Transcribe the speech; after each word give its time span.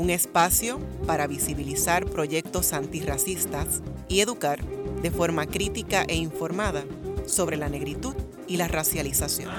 un 0.00 0.08
espacio 0.08 0.80
para 1.06 1.26
visibilizar 1.26 2.06
proyectos 2.06 2.72
antirracistas 2.72 3.82
y 4.08 4.20
educar 4.20 4.58
de 5.02 5.10
forma 5.10 5.46
crítica 5.46 6.04
e 6.08 6.16
informada 6.16 6.84
sobre 7.26 7.58
la 7.58 7.68
negritud 7.68 8.14
y 8.48 8.56
la 8.56 8.66
racialización. 8.66 9.50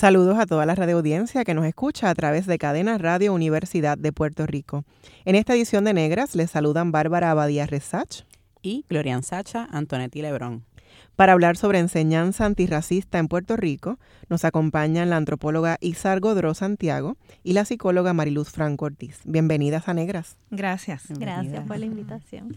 Saludos 0.00 0.38
a 0.38 0.46
toda 0.46 0.64
la 0.64 0.74
radio 0.74 0.96
audiencia 0.96 1.44
que 1.44 1.52
nos 1.52 1.66
escucha 1.66 2.08
a 2.08 2.14
través 2.14 2.46
de 2.46 2.56
Cadena 2.56 2.96
Radio 2.96 3.34
Universidad 3.34 3.98
de 3.98 4.12
Puerto 4.12 4.46
Rico. 4.46 4.86
En 5.26 5.34
esta 5.34 5.52
edición 5.52 5.84
de 5.84 5.92
Negras 5.92 6.34
les 6.34 6.50
saludan 6.50 6.90
Bárbara 6.90 7.30
Abadía 7.30 7.66
Resach 7.66 8.22
y 8.62 8.86
Glorian 8.88 9.22
Sacha 9.22 9.68
Antonetti 9.70 10.22
Lebrón. 10.22 10.64
Para 11.16 11.34
hablar 11.34 11.58
sobre 11.58 11.80
enseñanza 11.80 12.46
antirracista 12.46 13.18
en 13.18 13.28
Puerto 13.28 13.58
Rico, 13.58 13.98
nos 14.30 14.46
acompañan 14.46 15.10
la 15.10 15.18
antropóloga 15.18 15.76
Isar 15.82 16.20
Godró 16.20 16.54
Santiago 16.54 17.18
y 17.44 17.52
la 17.52 17.66
psicóloga 17.66 18.14
Mariluz 18.14 18.48
Franco 18.48 18.86
Ortiz. 18.86 19.20
Bienvenidas 19.24 19.86
a 19.86 19.92
Negras. 19.92 20.38
Gracias. 20.50 21.08
Gracias 21.10 21.66
por 21.66 21.78
la 21.78 21.84
invitación. 21.84 22.56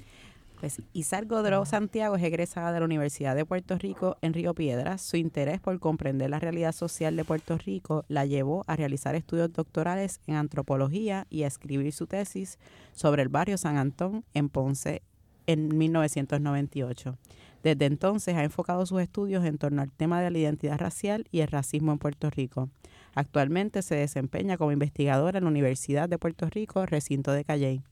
Pues 0.63 0.81
Isar 0.93 1.25
Godró 1.25 1.65
Santiago 1.65 2.15
es 2.15 2.23
egresada 2.23 2.71
de 2.71 2.79
la 2.79 2.85
Universidad 2.85 3.35
de 3.35 3.45
Puerto 3.45 3.77
Rico 3.77 4.15
en 4.21 4.33
Río 4.33 4.53
Piedras. 4.53 5.01
Su 5.01 5.17
interés 5.17 5.59
por 5.59 5.77
comprender 5.81 6.29
la 6.29 6.39
realidad 6.39 6.71
social 6.71 7.17
de 7.17 7.25
Puerto 7.25 7.57
Rico 7.57 8.05
la 8.07 8.25
llevó 8.25 8.63
a 8.65 8.77
realizar 8.77 9.13
estudios 9.13 9.51
doctorales 9.51 10.21
en 10.25 10.35
antropología 10.35 11.27
y 11.29 11.43
a 11.43 11.47
escribir 11.47 11.91
su 11.91 12.07
tesis 12.07 12.59
sobre 12.93 13.23
el 13.23 13.27
barrio 13.27 13.57
San 13.57 13.75
Antón 13.75 14.23
en 14.33 14.47
Ponce 14.47 15.01
en 15.47 15.77
1998. 15.77 17.17
Desde 17.61 17.85
entonces 17.85 18.33
ha 18.37 18.45
enfocado 18.45 18.85
sus 18.85 19.01
estudios 19.01 19.43
en 19.43 19.57
torno 19.57 19.81
al 19.81 19.91
tema 19.91 20.21
de 20.21 20.31
la 20.31 20.37
identidad 20.37 20.77
racial 20.77 21.25
y 21.29 21.41
el 21.41 21.49
racismo 21.49 21.91
en 21.91 21.97
Puerto 21.97 22.29
Rico. 22.29 22.69
Actualmente 23.15 23.81
se 23.81 23.95
desempeña 23.95 24.55
como 24.55 24.71
investigadora 24.71 25.39
en 25.39 25.43
la 25.43 25.49
Universidad 25.49 26.07
de 26.07 26.17
Puerto 26.17 26.49
Rico, 26.49 26.85
recinto 26.85 27.33
de 27.33 27.43
Calley. 27.43 27.83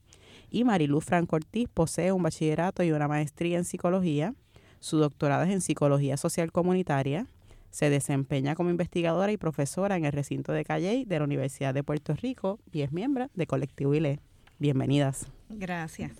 Y 0.54 0.64
Mariluz 0.64 1.06
Franco 1.06 1.36
Ortiz 1.36 1.66
posee 1.72 2.12
un 2.12 2.22
bachillerato 2.22 2.82
y 2.82 2.92
una 2.92 3.08
maestría 3.08 3.56
en 3.56 3.64
psicología. 3.64 4.34
Su 4.80 4.98
doctorado 4.98 5.44
es 5.44 5.50
en 5.50 5.62
psicología 5.62 6.18
social 6.18 6.52
comunitaria. 6.52 7.26
Se 7.70 7.88
desempeña 7.88 8.54
como 8.54 8.68
investigadora 8.68 9.32
y 9.32 9.38
profesora 9.38 9.96
en 9.96 10.04
el 10.04 10.12
recinto 10.12 10.52
de 10.52 10.66
Calley 10.66 11.06
de 11.06 11.18
la 11.18 11.24
Universidad 11.24 11.72
de 11.72 11.82
Puerto 11.82 12.14
Rico 12.14 12.58
y 12.70 12.82
es 12.82 12.92
miembro 12.92 13.30
de 13.32 13.46
Colectivo 13.46 13.94
ILE. 13.94 14.20
Bienvenidas. 14.58 15.26
Gracias. 15.48 16.12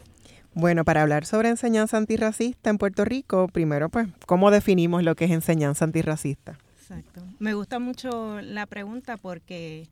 Bueno, 0.55 0.87
para 0.87 1.03
hablar 1.03 1.27
sobre 1.27 1.51
enseñanza 1.51 1.99
antirracista 1.99 2.71
en 2.71 2.79
Puerto 2.79 3.05
Rico, 3.05 3.49
primero, 3.49 3.91
pues, 3.91 4.09
¿cómo 4.25 4.51
definimos 4.51 5.03
lo 5.03 5.15
que 5.15 5.27
es 5.27 5.31
enseñanza 5.31 5.85
antirracista? 5.85 6.59
Exacto. 6.79 7.23
Me 7.39 7.53
gusta 7.53 7.79
mucho 7.79 8.41
la 8.41 8.65
pregunta 8.65 9.19
porque 9.19 9.89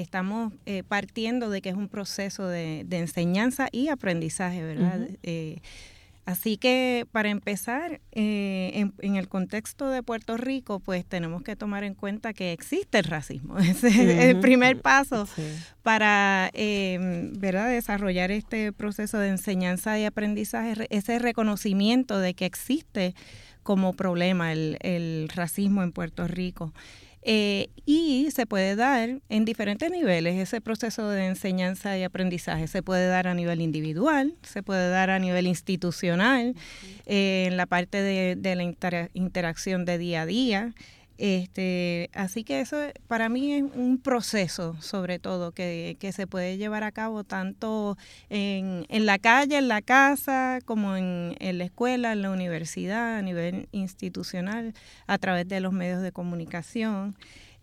estamos 0.00 0.52
eh, 0.66 0.82
partiendo 0.82 1.50
de 1.50 1.62
que 1.62 1.70
es 1.70 1.76
un 1.76 1.88
proceso 1.88 2.46
de, 2.48 2.86
enseñanza 2.90 3.68
y 3.72 3.88
aprendizaje, 3.88 4.62
¿verdad? 4.62 5.08
Así 6.26 6.56
que 6.56 7.06
para 7.12 7.28
empezar, 7.28 8.00
eh, 8.12 8.88
en, 9.00 9.16
el 9.16 9.28
contexto 9.28 9.90
de 9.90 10.02
Puerto 10.02 10.38
Rico, 10.38 10.80
pues 10.80 11.04
tenemos 11.04 11.42
que 11.42 11.54
tomar 11.54 11.84
en 11.84 11.94
cuenta 11.94 12.32
que 12.32 12.52
existe 12.52 12.98
el 12.98 13.04
racismo. 13.04 13.58
Ese 13.58 13.88
es 13.88 14.24
el 14.24 14.40
primer 14.40 14.80
paso 14.80 15.28
para 15.82 16.50
eh, 16.54 17.30
¿verdad? 17.36 17.68
desarrollar 17.68 18.30
este 18.30 18.72
proceso 18.72 19.18
de 19.18 19.28
enseñanza 19.28 19.98
y 19.98 20.06
aprendizaje, 20.06 20.86
ese 20.88 21.18
reconocimiento 21.18 22.18
de 22.18 22.32
que 22.32 22.46
existe 22.46 23.14
como 23.62 23.92
problema 23.92 24.52
el, 24.52 24.78
el 24.80 25.28
racismo 25.34 25.82
en 25.82 25.92
Puerto 25.92 26.26
Rico. 26.26 26.72
Eh, 27.26 27.70
y 27.86 28.28
se 28.32 28.44
puede 28.46 28.76
dar 28.76 29.20
en 29.30 29.44
diferentes 29.46 29.90
niveles 29.90 30.36
ese 30.36 30.60
proceso 30.60 31.08
de 31.08 31.26
enseñanza 31.26 31.96
y 31.96 32.02
aprendizaje. 32.02 32.66
Se 32.66 32.82
puede 32.82 33.06
dar 33.08 33.26
a 33.26 33.34
nivel 33.34 33.62
individual, 33.62 34.34
se 34.42 34.62
puede 34.62 34.90
dar 34.90 35.08
a 35.08 35.18
nivel 35.18 35.46
institucional, 35.46 36.54
eh, 37.06 37.46
en 37.48 37.56
la 37.56 37.64
parte 37.64 38.02
de, 38.02 38.36
de 38.36 38.56
la 38.56 39.08
interacción 39.14 39.86
de 39.86 39.96
día 39.98 40.22
a 40.22 40.26
día. 40.26 40.74
Este, 41.16 42.10
así 42.12 42.42
que 42.42 42.60
eso 42.60 42.76
para 43.06 43.28
mí 43.28 43.52
es 43.52 43.62
un 43.62 43.98
proceso, 43.98 44.76
sobre 44.80 45.18
todo, 45.18 45.52
que, 45.52 45.96
que 46.00 46.12
se 46.12 46.26
puede 46.26 46.56
llevar 46.56 46.82
a 46.82 46.90
cabo 46.90 47.22
tanto 47.22 47.96
en, 48.30 48.84
en 48.88 49.06
la 49.06 49.18
calle, 49.18 49.58
en 49.58 49.68
la 49.68 49.80
casa, 49.80 50.58
como 50.64 50.96
en, 50.96 51.36
en, 51.38 51.58
la 51.58 51.64
escuela, 51.64 52.12
en 52.12 52.22
la 52.22 52.30
universidad, 52.30 53.16
a 53.16 53.22
nivel 53.22 53.68
institucional, 53.70 54.74
a 55.06 55.18
través 55.18 55.46
de 55.48 55.60
los 55.60 55.72
medios 55.72 56.02
de 56.02 56.10
comunicación. 56.10 57.14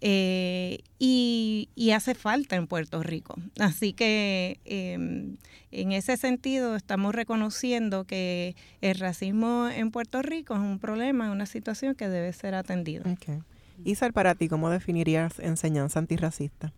Eh, 0.04 0.80
y, 0.98 1.70
y, 1.76 1.92
hace 1.92 2.16
falta 2.16 2.56
en 2.56 2.66
Puerto 2.66 3.04
Rico. 3.04 3.36
Así 3.60 3.94
que 3.94 4.60
em, 4.66 5.38
en 5.70 5.92
ese 5.92 6.18
sentido 6.18 6.76
estamos 6.76 7.14
reconociendo 7.14 8.06
que 8.06 8.56
el 8.82 8.98
racismo 8.98 9.68
en 9.68 9.92
Puerto 9.92 10.24
Rico 10.24 10.56
es 10.56 10.60
un 10.60 10.80
problema, 10.80 11.32
una 11.32 11.46
situación 11.46 11.94
que 11.94 12.10
debe 12.10 12.34
ser 12.34 12.56
atendida. 12.56 13.04
Okay. 13.12 13.42
Isar, 13.86 14.12
para 14.12 14.34
ti, 14.34 14.48
¿cómo 14.48 14.72
definirías 14.72 15.38
enseñanza 15.38 16.00
antirracista? 16.00 16.74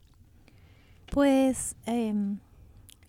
Pues 1.09 1.77
em, 1.85 2.39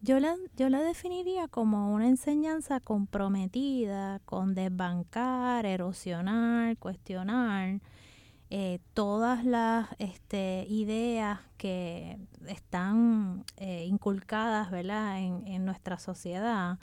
yo, 0.01 0.21
la, 0.21 0.37
yo 0.57 0.69
la 0.69 0.81
definiría 0.81 1.49
como 1.49 1.93
una 1.93 2.07
enseñanza 2.07 2.79
comprometida 2.79 4.21
con 4.27 4.55
desbancar, 4.55 5.67
erosionar, 5.67 6.77
cuestionar 6.77 7.81
eh, 8.57 8.79
todas 8.93 9.45
las 9.45 9.89
este, 9.99 10.65
ideas 10.69 11.41
que 11.57 12.21
están 12.47 13.45
eh, 13.57 13.85
inculcadas 13.85 14.71
¿verdad? 14.71 15.19
En, 15.19 15.45
en, 15.49 15.65
nuestra 15.65 15.99
sociedad, 15.99 16.79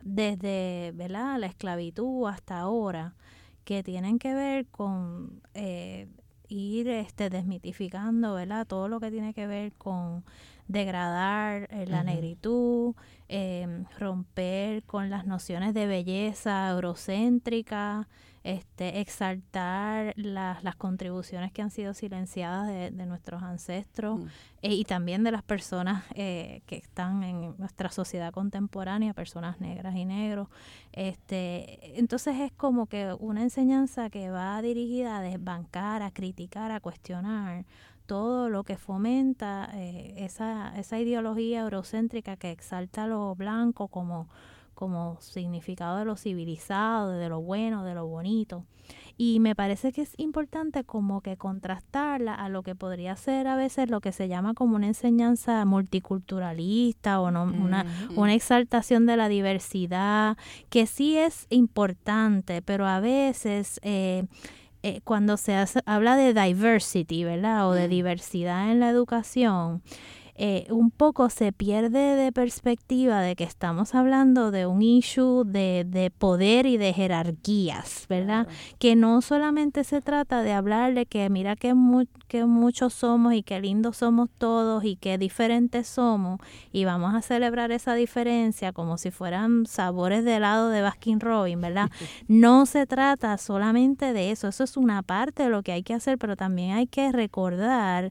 desde 0.00 0.92
¿verdad? 0.94 1.38
la 1.38 1.46
esclavitud 1.46 2.26
hasta 2.26 2.60
ahora, 2.60 3.16
que 3.64 3.82
tienen 3.82 4.18
que 4.18 4.32
ver 4.32 4.66
con 4.68 5.42
eh, 5.52 6.08
ir 6.48 6.88
este, 6.88 7.28
desmitificando 7.28 8.32
¿verdad? 8.32 8.66
todo 8.66 8.88
lo 8.88 8.98
que 8.98 9.10
tiene 9.10 9.34
que 9.34 9.46
ver 9.46 9.74
con 9.74 10.24
degradar 10.68 11.68
la 11.86 12.02
negritud, 12.02 12.94
em, 13.28 13.84
romper 13.98 14.84
con 14.84 15.10
las 15.10 15.26
nociones 15.26 15.74
de 15.74 15.86
belleza 15.86 16.70
eurocéntrica, 16.70 18.08
este, 18.42 19.00
exaltar 19.00 20.14
las, 20.16 20.64
las 20.64 20.74
contribuciones 20.76 21.52
que 21.52 21.60
han 21.60 21.70
sido 21.70 21.92
silenciadas 21.92 22.68
de, 22.68 22.90
nuestros 23.06 23.42
ancestros 23.42 24.18
mm. 24.18 24.26
eh, 24.62 24.74
y 24.74 24.84
también 24.84 25.24
de 25.24 25.30
las 25.30 25.42
personas 25.42 26.04
eh, 26.14 26.62
que 26.66 26.76
están 26.76 27.22
en 27.22 27.54
nuestra 27.58 27.90
sociedad 27.90 28.32
contemporánea, 28.32 29.12
personas 29.12 29.60
negras 29.60 29.94
y 29.94 30.04
negros. 30.04 30.48
Este, 30.92 31.98
entonces 31.98 32.40
es 32.40 32.52
como 32.52 32.86
que 32.86 33.14
una 33.18 33.42
enseñanza 33.42 34.08
que 34.08 34.30
va 34.30 34.60
dirigida 34.62 35.18
a 35.18 35.22
desbancar, 35.22 36.02
a 36.02 36.10
criticar, 36.10 36.70
a 36.70 36.80
cuestionar 36.80 37.66
todo 38.06 38.48
lo 38.48 38.64
que 38.64 38.76
fomenta 38.76 39.70
eh, 39.74 40.14
esa, 40.16 40.76
esa 40.76 40.98
ideología 40.98 41.60
eurocéntrica 41.60 42.36
que 42.36 42.50
exalta 42.50 43.06
lo 43.06 43.34
blanco 43.36 43.86
como 43.88 44.28
como 44.80 45.18
significado 45.20 45.98
de 45.98 46.06
lo 46.06 46.16
civilizado, 46.16 47.10
de 47.10 47.28
lo 47.28 47.42
bueno, 47.42 47.84
de 47.84 47.94
lo 47.94 48.06
bonito. 48.06 48.64
Y 49.18 49.38
me 49.38 49.54
parece 49.54 49.92
que 49.92 50.00
es 50.00 50.14
importante 50.16 50.84
como 50.84 51.20
que 51.20 51.36
contrastarla 51.36 52.34
a 52.34 52.48
lo 52.48 52.62
que 52.62 52.74
podría 52.74 53.14
ser 53.14 53.46
a 53.46 53.56
veces 53.56 53.90
lo 53.90 54.00
que 54.00 54.10
se 54.10 54.26
llama 54.26 54.54
como 54.54 54.76
una 54.76 54.86
enseñanza 54.86 55.62
multiculturalista 55.66 57.20
o 57.20 57.30
no, 57.30 57.42
una, 57.42 57.84
una 58.16 58.32
exaltación 58.32 59.04
de 59.04 59.18
la 59.18 59.28
diversidad, 59.28 60.38
que 60.70 60.86
sí 60.86 61.18
es 61.18 61.46
importante, 61.50 62.62
pero 62.62 62.86
a 62.86 62.98
veces... 63.00 63.78
Eh, 63.82 64.24
eh, 64.82 65.02
cuando 65.04 65.36
se 65.36 65.54
habla 65.84 66.16
de 66.16 66.32
diversity, 66.32 67.22
¿verdad? 67.22 67.68
O 67.68 67.72
de 67.74 67.86
diversidad 67.86 68.72
en 68.72 68.80
la 68.80 68.88
educación, 68.88 69.82
eh, 70.42 70.66
un 70.70 70.90
poco 70.90 71.28
se 71.28 71.52
pierde 71.52 72.16
de 72.16 72.32
perspectiva 72.32 73.20
de 73.20 73.36
que 73.36 73.44
estamos 73.44 73.94
hablando 73.94 74.50
de 74.50 74.64
un 74.64 74.80
issue 74.80 75.44
de, 75.44 75.84
de 75.86 76.10
poder 76.10 76.64
y 76.64 76.78
de 76.78 76.94
jerarquías, 76.94 78.06
¿verdad? 78.08 78.48
Que 78.78 78.96
no 78.96 79.20
solamente 79.20 79.84
se 79.84 80.00
trata 80.00 80.42
de 80.42 80.54
hablar 80.54 80.94
de 80.94 81.04
que 81.04 81.28
mira 81.28 81.56
qué, 81.56 81.74
que 82.26 82.46
muchos 82.46 82.94
somos 82.94 83.34
y 83.34 83.42
qué 83.42 83.60
lindos 83.60 83.98
somos 83.98 84.30
todos 84.38 84.82
y 84.82 84.96
qué 84.96 85.18
diferentes 85.18 85.86
somos 85.86 86.40
y 86.72 86.86
vamos 86.86 87.14
a 87.14 87.20
celebrar 87.20 87.70
esa 87.70 87.92
diferencia 87.92 88.72
como 88.72 88.96
si 88.96 89.10
fueran 89.10 89.66
sabores 89.66 90.24
de 90.24 90.36
helado 90.36 90.70
de 90.70 90.80
Baskin 90.80 91.20
Robin, 91.20 91.60
¿verdad? 91.60 91.90
No 92.28 92.64
se 92.64 92.86
trata 92.86 93.36
solamente 93.36 94.14
de 94.14 94.30
eso, 94.30 94.48
eso 94.48 94.64
es 94.64 94.78
una 94.78 95.02
parte 95.02 95.42
de 95.42 95.50
lo 95.50 95.62
que 95.62 95.72
hay 95.72 95.82
que 95.82 95.92
hacer, 95.92 96.16
pero 96.16 96.34
también 96.34 96.72
hay 96.72 96.86
que 96.86 97.12
recordar 97.12 98.10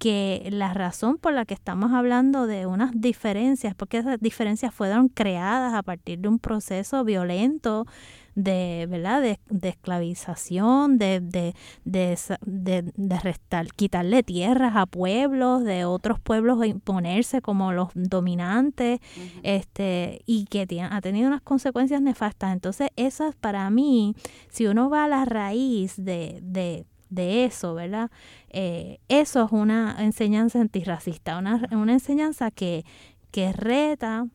que 0.00 0.48
la 0.50 0.72
razón 0.72 1.18
por 1.18 1.34
la 1.34 1.44
que 1.44 1.52
estamos 1.52 1.92
hablando 1.92 2.46
de 2.46 2.64
unas 2.64 2.90
diferencias, 2.98 3.74
porque 3.74 3.98
esas 3.98 4.18
diferencias 4.18 4.72
fueron 4.72 5.08
creadas 5.08 5.74
a 5.74 5.82
partir 5.82 6.20
de 6.20 6.28
un 6.28 6.38
proceso 6.38 7.04
violento 7.04 7.86
de, 8.34 8.86
¿verdad? 8.88 9.20
de, 9.20 9.68
esclavización, 9.68 10.96
de, 10.96 11.20
de, 11.20 11.54
de, 11.84 13.20
restar, 13.22 13.66
quitarle 13.74 14.22
tierras 14.22 14.74
a 14.74 14.86
pueblos, 14.86 15.64
de 15.64 15.84
otros 15.84 16.18
pueblos 16.18 16.64
imponerse 16.64 17.42
como 17.42 17.74
los 17.74 17.88
dominantes, 17.92 19.00
este, 19.42 20.22
y 20.24 20.46
que 20.46 20.66
ha 20.90 21.00
tenido 21.02 21.28
unas 21.28 21.42
consecuencias 21.42 22.00
nefastas. 22.00 22.54
Entonces, 22.54 22.88
esas 22.96 23.36
para 23.36 23.68
mí, 23.68 24.14
si 24.48 24.66
uno 24.66 24.88
va 24.88 25.04
a 25.04 25.08
la 25.08 25.26
raíz 25.26 25.94
de, 25.98 26.86
de 27.10 27.44
eso, 27.44 27.74
¿verdad? 27.74 28.10
Eh, 28.48 28.98
eso 29.08 29.44
es 29.44 29.52
una 29.52 29.96
enseñanza 29.98 30.60
antirracista, 30.60 31.38
una, 31.38 31.68
una 31.72 31.92
enseñanza 31.92 32.50
que, 32.50 32.84
que 33.30 33.52
reta 33.52 34.26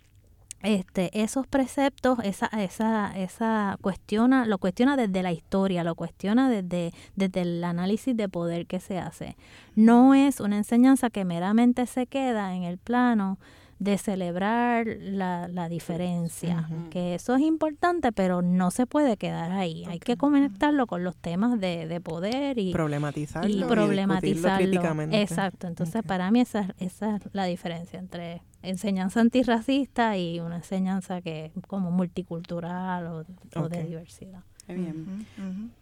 este, 0.65 1.21
esos 1.21 1.45
preceptos, 1.45 2.17
esa, 2.23 2.47
esa, 2.47 3.11
esa 3.15 3.77
cuestiona, 3.81 4.45
lo 4.45 4.57
cuestiona 4.57 4.97
desde 4.97 5.21
la 5.21 5.31
historia, 5.31 5.83
lo 5.83 5.95
cuestiona 5.95 6.49
desde, 6.49 6.91
desde 7.15 7.41
el 7.41 7.63
análisis 7.63 8.17
de 8.17 8.27
poder 8.29 8.65
que 8.65 8.79
se 8.79 8.97
hace. 8.97 9.37
No 9.75 10.15
es 10.15 10.39
una 10.39 10.57
enseñanza 10.57 11.09
que 11.09 11.23
meramente 11.23 11.85
se 11.85 12.07
queda 12.07 12.55
en 12.55 12.63
el 12.63 12.77
plano 12.79 13.37
de 13.79 13.97
celebrar 13.97 14.87
la, 14.87 15.47
la 15.47 15.67
diferencia, 15.67 16.69
que 16.91 17.15
eso 17.15 17.35
es 17.35 17.41
importante, 17.41 18.11
pero 18.11 18.41
no 18.41 18.71
se 18.71 18.87
puede 18.87 19.17
quedar 19.17 19.51
ahí. 19.51 19.83
Hay 19.87 19.99
que 19.99 20.15
conectarlo 20.15 20.87
con 20.87 21.03
los 21.03 21.15
temas 21.17 21.59
de, 21.59 21.87
de 21.87 22.01
poder 22.01 22.57
y 22.57 22.71
problematizarlo. 22.71 23.49
Y 23.49 23.63
problematizarlo. 23.63 24.81
Exacto. 25.11 25.67
Entonces, 25.67 26.03
para 26.03 26.31
mí 26.31 26.41
esa, 26.41 26.73
esa 26.79 27.17
es 27.17 27.21
la 27.33 27.45
diferencia 27.45 27.99
entre 27.99 28.41
enseñanza 28.61 29.19
antirracista 29.19 30.17
y 30.17 30.39
una 30.39 30.57
enseñanza 30.57 31.21
que 31.21 31.51
como 31.67 31.91
multicultural 31.91 33.25
o 33.55 33.69
de 33.69 33.83
diversidad 33.83 34.43
bien. 34.73 35.27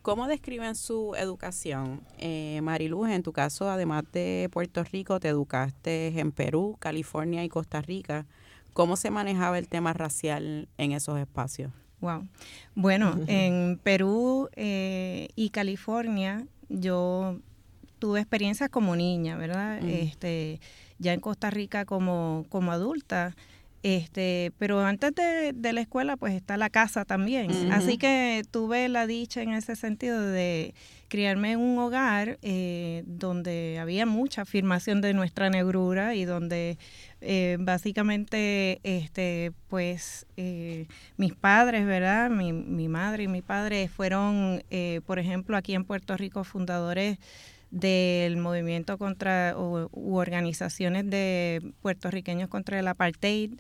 ¿Cómo 0.02 0.28
describen 0.28 0.76
su 0.76 1.16
educación? 1.16 2.02
Eh, 2.18 2.60
Mariluz, 2.62 3.10
en 3.10 3.24
tu 3.24 3.32
caso, 3.32 3.70
además 3.70 4.04
de 4.12 4.50
Puerto 4.52 4.84
Rico, 4.84 5.20
te 5.20 5.30
educaste 5.30 6.20
en 6.20 6.32
Perú, 6.32 6.76
California 6.80 7.44
y 7.44 7.50
Costa 7.50 7.82
Rica. 7.82 8.26
¿Cómo 8.74 8.96
se 8.98 9.12
manejaba 9.12 9.58
el 9.60 9.68
tema 9.68 9.94
racial 9.94 10.68
en 10.78 10.92
esos 10.92 11.20
espacios? 11.20 11.72
Wow. 12.02 12.28
Bueno, 12.76 13.18
en 13.28 13.80
Perú 13.82 14.50
eh, 14.58 15.30
y 15.36 15.52
California 15.52 16.46
yo 16.68 17.40
tuve 18.00 18.20
experiencias 18.20 18.70
como 18.70 18.98
niña, 18.98 19.38
¿verdad? 19.38 19.82
Este, 19.82 20.60
ya 21.00 21.14
en 21.14 21.22
Costa 21.22 21.50
Rica 21.50 21.86
como, 21.86 22.46
como 22.50 22.74
adulta 22.74 23.36
este, 23.84 24.54
pero 24.58 24.80
antes 24.80 25.14
de, 25.14 25.74
la 25.74 25.82
escuela, 25.82 26.16
pues 26.16 26.34
está 26.34 26.56
la 26.56 26.70
casa 26.70 27.04
también. 27.04 27.52
Así 27.72 27.98
que 27.98 28.44
tuve 28.50 28.88
la 28.88 29.06
dicha 29.06 29.42
en 29.42 29.52
ese 29.52 29.76
sentido 29.76 30.22
de 30.22 30.74
criarme 31.10 31.52
en 31.52 31.60
un 31.60 31.78
hogar 31.78 32.40
eh, 32.42 33.04
donde 33.06 33.78
había 33.80 34.06
mucha 34.06 34.44
afirmación 34.44 35.02
de 35.02 35.14
nuestra 35.14 35.50
negrura 35.50 36.16
y 36.16 36.24
donde 36.24 36.78
eh, 37.20 37.58
básicamente, 37.60 38.80
este, 38.84 39.52
pues, 39.68 40.26
eh, 40.38 40.88
mis 41.18 41.34
padres, 41.36 41.86
¿verdad? 41.86 42.30
Mi, 42.30 42.54
mi, 42.54 42.88
madre 42.88 43.24
y 43.24 43.28
mi 43.28 43.42
padre 43.42 43.90
fueron, 43.90 44.64
por 45.06 45.20
ejemplo, 45.20 45.58
aquí 45.58 45.76
en 45.76 45.84
Puerto 45.84 46.16
Rico, 46.16 46.46
fundadores 46.46 47.20
del 47.74 48.38
movimiento 48.38 49.00
contra 49.00 49.56
u, 49.58 49.90
organizaciones 50.16 51.10
de 51.10 51.74
puertorriqueños 51.82 52.48
contra 52.48 52.80
el 52.80 52.88
apartheid 52.88 53.54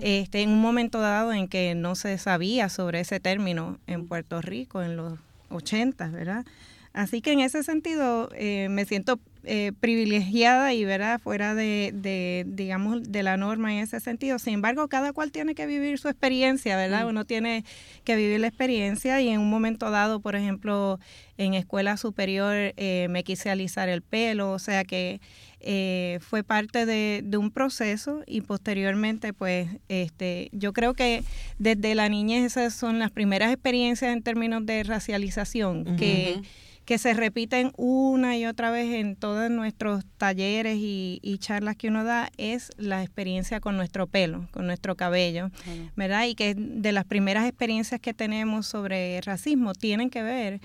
este 0.00 0.40
en 0.40 0.50
un 0.50 0.60
momento 0.62 1.00
dado 1.00 1.34
en 1.34 1.48
que 1.48 1.74
no 1.74 1.94
se 1.94 2.16
sabía 2.16 2.70
sobre 2.70 3.00
ese 3.00 3.20
término 3.20 3.78
en 3.86 4.08
Puerto 4.08 4.40
Rico 4.40 4.82
en 4.82 4.96
los 4.96 5.18
80, 5.50 6.08
¿verdad? 6.08 6.46
Así 6.94 7.20
que 7.20 7.32
en 7.32 7.40
ese 7.40 7.62
sentido 7.62 8.30
eh, 8.34 8.68
me 8.70 8.86
siento 8.86 9.20
eh, 9.44 9.72
privilegiada 9.80 10.74
y 10.74 10.84
verdad 10.84 11.20
fuera 11.20 11.54
de, 11.54 11.90
de, 11.94 12.44
digamos 12.46 13.02
de 13.04 13.22
la 13.22 13.36
norma 13.36 13.72
en 13.72 13.80
ese 13.80 14.00
sentido. 14.00 14.38
Sin 14.38 14.54
embargo 14.54 14.88
cada 14.88 15.12
cual 15.12 15.32
tiene 15.32 15.54
que 15.54 15.66
vivir 15.66 15.98
su 15.98 16.08
experiencia 16.08 16.76
verdad 16.76 17.04
mm. 17.04 17.08
uno 17.08 17.24
tiene 17.24 17.64
que 18.04 18.16
vivir 18.16 18.40
la 18.40 18.48
experiencia 18.48 19.20
y 19.20 19.28
en 19.28 19.40
un 19.40 19.50
momento 19.50 19.90
dado 19.90 20.20
por 20.20 20.36
ejemplo 20.36 20.98
en 21.36 21.54
escuela 21.54 21.96
superior 21.96 22.54
eh, 22.76 23.06
me 23.10 23.24
quise 23.24 23.50
alisar 23.50 23.88
el 23.88 24.02
pelo 24.02 24.52
o 24.52 24.58
sea 24.58 24.84
que 24.84 25.20
eh, 25.60 26.18
fue 26.20 26.44
parte 26.44 26.86
de, 26.86 27.36
un 27.36 27.50
proceso 27.50 28.22
y 28.26 28.42
posteriormente 28.42 29.32
pues 29.32 29.68
este 29.88 30.50
yo 30.52 30.72
creo 30.72 30.94
que 30.94 31.24
desde 31.58 31.94
la 31.94 32.08
niñez 32.08 32.44
esas 32.44 32.74
son 32.74 32.98
las 32.98 33.10
primeras 33.10 33.52
experiencias 33.52 34.12
en 34.12 34.22
términos 34.22 34.64
de 34.66 34.82
racialización 34.84 35.96
que 35.96 36.40
que 36.88 36.96
se 36.96 37.12
repiten 37.12 37.70
una 37.76 38.38
y 38.38 38.46
otra 38.46 38.70
vez 38.70 38.94
en 38.94 39.14
todos 39.14 39.50
nuestros 39.50 40.06
talleres 40.16 40.78
y, 40.80 41.36
charlas 41.38 41.76
que 41.76 41.88
uno 41.88 42.02
da 42.02 42.30
es 42.38 42.70
la 42.78 43.02
experiencia 43.02 43.60
con 43.60 43.76
nuestro 43.76 44.06
pelo, 44.06 44.48
con 44.52 44.66
nuestro 44.66 44.96
cabello, 44.96 45.50
¿verdad? 45.96 46.24
Y 46.24 46.34
que 46.34 46.54
de 46.56 46.92
las 46.92 47.04
primeras 47.04 47.46
experiencias 47.46 48.00
que 48.00 48.14
tenemos 48.14 48.66
sobre 48.66 49.20
racismo 49.20 49.74
tienen 49.74 50.08
que 50.08 50.22
ver 50.22 50.60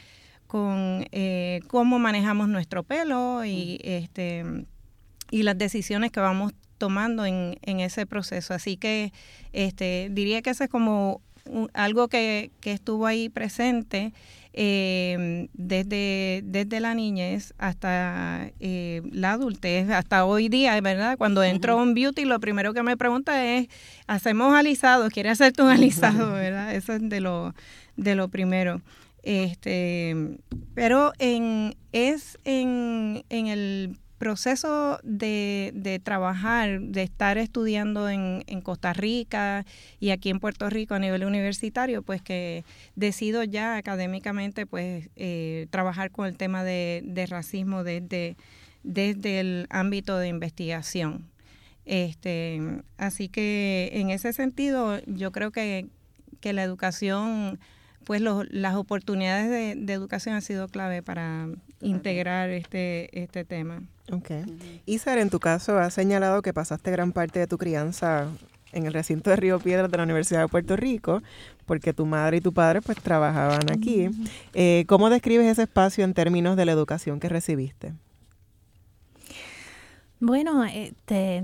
con 0.48 1.06
eh, 1.12 1.60
cómo 1.68 2.00
manejamos 2.00 2.48
nuestro 2.48 2.84
pelo 2.84 3.44
y, 3.44 3.82
este, 3.84 4.46
y 5.30 5.44
las 5.44 5.58
decisiones 5.58 6.14
que 6.14 6.22
vamos 6.22 6.54
tomando 6.78 7.26
en, 7.26 7.58
en 7.64 7.82
ese 7.82 8.06
proceso. 8.06 8.54
Así 8.54 8.78
que 8.78 9.12
este, 9.52 10.08
diría 10.10 10.42
que 10.42 10.52
eso 10.52 10.64
es 10.64 10.70
como 10.70 11.20
algo 11.74 12.08
que, 12.08 12.52
que 12.62 12.72
estuvo 12.72 13.06
ahí 13.06 13.28
presente 13.28 14.14
eh, 14.54 15.48
desde, 15.54 16.42
desde 16.44 16.80
la 16.80 16.94
niñez 16.94 17.54
hasta 17.58 18.52
eh, 18.60 19.02
la 19.12 19.34
adultez, 19.34 19.90
hasta 19.90 20.26
hoy 20.26 20.48
día, 20.48 20.80
¿verdad? 20.80 21.18
Cuando 21.18 21.44
entro 21.44 21.74
a 21.74 21.82
un 21.82 21.96
beauty, 21.96 22.26
lo 22.26 22.40
primero 22.40 22.74
que 22.74 22.84
me 22.84 22.96
pregunta 22.96 23.46
es, 23.46 23.68
¿hacemos 24.06 24.54
alisado? 24.54 25.10
¿Quieres 25.10 25.34
hacerte 25.34 25.64
un 25.64 25.70
alisado? 25.70 26.34
¿verdad? 26.34 26.74
Eso 26.76 26.94
es 26.94 27.10
de 27.10 27.20
lo, 27.20 27.56
de 27.98 28.16
lo 28.16 28.30
primero. 28.30 28.82
Este, 29.24 30.38
pero 30.76 31.14
en, 31.18 31.76
es 31.92 32.38
en, 32.44 33.24
en 33.30 33.48
el 33.48 33.98
proceso 34.24 35.02
de, 35.04 35.72
de, 35.76 36.00
trabajar, 36.00 36.80
de 36.80 37.04
estar 37.04 37.38
estudiando 37.38 38.08
en, 38.08 38.46
en, 38.48 38.62
Costa 38.62 38.94
Rica 38.94 39.66
y 40.00 40.12
aquí 40.12 40.30
en 40.30 40.40
Puerto 40.40 40.70
Rico 40.70 40.94
a 40.94 41.00
nivel 41.00 41.26
universitario, 41.26 42.04
pues 42.04 42.22
que 42.22 42.64
decido 42.96 43.44
ya 43.44 43.76
académicamente 43.76 44.66
pues 44.66 45.10
eh, 45.18 45.68
trabajar 45.72 46.10
con 46.12 46.26
el 46.26 46.38
tema 46.38 46.64
de, 46.64 47.02
de, 47.04 47.26
racismo 47.26 47.84
desde, 47.84 48.38
desde 48.84 49.42
el 49.42 49.68
ámbito 49.70 50.18
de 50.18 50.30
investigación. 50.30 51.30
Este, 51.86 52.62
así 52.96 53.28
que 53.28 53.90
en 53.92 54.10
ese 54.10 54.32
sentido 54.32 55.02
yo 55.06 55.34
creo 55.34 55.52
que, 55.52 55.88
que 56.40 56.54
la 56.54 56.64
educación 56.64 57.60
pues 58.06 58.22
las 58.22 58.76
oportunidades 58.76 59.50
de, 59.50 59.76
de, 59.76 59.94
educación 59.94 60.36
han 60.36 60.42
sido 60.42 60.68
clave 60.68 61.02
para 61.02 61.48
integrar 61.82 62.50
este, 62.50 63.22
este 63.22 63.46
tema. 63.46 63.84
Ok. 64.12 64.32
Isar, 64.86 65.18
en 65.18 65.30
tu 65.30 65.40
caso, 65.40 65.78
has 65.78 65.94
señalado 65.94 66.42
que 66.42 66.54
pasaste 66.54 66.92
gran 66.92 67.12
parte 67.12 67.40
de 67.40 67.48
tu 67.48 67.58
crianza 67.58 68.28
en 68.74 68.86
el 68.86 68.94
recinto 68.94 69.30
de 69.30 69.36
Río 69.36 69.60
Piedras 69.60 69.90
de 69.90 69.98
la 69.98 70.04
Universidad 70.04 70.42
de 70.42 70.48
Puerto 70.48 70.76
Rico, 70.76 71.22
porque 71.66 71.94
tu 71.94 72.06
madre 72.06 72.38
y 72.38 72.42
tu 72.42 72.54
padre 72.54 72.82
pues 72.82 72.98
trabajaban 72.98 73.72
aquí. 73.72 74.10
Eh, 74.54 74.84
¿Cómo 74.88 75.10
describes 75.10 75.48
ese 75.48 75.64
espacio 75.64 76.04
en 76.04 76.14
términos 76.14 76.58
de 76.58 76.66
la 76.66 76.72
educación 76.72 77.20
que 77.20 77.30
recibiste? 77.30 77.94
Bueno, 80.20 80.64
este, 80.64 81.44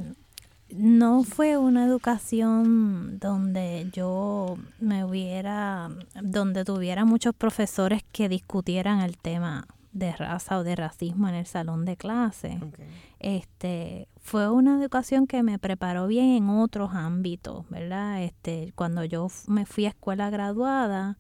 no 0.75 1.23
fue 1.23 1.57
una 1.57 1.85
educación 1.85 3.19
donde 3.19 3.89
yo 3.91 4.57
me 4.79 5.03
hubiera, 5.03 5.89
donde 6.21 6.65
tuviera 6.65 7.05
muchos 7.05 7.33
profesores 7.35 8.03
que 8.11 8.29
discutieran 8.29 9.01
el 9.01 9.17
tema 9.17 9.67
de 9.91 10.11
raza 10.13 10.59
o 10.59 10.63
de 10.63 10.75
racismo 10.75 11.27
en 11.27 11.35
el 11.35 11.45
salón 11.45 11.85
de 11.85 11.97
clase. 11.97 12.59
Este, 13.19 14.07
fue 14.17 14.49
una 14.49 14.79
educación 14.79 15.27
que 15.27 15.43
me 15.43 15.59
preparó 15.59 16.07
bien 16.07 16.29
en 16.29 16.49
otros 16.49 16.93
ámbitos, 16.93 17.67
¿verdad? 17.69 18.23
Este, 18.23 18.71
cuando 18.75 19.03
yo 19.03 19.27
me 19.47 19.65
fui 19.65 19.85
a 19.85 19.89
escuela 19.89 20.29
graduada, 20.29 21.17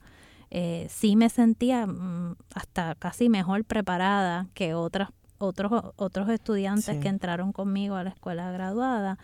eh, 0.51 0.87
sí 0.89 1.15
me 1.15 1.29
sentía 1.29 1.85
mm, 1.85 2.35
hasta 2.53 2.95
casi 2.95 3.29
mejor 3.29 3.65
preparada 3.65 4.47
que 4.53 4.73
otras 4.73 5.09
otros 5.39 5.71
otros 5.95 6.29
estudiantes 6.29 6.97
que 6.97 7.07
entraron 7.07 7.51
conmigo 7.51 7.95
a 7.95 8.03
la 8.03 8.11
escuela 8.11 8.51
graduada 8.51 9.17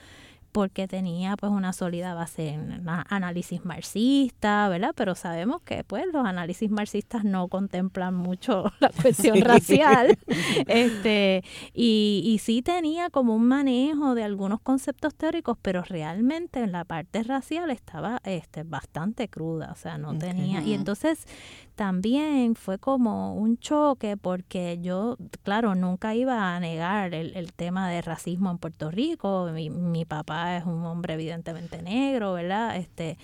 porque 0.56 0.88
tenía 0.88 1.36
pues 1.36 1.52
una 1.52 1.74
sólida 1.74 2.14
base 2.14 2.48
en 2.48 2.88
análisis 3.10 3.66
marxista, 3.66 4.70
¿verdad? 4.70 4.94
Pero 4.96 5.14
sabemos 5.14 5.62
que 5.64 5.84
pues 5.84 6.06
los 6.14 6.26
análisis 6.26 6.72
marxistas 6.72 7.26
no 7.26 7.50
contemplan 7.50 8.14
mucho 8.14 8.72
la 8.80 8.88
cuestión 8.88 9.42
racial. 9.42 10.18
este, 10.68 11.44
y, 11.74 12.22
y 12.24 12.38
sí 12.38 12.62
tenía 12.62 13.10
como 13.10 13.36
un 13.36 13.46
manejo 13.46 14.16
de 14.16 14.24
algunos 14.24 14.62
conceptos 14.62 15.14
teóricos, 15.14 15.58
pero 15.62 15.84
realmente 15.84 16.62
en 16.62 16.72
la 16.72 16.86
parte 16.86 17.24
racial 17.24 17.70
estaba 17.70 18.22
este 18.24 18.64
bastante 18.64 19.28
cruda, 19.28 19.74
o 19.74 19.76
sea, 19.76 19.98
no 19.98 20.18
tenía. 20.18 20.62
Y 20.62 20.74
entonces 20.74 21.26
también 21.76 22.56
fue 22.56 22.80
como 22.80 23.36
un 23.36 23.58
choque 23.58 24.18
porque 24.18 24.80
yo, 24.82 25.18
claro, 25.44 25.76
nunca 25.76 26.16
iba 26.16 26.56
a 26.56 26.60
negar 26.60 27.14
el, 27.14 27.36
el 27.36 27.54
tema 27.54 27.90
de 27.90 28.02
racismo 28.02 28.50
en 28.50 28.58
Puerto 28.58 28.90
Rico. 28.92 29.50
Mi, 29.54 29.70
mi, 29.70 30.06
papá 30.06 30.58
es 30.58 30.66
un 30.66 30.86
hombre 30.86 31.16
evidentemente 31.16 31.82
negro, 31.82 32.34
¿verdad? 32.34 32.78
Este, 32.78 33.18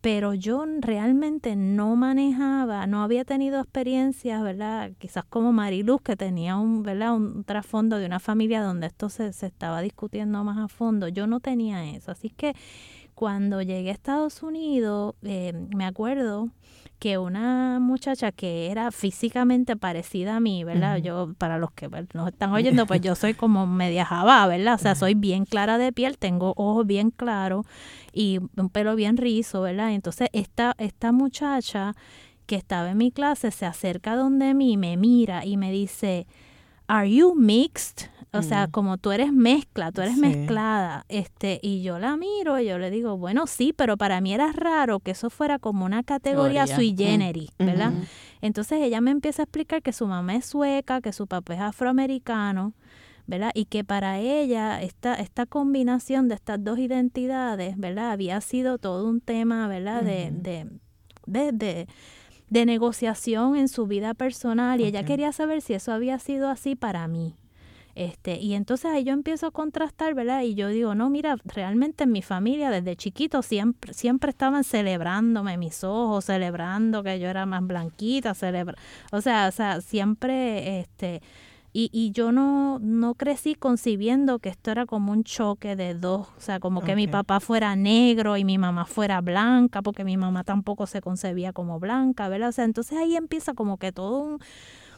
pero 0.00 0.34
yo 0.34 0.66
realmente 0.80 1.56
no 1.56 1.96
manejaba, 1.96 2.86
no 2.86 3.02
había 3.02 3.24
tenido 3.24 3.58
experiencias, 3.60 4.42
¿verdad? 4.42 4.92
Quizás 4.98 5.24
como 5.24 5.52
Mariluz, 5.52 6.02
que 6.02 6.14
tenía 6.14 6.56
un, 6.56 6.82
¿verdad? 6.82 7.14
un 7.14 7.42
trasfondo 7.44 7.96
de 7.98 8.06
una 8.06 8.20
familia 8.20 8.62
donde 8.62 8.88
esto 8.88 9.08
se, 9.08 9.32
se 9.32 9.46
estaba 9.46 9.80
discutiendo 9.80 10.44
más 10.44 10.58
a 10.58 10.68
fondo. 10.68 11.08
Yo 11.08 11.26
no 11.26 11.40
tenía 11.40 11.90
eso. 11.90 12.12
Así 12.12 12.28
que 12.28 12.54
cuando 13.14 13.62
llegué 13.62 13.90
a 13.90 13.92
Estados 13.94 14.42
Unidos, 14.42 15.14
eh, 15.22 15.52
me 15.74 15.86
acuerdo 15.86 16.50
que 17.04 17.18
una 17.18 17.80
muchacha 17.80 18.32
que 18.32 18.70
era 18.70 18.90
físicamente 18.90 19.76
parecida 19.76 20.36
a 20.36 20.40
mí, 20.40 20.64
¿verdad? 20.64 20.96
Yo, 20.96 21.34
para 21.36 21.58
los 21.58 21.70
que 21.72 21.90
nos 22.14 22.28
están 22.28 22.50
oyendo, 22.50 22.86
pues 22.86 22.98
yo 23.02 23.14
soy 23.14 23.34
como 23.34 23.66
media 23.66 24.06
jabá, 24.06 24.46
¿verdad? 24.46 24.76
O 24.76 24.78
sea, 24.78 24.94
soy 24.94 25.12
bien 25.12 25.44
clara 25.44 25.76
de 25.76 25.92
piel, 25.92 26.16
tengo 26.16 26.54
ojos 26.56 26.86
bien 26.86 27.10
claros 27.10 27.66
y 28.14 28.38
un 28.56 28.70
pelo 28.70 28.96
bien 28.96 29.18
rizo, 29.18 29.60
¿verdad? 29.60 29.92
Entonces, 29.92 30.30
esta, 30.32 30.74
esta 30.78 31.12
muchacha 31.12 31.94
que 32.46 32.56
estaba 32.56 32.92
en 32.92 32.96
mi 32.96 33.10
clase 33.10 33.50
se 33.50 33.66
acerca 33.66 34.16
donde 34.16 34.54
mí, 34.54 34.78
me 34.78 34.96
mira 34.96 35.44
y 35.44 35.58
me 35.58 35.70
dice, 35.70 36.26
¿Are 36.86 37.14
you 37.14 37.34
mixed? 37.34 38.08
O 38.38 38.42
sea, 38.42 38.68
como 38.68 38.98
tú 38.98 39.12
eres 39.12 39.32
mezcla, 39.32 39.92
tú 39.92 40.00
eres 40.02 40.16
mezclada. 40.16 41.04
Este, 41.08 41.60
y 41.62 41.82
yo 41.82 41.98
la 41.98 42.16
miro 42.16 42.58
y 42.58 42.66
yo 42.66 42.78
le 42.78 42.90
digo, 42.90 43.16
bueno, 43.16 43.46
sí, 43.46 43.72
pero 43.76 43.96
para 43.96 44.20
mí 44.20 44.32
era 44.34 44.52
raro 44.52 45.00
que 45.00 45.12
eso 45.12 45.30
fuera 45.30 45.58
como 45.58 45.84
una 45.84 46.02
categoría 46.02 46.66
sui 46.76 46.94
generis, 46.96 47.50
¿verdad? 47.58 47.92
Entonces 48.40 48.80
ella 48.82 49.00
me 49.00 49.10
empieza 49.10 49.42
a 49.42 49.44
explicar 49.44 49.82
que 49.82 49.92
su 49.92 50.06
mamá 50.06 50.36
es 50.36 50.46
sueca, 50.46 51.00
que 51.00 51.12
su 51.12 51.26
papá 51.26 51.54
es 51.54 51.60
afroamericano, 51.60 52.74
¿verdad? 53.26 53.50
Y 53.54 53.64
que 53.66 53.84
para 53.84 54.18
ella 54.18 54.82
esta, 54.82 55.14
esta 55.14 55.46
combinación 55.46 56.28
de 56.28 56.34
estas 56.34 56.62
dos 56.62 56.78
identidades, 56.78 57.76
¿verdad? 57.78 58.10
Había 58.10 58.40
sido 58.40 58.78
todo 58.78 59.08
un 59.08 59.20
tema, 59.20 59.66
¿verdad? 59.68 60.02
de, 60.02 60.30
de, 60.30 60.66
de, 61.26 61.52
de 61.52 61.86
de 62.50 62.66
negociación 62.66 63.56
en 63.56 63.68
su 63.68 63.86
vida 63.86 64.14
personal 64.14 64.80
y 64.80 64.84
ella 64.84 65.02
quería 65.04 65.32
saber 65.32 65.62
si 65.62 65.72
eso 65.72 65.92
había 65.92 66.18
sido 66.18 66.50
así 66.50 66.76
para 66.76 67.08
mí. 67.08 67.34
Este, 67.94 68.38
y 68.40 68.54
entonces 68.54 68.90
ahí 68.90 69.04
yo 69.04 69.12
empiezo 69.12 69.46
a 69.46 69.50
contrastar, 69.50 70.14
¿verdad? 70.14 70.42
Y 70.42 70.54
yo 70.54 70.68
digo, 70.68 70.94
no, 70.94 71.10
mira, 71.10 71.36
realmente 71.44 72.04
en 72.04 72.12
mi 72.12 72.22
familia 72.22 72.70
desde 72.70 72.96
chiquito 72.96 73.42
siempre, 73.42 73.94
siempre 73.94 74.30
estaban 74.30 74.64
celebrándome 74.64 75.56
mis 75.58 75.84
ojos, 75.84 76.24
celebrando 76.24 77.02
que 77.02 77.20
yo 77.20 77.28
era 77.28 77.46
más 77.46 77.64
blanquita, 77.64 78.34
celebra 78.34 78.74
o 79.12 79.20
sea, 79.20 79.48
o 79.48 79.52
sea, 79.52 79.80
siempre, 79.80 80.80
este, 80.80 81.22
y, 81.72 81.90
y 81.92 82.12
yo 82.12 82.32
no, 82.32 82.78
no 82.80 83.14
crecí 83.14 83.54
concibiendo 83.54 84.38
que 84.38 84.48
esto 84.48 84.70
era 84.70 84.86
como 84.86 85.12
un 85.12 85.24
choque 85.24 85.76
de 85.76 85.94
dos, 85.94 86.28
o 86.36 86.40
sea, 86.40 86.60
como 86.60 86.82
que 86.82 86.94
mi 86.94 87.08
papá 87.08 87.40
fuera 87.40 87.74
negro 87.74 88.36
y 88.36 88.44
mi 88.44 88.58
mamá 88.58 88.84
fuera 88.86 89.20
blanca, 89.20 89.82
porque 89.82 90.04
mi 90.04 90.16
mamá 90.16 90.44
tampoco 90.44 90.86
se 90.86 91.00
concebía 91.00 91.52
como 91.52 91.80
blanca, 91.80 92.28
¿verdad? 92.28 92.50
O 92.50 92.52
sea, 92.52 92.64
entonces 92.64 92.98
ahí 92.98 93.16
empieza 93.16 93.54
como 93.54 93.78
que 93.78 93.92
todo 93.92 94.18
un 94.18 94.38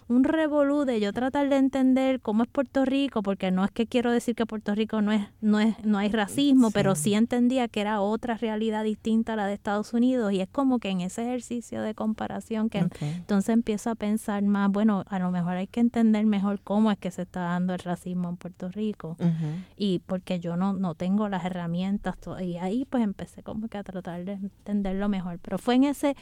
un 0.09 0.25
revolú 0.25 0.85
de 0.85 1.01
yo 1.01 1.13
tratar 1.13 1.49
de 1.49 1.57
entender 1.57 2.21
cómo 2.21 2.45
es 2.45 2.49
Puerto 2.49 2.85
Rico, 2.85 3.23
porque 3.23 3.51
no 3.51 3.65
es 3.65 3.71
que 3.71 3.87
quiero 3.87 4.13
decir 4.13 4.35
que 4.35 4.47
Puerto 4.47 4.75
Rico 4.75 5.03
no 5.03 5.11
es, 5.13 5.27
no 5.41 5.59
es, 5.59 5.75
no 5.85 5.99
hay 5.99 6.09
racismo, 6.09 6.71
pero 6.71 6.95
sí. 6.95 7.15
entendía 7.15 7.67
que 7.67 7.81
era 7.81 8.01
otra 8.01 8.37
realidad 8.37 8.85
distinta 8.85 9.33
a 9.33 9.37
la 9.37 9.47
de 9.47 9.55
Estados 9.55 9.93
Unidos, 9.93 10.33
y 10.33 10.41
es 10.41 10.49
como 10.49 10.79
que 10.79 10.91
en 10.91 11.01
ese 11.01 11.23
ejercicio 11.23 11.83
de 11.83 11.95
comparación 11.95 12.71
que 12.71 12.87
entonces 13.01 13.49
empiezo 13.51 13.91
a 13.91 13.95
pensar 13.95 14.43
más, 14.43 14.71
bueno, 14.71 15.05
a 15.09 15.19
lo 15.19 15.31
mejor 15.31 15.57
hay 15.57 15.67
que 15.67 15.81
entender 15.81 16.25
mejor 16.27 16.61
cómo 16.63 16.91
es 16.91 16.99
que 16.99 17.11
se 17.11 17.23
está 17.23 17.41
dando 17.41 17.75
el 17.75 17.81
racismo 17.81 18.29
en 18.29 18.37
Puerto 18.37 18.69
Rico, 18.69 19.17
y 19.77 20.01
porque 20.07 20.39
yo 20.39 20.57
no, 20.57 20.73
no 20.73 20.95
tengo 20.95 21.29
las 21.29 21.45
herramientas, 21.45 22.17
y 22.41 22.59
ahí 22.59 22.85
pues 22.89 23.03
empecé 23.03 23.43
como 23.43 23.69
que 23.69 23.79
a 23.79 23.83
tratar 23.83 24.25
de 24.25 24.35
entenderlo 24.35 25.09
mejor, 25.09 25.39
pero 25.43 25.59
fue 25.59 25.75
en 25.75 25.85
ese 25.85 26.17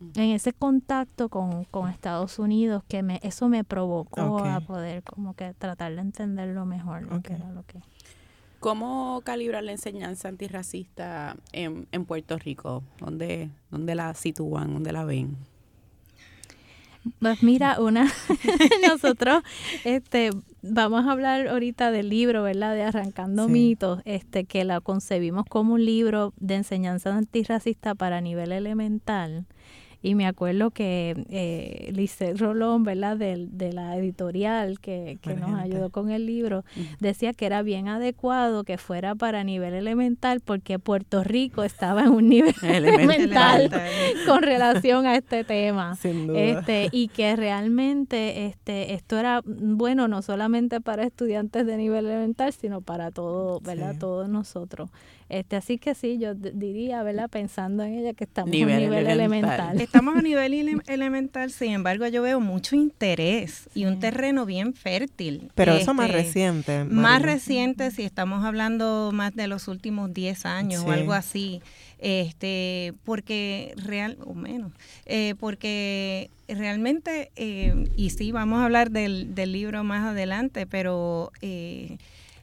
en 0.00 0.30
ese 0.30 0.52
contacto 0.52 1.28
con, 1.28 1.66
Estados 1.90 2.38
Unidos 2.38 2.82
que 2.88 3.02
me 3.02 3.20
eso 3.22 3.48
me 3.48 3.64
provocó 3.64 4.44
a 4.44 4.60
poder 4.60 5.02
como 5.02 5.34
que 5.34 5.52
tratar 5.54 5.94
de 5.94 6.00
entenderlo 6.00 6.64
mejor 6.64 7.02
lo 7.02 7.20
que 7.22 7.34
era 7.34 7.50
lo 7.50 7.64
que 7.64 7.80
¿Cómo 8.60 9.22
calibrar 9.24 9.64
la 9.64 9.72
enseñanza 9.72 10.28
antirracista 10.28 11.34
en, 11.52 11.88
en 11.92 12.04
Puerto 12.04 12.36
Rico? 12.36 12.82
¿Dónde, 12.98 13.48
¿Dónde 13.70 13.94
la 13.94 14.12
sitúan? 14.12 14.74
¿Dónde 14.74 14.92
la 14.92 15.06
ven? 15.06 15.34
Pues 17.18 17.42
mira, 17.42 17.80
una 17.80 18.06
nosotros 18.86 19.42
este 19.84 20.30
vamos 20.62 21.06
a 21.06 21.12
hablar 21.12 21.48
ahorita 21.48 21.90
del 21.90 22.10
libro, 22.10 22.42
¿verdad? 22.42 22.74
De 22.74 22.82
Arrancando 22.82 23.48
mitos, 23.48 24.02
este 24.04 24.44
que 24.44 24.64
la 24.64 24.82
concebimos 24.82 25.46
como 25.46 25.74
un 25.74 25.84
libro 25.86 26.34
de 26.36 26.56
enseñanza 26.56 27.14
antirracista 27.16 27.94
para 27.94 28.20
nivel 28.20 28.52
elemental 28.52 29.46
y 30.02 30.14
me 30.14 30.26
acuerdo 30.26 30.70
que 30.70 31.26
eh, 31.28 31.90
Lisette 31.92 32.38
Rolón, 32.38 32.84
¿verdad? 32.84 33.16
De, 33.16 33.46
de 33.50 33.72
la 33.72 33.96
editorial 33.96 34.80
que, 34.80 35.18
que 35.20 35.34
nos 35.34 35.58
ayudó 35.58 35.90
con 35.90 36.10
el 36.10 36.26
libro, 36.26 36.64
decía 37.00 37.32
que 37.32 37.46
era 37.46 37.62
bien 37.62 37.88
adecuado 37.88 38.64
que 38.64 38.78
fuera 38.78 39.14
para 39.14 39.44
nivel 39.44 39.74
elemental 39.74 40.40
porque 40.40 40.78
Puerto 40.78 41.22
Rico 41.24 41.64
estaba 41.64 42.02
en 42.04 42.10
un 42.10 42.28
nivel 42.28 42.54
elemental 42.62 43.70
con 44.26 44.42
relación 44.42 45.06
a 45.06 45.16
este 45.16 45.44
tema. 45.44 45.98
Este, 46.40 46.88
y 46.92 47.08
que 47.08 47.36
realmente 47.36 48.46
este, 48.46 48.94
esto 48.94 49.18
era 49.18 49.42
bueno 49.44 50.08
no 50.08 50.22
solamente 50.22 50.80
para 50.80 51.04
estudiantes 51.04 51.66
de 51.66 51.76
nivel 51.76 52.06
elemental, 52.06 52.52
sino 52.52 52.80
para 52.80 53.10
todo, 53.10 53.60
¿verdad? 53.60 53.96
Todos 53.98 54.28
nosotros. 54.28 54.90
Este, 55.30 55.54
así 55.54 55.78
que 55.78 55.94
sí, 55.94 56.18
yo 56.18 56.34
diría, 56.34 57.04
¿verdad? 57.04 57.30
Pensando 57.30 57.84
en 57.84 57.94
ella 57.94 58.14
que 58.14 58.24
estamos 58.24 58.50
a 58.50 58.52
nivel 58.52 59.06
elemental. 59.06 59.80
Estamos 59.80 60.16
a 60.16 60.22
nivel 60.22 60.80
elemental, 60.88 61.52
sin 61.52 61.70
embargo, 61.70 62.06
yo 62.08 62.20
veo 62.20 62.40
mucho 62.40 62.74
interés 62.74 63.70
y 63.72 63.84
un 63.84 64.00
terreno 64.00 64.44
bien 64.44 64.74
fértil. 64.74 65.52
Pero 65.54 65.74
eso 65.74 65.94
más 65.94 66.06
este, 66.06 66.22
reciente. 66.22 66.84
Más 66.84 67.22
reciente, 67.22 67.92
si 67.92 68.02
estamos 68.02 68.44
hablando 68.44 69.10
más 69.14 69.32
de 69.36 69.46
los 69.46 69.68
últimos 69.68 70.12
10 70.12 70.46
años 70.46 70.84
o 70.84 70.90
algo 70.90 71.12
así. 71.12 71.62
Este, 72.00 72.94
porque 73.04 73.74
real, 73.76 74.16
o 74.24 74.34
menos, 74.34 74.72
eh, 75.04 75.34
porque 75.38 76.30
realmente, 76.48 77.30
eh, 77.36 77.88
y 77.94 78.10
sí, 78.10 78.32
vamos 78.32 78.60
a 78.60 78.64
hablar 78.64 78.90
del, 78.90 79.34
del 79.34 79.52
libro 79.52 79.84
más 79.84 80.06
adelante, 80.06 80.66
pero 80.66 81.30
eh, 81.42 81.98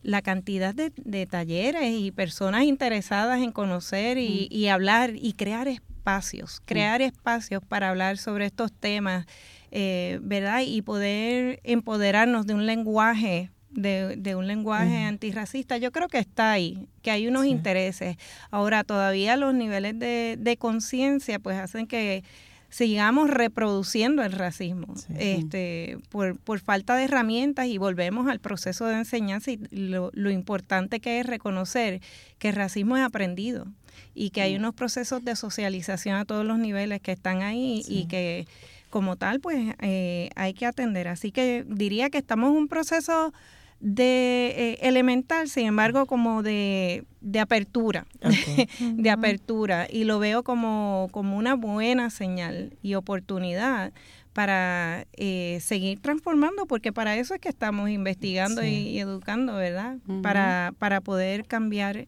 la 0.07 0.21
cantidad 0.21 0.73
de, 0.73 1.25
talleres 1.25 1.91
y 1.91 2.11
personas 2.11 2.63
interesadas 2.63 3.41
en 3.41 3.51
conocer 3.51 4.17
y, 4.17 4.67
hablar 4.69 5.11
y 5.13 5.33
crear 5.33 5.67
espacios, 5.67 6.61
crear 6.63 7.01
espacios 7.01 7.61
para 7.61 7.89
hablar 7.89 8.17
sobre 8.17 8.45
estos 8.45 8.71
temas, 8.71 9.25
eh, 9.69 10.19
¿verdad? 10.21 10.61
Y 10.65 10.81
poder 10.81 11.59
empoderarnos 11.65 12.47
de 12.47 12.53
un 12.53 12.65
lenguaje 12.65 13.51
de, 13.69 14.35
un 14.37 14.47
lenguaje 14.47 15.03
antirracista, 15.03 15.77
yo 15.77 15.91
creo 15.91 16.07
que 16.07 16.19
está 16.19 16.53
ahí, 16.53 16.87
que 17.01 17.11
hay 17.11 17.27
unos 17.27 17.45
intereses. 17.45 18.15
Ahora, 18.49 18.85
todavía 18.85 19.35
los 19.35 19.53
niveles 19.53 19.99
de, 19.99 20.37
de 20.39 20.55
conciencia 20.55 21.37
pues 21.37 21.57
hacen 21.57 21.85
que 21.85 22.23
sigamos 22.69 23.29
reproduciendo 23.29 24.23
el 24.23 24.31
racismo 24.33 24.93
este, 25.17 25.97
por, 26.09 26.37
por, 26.37 26.59
falta 26.59 26.95
de 26.95 27.05
herramientas 27.05 27.67
y 27.67 27.77
volvemos 27.77 28.27
al 28.27 28.39
proceso 28.39 28.85
de 28.85 28.95
enseñanza 28.95 29.51
y 29.51 29.59
lo, 29.71 30.11
lo, 30.13 30.29
importante 30.29 30.99
que 30.99 31.19
es 31.19 31.25
reconocer 31.25 32.01
que 32.39 32.49
el 32.49 32.55
racismo 32.55 32.97
es 32.97 33.03
aprendido 33.03 33.67
y 34.13 34.31
que 34.31 34.41
hay 34.41 34.55
unos 34.55 34.73
procesos 34.73 35.23
de 35.23 35.35
socialización 35.35 36.15
a 36.15 36.25
todos 36.25 36.45
los 36.45 36.59
niveles 36.59 37.01
que 37.01 37.13
están 37.13 37.41
ahí 37.41 37.83
y 37.87 38.05
que 38.07 38.47
como 38.89 39.15
tal, 39.15 39.39
pues 39.39 39.75
eh, 39.81 40.29
hay 40.35 40.53
que 40.53 40.65
atender. 40.65 41.07
Así 41.07 41.31
que 41.31 41.65
diría 41.67 42.09
que 42.09 42.17
estamos 42.17 42.51
en 42.51 42.57
un 42.57 42.67
proceso 42.67 43.33
de 43.79 44.53
eh, 44.57 44.79
elemental, 44.81 45.49
sin 45.49 45.67
embargo, 45.67 46.05
como 46.05 46.41
de, 46.43 47.03
de 47.21 47.39
apertura, 47.39 48.05
de 48.79 49.09
apertura, 49.09 49.87
y 49.89 50.03
lo 50.03 50.19
veo 50.19 50.43
como, 50.43 51.09
como 51.11 51.37
una 51.37 51.55
buena 51.55 52.09
señal 52.09 52.73
y 52.81 52.95
oportunidad 52.95 53.93
para 54.33 55.07
eh, 55.13 55.59
seguir 55.61 55.99
transformando, 55.99 56.67
porque 56.67 56.93
para 56.93 57.17
eso 57.17 57.33
es 57.33 57.41
que 57.41 57.49
estamos 57.49 57.89
investigando 57.89 58.63
y, 58.63 58.99
educando, 58.99 59.55
¿verdad? 59.55 59.97
para, 60.21 60.73
para 60.77 61.01
poder 61.01 61.45
cambiar 61.45 62.07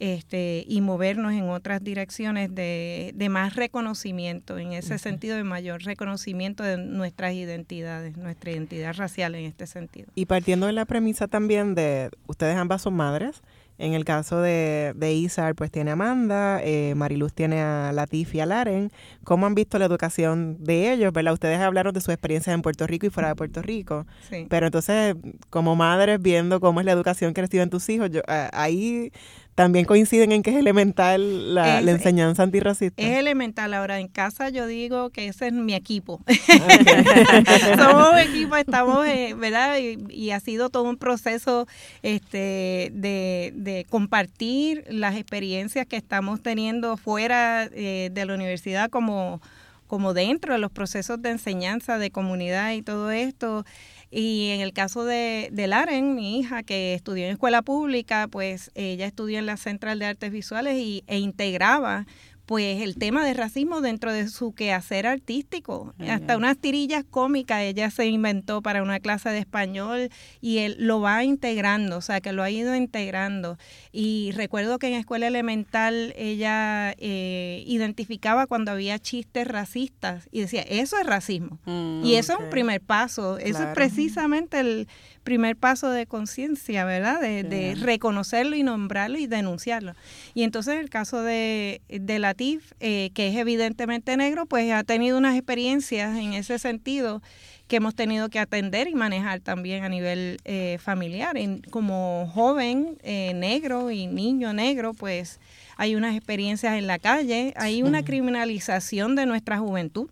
este, 0.00 0.64
y 0.66 0.80
movernos 0.80 1.32
en 1.34 1.50
otras 1.50 1.84
direcciones 1.84 2.52
de, 2.54 3.12
de 3.14 3.28
más 3.28 3.54
reconocimiento, 3.54 4.58
en 4.58 4.72
ese 4.72 4.98
sentido 4.98 5.36
de 5.36 5.44
mayor 5.44 5.82
reconocimiento 5.82 6.64
de 6.64 6.78
nuestras 6.78 7.34
identidades, 7.34 8.16
nuestra 8.16 8.50
identidad 8.50 8.94
racial 8.96 9.34
en 9.34 9.44
este 9.44 9.66
sentido. 9.66 10.08
Y 10.14 10.24
partiendo 10.24 10.66
de 10.66 10.72
la 10.72 10.86
premisa 10.86 11.28
también 11.28 11.74
de, 11.74 12.10
ustedes 12.26 12.56
ambas 12.56 12.82
son 12.82 12.94
madres, 12.94 13.42
en 13.80 13.94
el 13.94 14.04
caso 14.04 14.42
de, 14.42 14.92
de 14.94 15.14
Isar, 15.14 15.54
pues 15.54 15.70
tiene 15.70 15.90
a 15.90 15.94
Amanda, 15.94 16.60
eh, 16.62 16.94
Mariluz 16.94 17.32
tiene 17.32 17.62
a 17.62 17.92
Latif 17.94 18.34
y 18.34 18.40
a 18.40 18.46
Laren. 18.46 18.92
¿Cómo 19.24 19.46
han 19.46 19.54
visto 19.54 19.78
la 19.78 19.86
educación 19.86 20.58
de 20.62 20.92
ellos? 20.92 21.14
¿verdad? 21.14 21.32
Ustedes 21.32 21.58
hablaron 21.60 21.94
de 21.94 22.02
su 22.02 22.10
experiencia 22.10 22.52
en 22.52 22.60
Puerto 22.60 22.86
Rico 22.86 23.06
y 23.06 23.10
fuera 23.10 23.30
de 23.30 23.36
Puerto 23.36 23.62
Rico. 23.62 24.06
Sí. 24.28 24.46
Pero 24.50 24.66
entonces, 24.66 25.16
como 25.48 25.76
madres, 25.76 26.20
viendo 26.20 26.60
cómo 26.60 26.80
es 26.80 26.86
la 26.86 26.92
educación 26.92 27.32
que 27.32 27.40
reciben 27.40 27.70
tus 27.70 27.88
hijos, 27.88 28.10
yo, 28.10 28.20
ahí 28.26 29.12
también 29.60 29.84
coinciden 29.84 30.32
en 30.32 30.42
que 30.42 30.52
es 30.52 30.56
elemental 30.56 31.54
la, 31.54 31.80
enseñanza 31.80 32.42
antirracista. 32.44 33.02
Es 33.02 33.18
elemental. 33.18 33.74
Ahora, 33.74 34.00
en 34.00 34.08
casa 34.08 34.48
yo 34.48 34.66
digo 34.66 35.10
que 35.10 35.28
ese 35.28 35.48
es 35.48 35.52
mi 35.52 35.74
equipo. 35.74 36.18
Somos 37.76 38.18
equipo, 38.22 38.56
estamos, 38.56 39.06
eh, 39.06 39.34
¿verdad? 39.36 39.76
Y, 39.78 40.30
ha 40.30 40.40
sido 40.40 40.70
todo 40.70 40.84
un 40.84 40.96
proceso 40.96 41.68
este, 42.00 42.90
de, 42.94 43.84
compartir 43.90 44.84
las 44.88 45.16
experiencias 45.16 45.86
que 45.86 45.98
estamos 45.98 46.40
teniendo 46.40 46.96
fuera 46.96 47.68
eh, 47.74 48.08
de 48.10 48.24
la 48.24 48.32
universidad 48.32 48.88
como 48.88 49.42
como 49.88 50.14
dentro 50.14 50.52
de 50.52 50.60
los 50.60 50.70
procesos 50.70 51.20
de 51.20 51.30
enseñanza 51.30 51.98
de 51.98 52.12
comunidad 52.12 52.72
y 52.74 52.80
todo 52.80 53.10
esto. 53.10 53.66
Y 54.10 54.48
en 54.48 54.60
el 54.60 54.72
caso 54.72 55.04
de, 55.04 55.50
de 55.52 55.66
Laren, 55.68 56.16
mi 56.16 56.40
hija, 56.40 56.64
que 56.64 56.94
estudió 56.94 57.26
en 57.26 57.32
escuela 57.32 57.62
pública, 57.62 58.26
pues 58.28 58.72
ella 58.74 59.06
estudió 59.06 59.38
en 59.38 59.46
la 59.46 59.56
Central 59.56 60.00
de 60.00 60.06
Artes 60.06 60.32
Visuales 60.32 60.76
y, 60.78 61.04
e 61.06 61.18
integraba 61.18 62.06
pues 62.50 62.82
el 62.82 62.96
tema 62.96 63.24
de 63.24 63.32
racismo 63.32 63.80
dentro 63.80 64.12
de 64.12 64.26
su 64.26 64.54
quehacer 64.54 65.06
artístico. 65.06 65.94
Hasta 66.00 66.36
unas 66.36 66.58
tirillas 66.58 67.04
cómicas 67.08 67.62
ella 67.62 67.92
se 67.92 68.06
inventó 68.06 68.60
para 68.60 68.82
una 68.82 68.98
clase 68.98 69.28
de 69.28 69.38
español 69.38 70.10
y 70.40 70.58
él 70.58 70.74
lo 70.80 71.00
va 71.00 71.22
integrando, 71.22 71.98
o 71.98 72.00
sea, 72.00 72.20
que 72.20 72.32
lo 72.32 72.42
ha 72.42 72.50
ido 72.50 72.74
integrando. 72.74 73.56
Y 73.92 74.32
recuerdo 74.32 74.80
que 74.80 74.88
en 74.88 74.94
escuela 74.94 75.28
elemental 75.28 76.12
ella 76.16 76.92
eh, 76.98 77.62
identificaba 77.68 78.48
cuando 78.48 78.72
había 78.72 78.98
chistes 78.98 79.46
racistas 79.46 80.28
y 80.32 80.40
decía, 80.40 80.62
eso 80.62 80.98
es 80.98 81.06
racismo. 81.06 81.60
Mm, 81.66 82.04
y 82.04 82.16
eso 82.16 82.32
es 82.32 82.40
un 82.40 82.50
primer 82.50 82.80
paso, 82.80 83.38
eso 83.38 83.62
es 83.62 83.68
precisamente 83.76 84.58
el 84.58 84.88
primer 85.22 85.56
paso 85.56 85.90
de 85.90 86.06
conciencia, 86.06 86.84
¿verdad? 86.84 87.20
De, 87.20 87.76
reconocerlo 87.80 88.56
y 88.56 88.62
nombrarlo 88.62 89.18
y 89.18 89.26
denunciarlo. 89.26 89.94
Y 90.34 90.42
entonces 90.42 90.78
el 90.78 90.90
caso 90.90 91.22
de, 91.22 91.80
de 91.88 92.18
Latif, 92.18 92.72
eh, 92.80 93.10
que 93.14 93.28
es 93.28 93.36
evidentemente 93.36 94.16
negro, 94.16 94.46
pues 94.46 94.72
ha 94.72 94.84
tenido 94.84 95.18
unas 95.18 95.36
experiencias 95.36 96.16
en 96.16 96.32
ese 96.32 96.58
sentido 96.58 97.22
que 97.70 97.76
hemos 97.76 97.94
tenido 97.94 98.28
que 98.30 98.40
atender 98.40 98.88
y 98.88 98.96
manejar 98.96 99.38
también 99.40 99.84
a 99.84 99.88
nivel 99.88 100.38
eh, 100.44 100.78
familiar. 100.82 101.36
como 101.70 102.28
joven 102.34 102.98
eh, 103.04 103.32
negro 103.34 103.92
y 103.92 104.08
niño 104.08 104.52
negro, 104.52 104.92
pues 104.92 105.38
hay 105.76 105.94
unas 105.94 106.16
experiencias 106.16 106.76
en 106.76 106.88
la 106.88 106.98
calle, 106.98 107.54
hay 107.56 107.84
una 107.84 108.02
criminalización 108.02 109.14
de 109.14 109.24
nuestra 109.24 109.58
juventud 109.58 110.10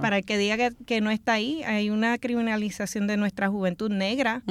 para 0.00 0.18
el 0.18 0.24
que 0.24 0.38
diga 0.38 0.70
que, 0.86 1.00
no 1.00 1.10
está 1.10 1.34
ahí, 1.34 1.62
hay 1.64 1.90
una 1.90 2.18
criminalización 2.18 3.06
de 3.06 3.16
nuestra 3.16 3.48
juventud 3.48 3.90
negra, 3.90 4.42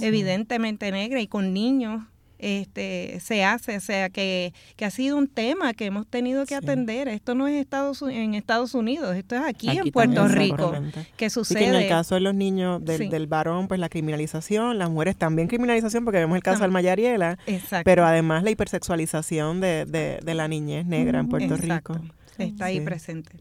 evidentemente 0.00 0.90
negra, 0.90 1.20
y 1.20 1.26
con 1.26 1.52
niños 1.52 2.02
este 2.38 3.18
se 3.20 3.44
hace, 3.44 3.76
o 3.76 3.80
sea 3.80 4.10
que, 4.10 4.52
ha 4.80 4.90
sido 4.90 5.16
un 5.16 5.26
tema 5.26 5.74
que 5.74 5.86
hemos 5.86 6.06
tenido 6.06 6.46
que 6.46 6.54
atender. 6.54 7.08
Esto 7.08 7.34
no 7.34 7.48
es 7.48 7.60
Estados, 7.60 8.02
en 8.02 8.34
Estados 8.34 8.74
Unidos, 8.74 9.16
esto 9.16 9.34
es 9.34 9.42
aquí, 9.42 9.68
en 9.68 9.90
Puerto 9.90 10.26
Rico. 10.28 10.72
que 11.16 11.30
sucede. 11.30 11.66
en 11.66 11.74
el 11.74 11.88
caso 11.88 12.14
de 12.14 12.20
los 12.20 12.34
niños 12.34 12.84
del, 12.84 13.26
varón, 13.26 13.68
pues 13.68 13.80
la 13.80 13.88
criminalización, 13.88 14.78
las 14.78 14.90
mujeres 14.90 15.16
también 15.16 15.48
criminalización, 15.48 16.04
porque 16.04 16.18
vemos 16.18 16.36
el 16.36 16.42
caso 16.42 16.60
de 16.60 16.64
Alma 16.66 16.80
Yariela, 16.80 17.38
pero 17.84 18.06
además 18.06 18.44
la 18.44 18.50
hipersexualización 18.50 19.60
de, 19.60 20.20
la 20.24 20.48
niñez 20.48 20.86
negra 20.86 21.20
en 21.20 21.28
Puerto 21.28 21.56
Rico. 21.56 22.00
Está 22.38 22.66
ahí 22.66 22.80
presente. 22.80 23.32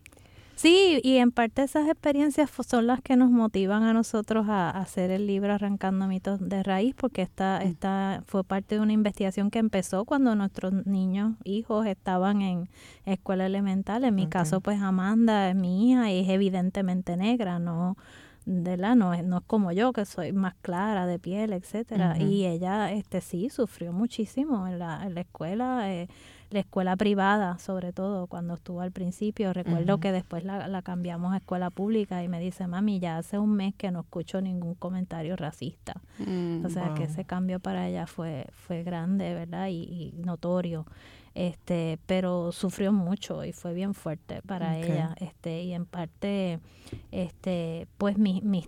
Sí, 0.58 1.00
y 1.04 1.18
en 1.18 1.32
parte 1.32 1.62
esas 1.62 1.88
experiencias 1.88 2.50
son 2.68 2.88
las 2.88 3.00
que 3.02 3.16
nos 3.16 3.30
motivan 3.30 3.84
a 3.84 3.94
nosotros 3.94 4.48
a, 4.50 4.72
hacer 4.72 5.12
el 5.12 5.28
libro 5.28 5.54
Arrancando 5.54 6.08
mitos 6.08 6.40
de 6.42 6.64
raíz, 6.64 6.96
porque 6.96 7.22
esta, 7.22 7.62
mm. 7.64 7.68
esta 7.68 8.24
fue 8.26 8.44
parte 8.44 8.74
de 8.74 8.82
una 8.82 8.92
investigación 8.92 9.52
que 9.52 9.60
empezó 9.60 10.04
cuando 10.04 10.34
nuestros 10.34 10.74
niños, 10.88 11.36
hijos, 11.44 11.86
estaban 11.86 12.42
en 12.42 12.70
escuela 13.06 13.46
elemental. 13.46 14.04
En 14.04 14.16
mi 14.16 14.26
caso, 14.26 14.60
pues 14.60 14.82
Amanda 14.82 15.48
es 15.48 15.56
mi 15.56 15.92
hija 15.92 16.12
y 16.12 16.22
es 16.22 16.30
evidentemente 16.30 17.18
negra, 17.18 17.60
no 17.60 17.96
de 18.48 18.78
la 18.78 18.96
no 18.96 19.14
es, 19.14 19.26
no 19.26 19.40
es 19.40 19.44
como 19.46 19.74
yo 19.74 19.92
que 19.92 20.06
soy 20.06 20.32
más 20.32 20.56
clara 20.62 21.06
de 21.06 21.20
piel 21.20 21.52
etcétera 21.52 22.18
y 22.18 22.46
ella 22.46 22.94
este 22.94 23.20
sí 23.20 23.50
sufrió 23.50 23.92
muchísimo 23.92 24.68
en 24.68 24.80
la, 24.80 25.06
en 25.06 25.16
la 25.16 25.22
escuela 25.22 25.92
eh, 25.92 26.08
la 26.50 26.60
escuela 26.60 26.96
privada, 26.96 27.58
sobre 27.60 27.92
todo 27.92 28.28
cuando 28.28 28.54
estuvo 28.54 28.82
al 28.82 28.92
principio. 28.92 29.54
Recuerdo 29.54 30.00
que 30.00 30.12
después 30.12 30.44
la, 30.44 30.68
la, 30.68 30.82
cambiamos 30.82 31.34
a 31.34 31.38
escuela 31.38 31.70
pública 31.70 32.24
y 32.24 32.28
me 32.28 32.40
dice, 32.40 32.68
mami, 32.68 33.00
ya 33.00 33.18
hace 33.18 33.38
un 33.38 33.54
mes 33.54 33.76
que 33.76 33.92
no 33.92 34.02
escucho 34.02 34.42
ningún 34.42 34.76
comentario 34.76 35.36
racista. 35.36 36.02
Mm, 36.20 36.66
o 36.66 36.70
sea 36.70 36.94
que 36.94 37.04
ese 37.04 37.26
cambio 37.26 37.60
para 37.60 37.88
ella 37.88 38.08
fue, 38.08 38.48
fue 38.52 38.84
grande, 38.84 39.34
¿verdad? 39.34 39.68
Y, 39.70 40.14
notorio. 40.18 40.86
Este, 41.36 42.00
pero 42.08 42.52
sufrió 42.52 42.92
mucho 42.92 43.46
y 43.46 43.52
fue 43.52 43.74
bien 43.74 43.94
fuerte 43.94 44.42
para 44.42 44.78
ella. 44.78 45.14
Este, 45.20 45.62
y 45.62 45.74
en 45.74 45.86
parte, 45.86 46.60
este, 47.12 47.88
pues 47.98 48.18
mis, 48.18 48.42
mis 48.42 48.68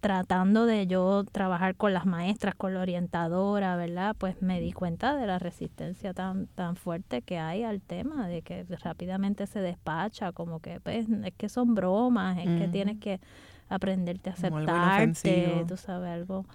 tratando 0.00 0.64
de 0.64 0.86
yo 0.86 1.24
trabajar 1.30 1.76
con 1.76 1.92
las 1.92 2.06
maestras, 2.06 2.54
con 2.54 2.74
la 2.74 2.80
orientadora, 2.80 3.76
¿verdad? 3.76 4.16
Pues 4.18 4.40
me 4.40 4.60
di 4.60 4.72
cuenta 4.72 5.14
de 5.14 5.26
la 5.26 5.38
resistencia 5.38 6.14
tan 6.14 6.46
tan 6.48 6.76
fuerte 6.76 7.22
que 7.22 7.38
hay 7.38 7.62
al 7.62 7.82
tema, 7.82 8.26
de 8.26 8.42
que 8.42 8.64
rápidamente 8.82 9.46
se 9.46 9.60
despacha, 9.60 10.32
como 10.32 10.60
que 10.60 10.80
pues 10.80 11.06
es 11.08 11.34
que 11.36 11.48
son 11.48 11.74
bromas, 11.74 12.38
es 12.38 12.46
que 12.46 12.68
tienes 12.68 12.98
que 12.98 13.20
aprenderte 13.68 14.30
a 14.30 14.32
aceptarte, 14.32 15.64
tú 15.68 15.76
sabes, 15.76 16.10
algo 16.10 16.46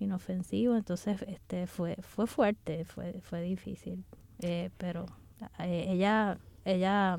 inofensivo, 0.00 0.74
entonces 0.74 1.22
este 1.28 1.66
fue 1.66 1.96
fue 2.00 2.26
fuerte, 2.26 2.84
fue 2.84 3.20
fue 3.20 3.42
difícil, 3.42 4.04
eh, 4.40 4.70
pero 4.78 5.06
eh, 5.58 5.86
ella 5.88 6.38
ella 6.64 7.18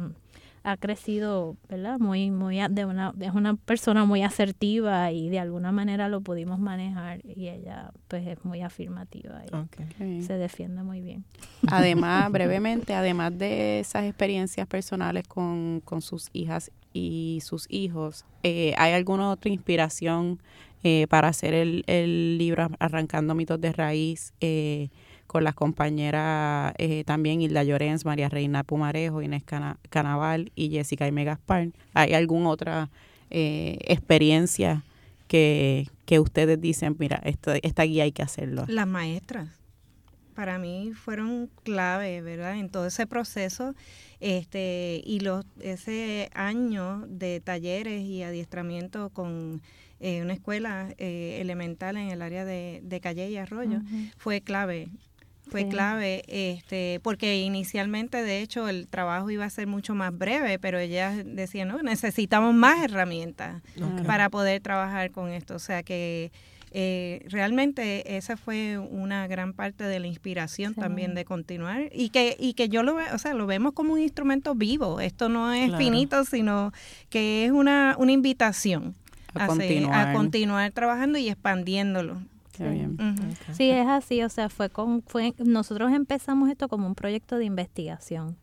ha 0.63 0.77
crecido, 0.77 1.55
¿verdad? 1.69 1.99
Muy, 1.99 2.29
muy, 2.31 2.59
de 2.69 2.85
una, 2.85 3.13
es 3.19 3.33
una 3.33 3.55
persona 3.55 4.05
muy 4.05 4.23
asertiva 4.23 5.11
y 5.11 5.29
de 5.29 5.39
alguna 5.39 5.71
manera 5.71 6.09
lo 6.09 6.21
pudimos 6.21 6.59
manejar 6.59 7.21
y 7.25 7.47
ella 7.47 7.91
pues 8.07 8.27
es 8.27 8.43
muy 8.43 8.61
afirmativa 8.61 9.43
y 9.99 10.21
se 10.21 10.33
defiende 10.33 10.83
muy 10.83 11.01
bien. 11.01 11.23
Además, 11.67 12.29
brevemente, 12.31 12.93
además 12.93 13.37
de 13.37 13.79
esas 13.79 14.05
experiencias 14.05 14.67
personales 14.67 15.27
con, 15.27 15.81
sus 16.01 16.29
hijas 16.33 16.71
y 16.93 17.39
sus 17.43 17.65
hijos, 17.69 18.25
eh, 18.43 18.73
¿hay 18.77 18.93
alguna 18.93 19.29
otra 19.29 19.51
inspiración 19.51 20.39
eh, 20.83 21.07
para 21.09 21.29
hacer 21.29 21.53
el, 21.53 21.83
el 21.87 22.37
libro 22.37 22.69
Arrancando 22.79 23.35
mitos 23.35 23.59
de 23.61 23.71
raíz? 23.71 24.33
Eh, 24.41 24.89
con 25.27 25.43
las 25.43 25.53
compañeras 25.53 26.73
eh, 26.77 27.03
también 27.05 27.41
Hilda 27.41 27.63
Llorens, 27.63 28.05
María 28.05 28.29
Reina 28.29 28.63
Pumarejo, 28.63 29.21
Inés 29.21 29.43
Canaval 29.89 30.51
y 30.55 30.69
Jessica 30.69 31.07
y 31.07 31.11
Gaspar. 31.11 31.69
¿Hay 31.93 32.13
alguna 32.13 32.49
otra 32.49 32.89
eh, 33.29 33.77
experiencia 33.81 34.83
que, 35.27 35.87
que 36.05 36.19
ustedes 36.19 36.59
dicen, 36.59 36.95
mira, 36.97 37.21
esto, 37.25 37.51
esta 37.61 37.83
guía 37.83 38.05
hay 38.05 38.13
que 38.13 38.23
hacerlo? 38.23 38.65
Las 38.69 38.87
maestras 38.87 39.49
para 40.33 40.59
mí 40.59 40.91
fueron 40.93 41.49
clave, 41.63 42.21
¿verdad? 42.21 42.57
En 42.57 42.69
todo 42.69 42.85
ese 42.87 43.05
proceso 43.07 43.75
este 44.19 45.01
y 45.03 45.19
los 45.19 45.45
ese 45.59 46.29
año 46.33 47.05
de 47.07 47.39
talleres 47.39 48.03
y 48.03 48.23
adiestramiento 48.23 49.09
con 49.09 49.61
eh, 49.99 50.21
una 50.21 50.33
escuela 50.33 50.93
elemental 50.97 51.97
en 51.97 52.09
el 52.09 52.21
área 52.21 52.45
de, 52.45 52.81
de 52.83 52.99
Calle 52.99 53.29
y 53.29 53.37
Arroyo 53.37 53.81
fue 54.17 54.41
clave 54.41 54.89
fue 55.49 55.67
clave, 55.67 56.23
este, 56.27 56.99
porque 57.03 57.41
inicialmente, 57.41 58.23
de 58.23 58.41
hecho, 58.41 58.67
el 58.67 58.88
trabajo 58.88 59.29
iba 59.29 59.45
a 59.45 59.49
ser 59.49 59.67
mucho 59.67 59.95
más 59.95 60.17
breve, 60.17 60.60
pero 60.60 60.79
ella 60.79 61.12
decía, 61.25 61.65
no, 61.65 61.81
necesitamos 61.81 62.53
más 62.53 62.83
herramientas 62.83 63.62
para 64.05 64.29
poder 64.29 64.62
trabajar 64.62 65.12
con 65.12 65.29
esto. 65.29 65.55
O 65.55 65.60
sea 65.60 65.83
que 65.83 66.31
eh, 66.71 67.25
realmente 67.29 68.17
esa 68.17 68.36
fue 68.36 68.77
una 68.77 69.27
gran 69.27 69.53
parte 69.53 69.86
de 69.86 69.99
la 69.99 70.07
inspiración 70.07 70.75
también 70.75 71.15
de 71.15 71.25
continuar. 71.25 71.89
Y 71.93 72.10
que 72.10 72.36
y 72.39 72.53
que 72.53 72.69
yo 72.69 72.83
lo 72.83 72.97
o 73.13 73.17
sea 73.17 73.33
lo 73.33 73.47
vemos 73.47 73.73
como 73.73 73.93
un 73.93 73.99
instrumento 73.99 74.53
vivo. 74.53 74.99
Esto 74.99 75.29
no 75.29 75.53
es 75.53 75.75
finito 75.77 76.25
sino 76.25 76.73
que 77.10 77.45
es 77.45 77.51
una, 77.51 77.95
una 77.97 78.12
invitación 78.12 78.95
a, 79.33 79.47
continuar. 79.47 80.10
a 80.10 80.13
continuar 80.13 80.71
trabajando 80.71 81.17
y 81.17 81.29
expandiéndolo 81.29 82.21
Sí, 83.53 83.69
es 83.69 83.87
así, 83.87 84.23
o 84.23 84.29
sea, 84.29 84.49
fue 84.49 84.69
con 84.69 85.01
fue 85.03 85.33
nosotros 85.39 85.91
empezamos 85.91 86.49
esto 86.49 86.67
como 86.67 86.87
un 86.87 86.95
proyecto 86.95 87.37
de 87.37 87.45
investigación. 87.45 88.37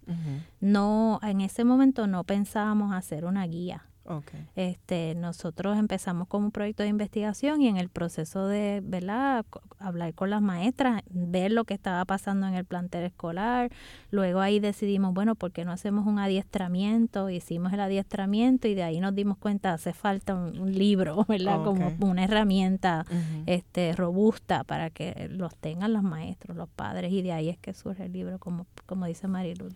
No 0.60 1.20
en 1.22 1.40
ese 1.40 1.64
momento 1.64 2.06
no 2.06 2.24
pensábamos 2.24 2.92
hacer 2.92 3.24
una 3.24 3.46
guía. 3.46 3.86
Okay. 4.06 4.46
Este, 4.54 5.14
nosotros 5.14 5.78
empezamos 5.78 6.28
como 6.28 6.46
un 6.46 6.52
proyecto 6.52 6.82
de 6.82 6.90
investigación 6.90 7.62
y 7.62 7.68
en 7.68 7.78
el 7.78 7.88
proceso 7.88 8.46
de, 8.46 8.80
¿verdad? 8.84 9.46
hablar 9.78 10.14
con 10.14 10.30
las 10.30 10.42
maestras, 10.42 11.02
ver 11.10 11.52
lo 11.52 11.64
que 11.64 11.74
estaba 11.74 12.04
pasando 12.04 12.46
en 12.46 12.54
el 12.54 12.64
plantel 12.64 13.04
escolar. 13.04 13.70
Luego 14.10 14.40
ahí 14.40 14.60
decidimos, 14.60 15.14
bueno, 15.14 15.34
¿por 15.34 15.52
qué 15.52 15.64
no 15.64 15.72
hacemos 15.72 16.06
un 16.06 16.18
adiestramiento? 16.18 17.30
Hicimos 17.30 17.72
el 17.72 17.80
adiestramiento 17.80 18.68
y 18.68 18.74
de 18.74 18.82
ahí 18.82 19.00
nos 19.00 19.14
dimos 19.14 19.38
cuenta 19.38 19.72
hace 19.72 19.92
falta 19.92 20.34
un, 20.34 20.74
libro, 20.74 21.24
¿verdad? 21.28 21.62
Como 21.62 21.94
una 22.00 22.24
herramienta 22.24 23.04
este 23.46 23.92
robusta 23.92 24.64
para 24.64 24.90
que 24.90 25.28
los 25.30 25.54
tengan 25.56 25.92
los 25.92 26.02
maestros, 26.02 26.56
los 26.56 26.68
padres 26.68 27.12
y 27.12 27.22
de 27.22 27.32
ahí 27.32 27.48
es 27.48 27.58
que 27.58 27.74
surge 27.74 28.04
el 28.04 28.12
libro 28.12 28.38
como 28.38 28.66
como 28.86 29.06
dice 29.06 29.28
Marilu 29.28 29.68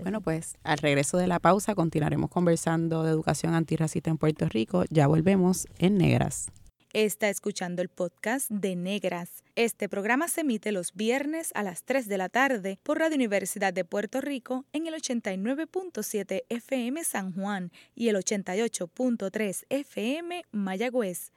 bueno, 0.00 0.20
pues 0.20 0.56
al 0.64 0.78
regreso 0.78 1.18
de 1.18 1.26
la 1.26 1.38
pausa 1.38 1.74
continuaremos 1.74 2.30
conversando 2.30 3.02
de 3.02 3.10
educación 3.10 3.54
antirracista 3.54 4.10
en 4.10 4.18
Puerto 4.18 4.48
Rico. 4.48 4.84
Ya 4.90 5.06
volvemos 5.06 5.66
en 5.78 5.98
Negras. 5.98 6.48
Está 6.92 7.30
escuchando 7.30 7.80
el 7.80 7.88
podcast 7.88 8.50
de 8.50 8.76
Negras. 8.76 9.42
Este 9.54 9.88
programa 9.88 10.28
se 10.28 10.42
emite 10.42 10.72
los 10.72 10.92
viernes 10.92 11.50
a 11.54 11.62
las 11.62 11.84
3 11.84 12.06
de 12.06 12.18
la 12.18 12.28
tarde 12.28 12.78
por 12.82 12.98
Radio 12.98 13.16
Universidad 13.16 13.72
de 13.72 13.86
Puerto 13.86 14.20
Rico 14.20 14.66
en 14.74 14.86
el 14.86 14.94
89.7 14.94 16.42
FM 16.50 17.02
San 17.04 17.32
Juan 17.32 17.72
y 17.94 18.08
el 18.08 18.16
88.3 18.16 19.64
FM 19.70 20.44
Mayagüez. 20.52 21.32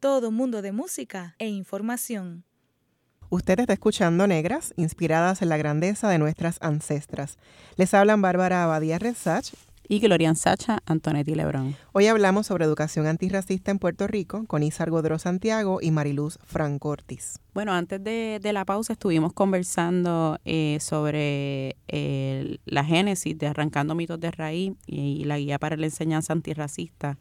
Todo 0.00 0.30
mundo 0.30 0.60
de 0.60 0.72
música 0.72 1.34
e 1.38 1.48
información. 1.48 2.44
Usted 3.32 3.60
está 3.60 3.74
escuchando 3.74 4.26
Negras, 4.26 4.74
inspiradas 4.76 5.40
en 5.40 5.50
la 5.50 5.56
grandeza 5.56 6.08
de 6.08 6.18
nuestras 6.18 6.58
ancestras. 6.62 7.38
Les 7.76 7.94
hablan 7.94 8.20
Bárbara 8.20 8.64
Abadía 8.64 8.98
Rezach 8.98 9.52
y 9.86 10.00
Glorian 10.00 10.34
Sacha 10.34 10.80
Antonetti 10.84 11.36
Lebrón. 11.36 11.76
Hoy 11.92 12.08
hablamos 12.08 12.48
sobre 12.48 12.64
educación 12.64 13.06
antirracista 13.06 13.70
en 13.70 13.78
Puerto 13.78 14.08
Rico 14.08 14.46
con 14.48 14.64
Isar 14.64 14.90
Godró 14.90 15.20
Santiago 15.20 15.78
y 15.80 15.92
Mariluz 15.92 16.40
Franco 16.44 16.88
Ortiz. 16.88 17.38
Bueno, 17.54 17.72
antes 17.72 18.02
de, 18.02 18.40
la 18.52 18.64
pausa 18.64 18.94
estuvimos 18.94 19.32
conversando 19.32 20.40
eh, 20.44 20.78
sobre 20.80 21.76
eh, 21.86 22.58
la 22.64 22.84
génesis 22.84 23.38
de 23.38 23.46
Arrancando 23.46 23.94
Mitos 23.94 24.18
de 24.18 24.32
Raíz 24.32 24.72
y, 24.88 25.22
la 25.22 25.38
guía 25.38 25.60
para 25.60 25.76
la 25.76 25.86
enseñanza 25.86 26.32
antirracista. 26.32 27.16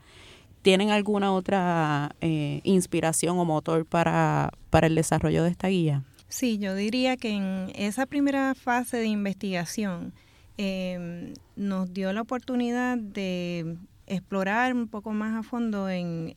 ¿Tienen 0.61 0.89
alguna 0.89 1.31
otra 1.31 2.15
eh, 2.21 2.59
inspiración 2.63 3.37
o 3.39 3.45
motor 3.45 3.85
para, 3.85 4.51
para 4.69 4.87
el 4.87 4.95
desarrollo 4.95 5.43
de 5.43 5.49
esta 5.51 5.69
guía? 5.69 6.03
Sí, 6.27 6.57
yo 6.59 6.75
diría 6.75 7.17
que 7.17 7.31
en 7.31 7.71
esa 7.75 8.05
primera 8.05 8.53
fase 8.55 8.97
de 8.97 9.07
investigación 9.07 10.13
em, 10.57 11.33
nos 11.55 11.91
dio 11.93 12.11
la 12.13 12.21
oportunidad 12.21 12.97
de 12.97 13.77
explorar 14.05 14.73
un 14.73 14.87
poco 14.87 15.11
más 15.11 15.35
a 15.35 15.43
fondo 15.43 15.89
en, 15.89 16.35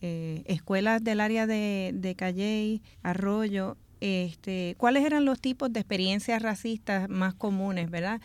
eh, 0.00 0.42
escuelas 0.46 1.04
del 1.04 1.20
área 1.20 1.46
de, 1.46 1.92
de 1.94 2.14
Calley, 2.14 2.82
Arroyo, 3.02 3.76
este, 4.00 4.74
cuáles 4.78 5.04
eran 5.04 5.24
los 5.24 5.40
tipos 5.40 5.72
de 5.72 5.80
experiencias 5.80 6.40
racistas 6.40 7.08
más 7.08 7.34
comunes, 7.34 7.90
¿verdad? 7.90 8.20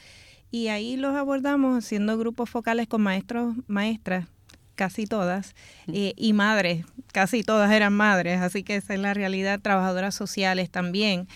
Y 0.49 0.67
ahí 0.67 0.97
los 0.97 1.15
abordamos 1.15 1.83
haciendo 1.83 2.17
grupos 2.17 2.49
focales 2.49 2.87
con 2.87 3.01
maestros, 3.01 3.55
maestras 3.67 4.27
casi 4.75 5.05
todas, 5.05 5.55
eh, 5.88 6.13
y 6.15 6.33
madres, 6.33 6.86
casi 7.12 7.43
todas 7.43 7.71
eran 7.71 7.93
madres, 7.93 8.41
así 8.41 8.63
que 8.63 8.75
esa 8.75 8.93
es 8.93 8.99
la 8.99 9.13
realidad, 9.13 9.59
trabajadoras 9.59 10.15
sociales 10.15 10.69
también. 10.69 11.27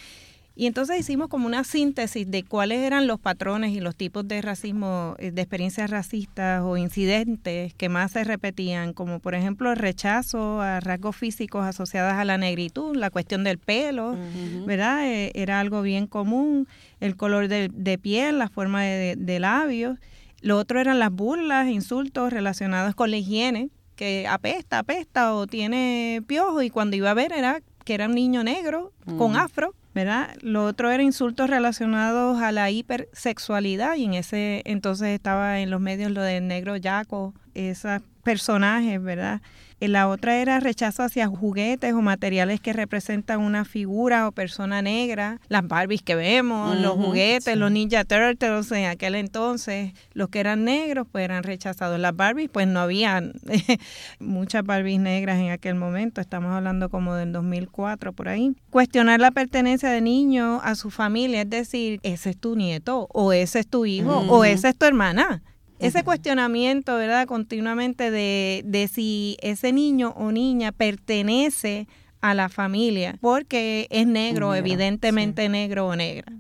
Y 0.60 0.66
entonces 0.66 1.00
hicimos 1.00 1.28
como 1.28 1.46
una 1.46 1.64
síntesis 1.64 2.32
de 2.32 2.44
cuáles 2.44 2.80
eran 2.80 3.06
los 3.06 3.20
patrones 3.20 3.74
y 3.74 3.80
los 3.80 3.96
tipos 3.96 4.28
de 4.28 4.42
racismo, 4.42 5.16
eh, 5.20 5.30
de 5.30 5.44
experiencias 5.44 5.92
racistas 5.92 6.64
o 6.64 6.78
incidentes 6.78 7.76
que 7.76 7.90
más 7.90 8.14
se 8.14 8.24
repetían, 8.24 8.94
como 8.94 9.20
por 9.20 9.36
ejemplo 9.36 9.70
el 9.70 9.78
rechazo 9.78 10.60
a 10.60 10.80
rasgos 10.80 11.16
físicos 11.16 11.64
asociados 11.64 12.14
a 12.14 12.26
la 12.26 12.40
negritud, 12.40 12.96
la 12.96 13.12
cuestión 13.12 13.44
del 13.44 13.60
pelo, 13.60 14.18
¿verdad? 14.66 15.08
Eh, 15.08 15.32
era 15.36 15.60
algo 15.60 15.84
bien 15.84 16.08
común, 16.08 16.68
el 17.02 17.16
color 17.16 17.50
de, 17.50 18.00
piel, 18.02 18.40
la 18.40 18.50
forma 18.50 18.82
de, 18.82 19.16
de 19.16 19.40
labios. 19.40 20.00
Lo 20.42 20.58
otro 20.58 20.80
eran 20.80 21.00
las 21.00 21.12
burlas, 21.12 21.68
insultos 21.68 22.32
relacionados 22.32 22.96
con 22.96 23.12
la 23.12 23.18
higiene, 23.18 23.70
que 23.96 24.28
apesta, 24.28 24.80
apesta 24.80 25.34
o 25.34 25.48
tiene 25.48 26.22
piojo 26.28 26.62
y 26.62 26.70
cuando 26.70 26.96
iba 26.96 27.12
a 27.12 27.16
ver 27.16 27.34
era 27.34 27.62
que 27.84 27.94
era 27.94 28.08
un 28.08 28.16
niño 28.16 28.44
negro 28.44 28.92
con 29.18 29.34
mm. 29.34 29.38
afro, 29.38 29.74
¿verdad? 29.96 30.36
Lo 30.42 30.66
otro 30.66 30.92
era 30.92 31.02
insultos 31.02 31.50
relacionados 31.50 32.42
a 32.42 32.52
la 32.52 32.70
hipersexualidad 32.70 33.96
y 33.96 34.06
en 34.06 34.14
ese 34.14 34.62
entonces 34.66 35.10
estaba 35.10 35.60
en 35.62 35.70
los 35.70 35.80
medios 35.82 36.12
lo 36.12 36.22
de 36.22 36.42
negro 36.42 36.76
yaco, 36.76 37.34
esos 37.54 38.02
personajes, 38.24 39.02
¿verdad? 39.02 39.42
La 39.80 40.08
otra 40.08 40.38
era 40.38 40.60
rechazo 40.60 41.04
hacia 41.04 41.28
juguetes 41.28 41.94
o 41.94 42.02
materiales 42.02 42.60
que 42.60 42.74
representan 42.74 43.42
una 43.42 43.64
figura 43.64 44.28
o 44.28 44.32
persona 44.32 44.82
negra. 44.82 45.40
Las 45.50 45.68
Barbies 45.68 46.02
que 46.02 46.16
vemos, 46.16 46.80
los 46.80 46.94
juguetes, 46.94 47.56
los 47.56 47.72
Ninja 47.72 48.04
Turtles 48.04 48.72
en 48.72 48.86
aquel 48.86 49.14
entonces, 49.14 49.94
los 50.14 50.30
que 50.30 50.40
eran 50.40 50.64
negros 50.64 51.08
pues 51.12 51.24
eran 51.24 51.44
rechazados. 51.44 52.00
Las 52.00 52.16
Barbies 52.16 52.50
pues 52.52 52.66
no 52.68 52.80
habían 52.80 53.34
muchas 54.20 54.64
Barbies 54.64 55.00
negras 55.00 55.38
en 55.40 55.52
aquel 55.52 55.76
momento. 55.76 56.22
Estamos 56.22 56.52
hablando 56.54 56.90
como 56.90 57.14
del 57.14 57.32
2004 57.32 58.14
por 58.14 58.30
ahí. 58.30 58.56
Cuestionar 58.72 59.20
la 59.20 59.30
pertenencia 59.30 59.90
de 59.90 60.02
niño 60.02 60.60
a 60.64 60.74
su 60.74 60.90
familia, 60.90 61.42
es 61.44 61.50
decir, 61.52 62.00
ese 62.02 62.32
es 62.32 62.38
tu 62.38 62.56
nieto 62.56 63.08
o 63.12 63.32
ese 63.32 63.60
es 63.60 63.68
tu 63.68 63.86
hijo 63.86 64.22
o 64.28 64.44
esa 64.44 64.70
es 64.70 64.78
tu 64.78 64.86
hermana 64.88 65.44
ese 65.80 66.04
cuestionamiento, 66.04 66.96
¿verdad? 66.96 67.28
Continuamente 67.28 68.12
de, 68.12 68.64
de 68.66 68.88
si 68.88 69.38
ese 69.42 69.72
niño 69.74 70.14
o 70.18 70.32
niña 70.32 70.72
pertenece 70.72 71.88
a 72.22 72.34
la 72.34 72.50
familia, 72.50 73.18
porque 73.22 73.88
es 73.90 74.08
negro, 74.08 74.56
evidentemente 74.56 75.50
negro 75.50 75.88
o 75.88 75.96
negra. 75.96 76.34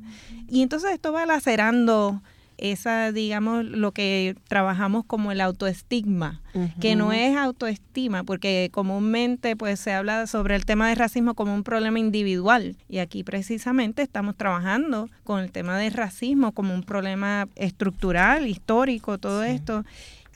Y 0.50 0.62
entonces 0.62 0.92
esto 0.92 1.12
va 1.12 1.26
lacerando 1.26 2.22
esa, 2.58 3.12
digamos, 3.12 3.66
lo 3.66 3.92
que 3.92 4.36
trabajamos 4.48 5.06
como 5.06 5.32
el 5.32 5.42
autoestigma, 5.42 6.42
que 6.80 6.96
no 6.96 7.14
es 7.14 7.38
autoestima, 7.38 8.24
porque 8.24 8.70
comúnmente 8.72 9.56
pues 9.56 9.80
se 9.80 9.94
habla 9.94 10.26
sobre 10.26 10.56
el 10.56 10.66
tema 10.66 10.90
de 10.90 10.96
racismo 10.96 11.36
como 11.36 11.54
un 11.54 11.64
problema 11.64 12.00
individual 12.00 12.76
y 12.90 12.98
aquí 12.98 13.24
precisamente 13.24 14.02
estamos 14.02 14.36
trabajando 14.36 15.08
con 15.24 15.42
el 15.42 15.52
tema 15.52 15.78
de 15.78 15.92
racismo 15.92 16.54
como 16.54 16.74
un 16.74 16.82
problema 16.82 17.48
estructural, 17.56 18.48
histórico, 18.48 19.20
todo 19.20 19.44
esto 19.44 19.86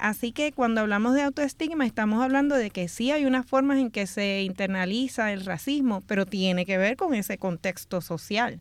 Así 0.02 0.32
que 0.32 0.52
cuando 0.52 0.82
hablamos 0.82 1.14
de 1.14 1.22
autoestigma 1.22 1.86
estamos 1.86 2.24
hablando 2.24 2.56
de 2.56 2.72
que 2.72 2.88
sí 2.88 3.12
hay 3.12 3.26
unas 3.26 3.46
formas 3.46 3.78
en 3.78 3.92
que 3.92 4.08
se 4.08 4.42
internaliza 4.42 5.32
el 5.32 5.46
racismo, 5.46 6.02
pero 6.08 6.26
tiene 6.26 6.66
que 6.66 6.80
ver 6.80 6.98
con 6.98 7.14
ese 7.14 7.38
contexto 7.38 8.02
social. 8.02 8.60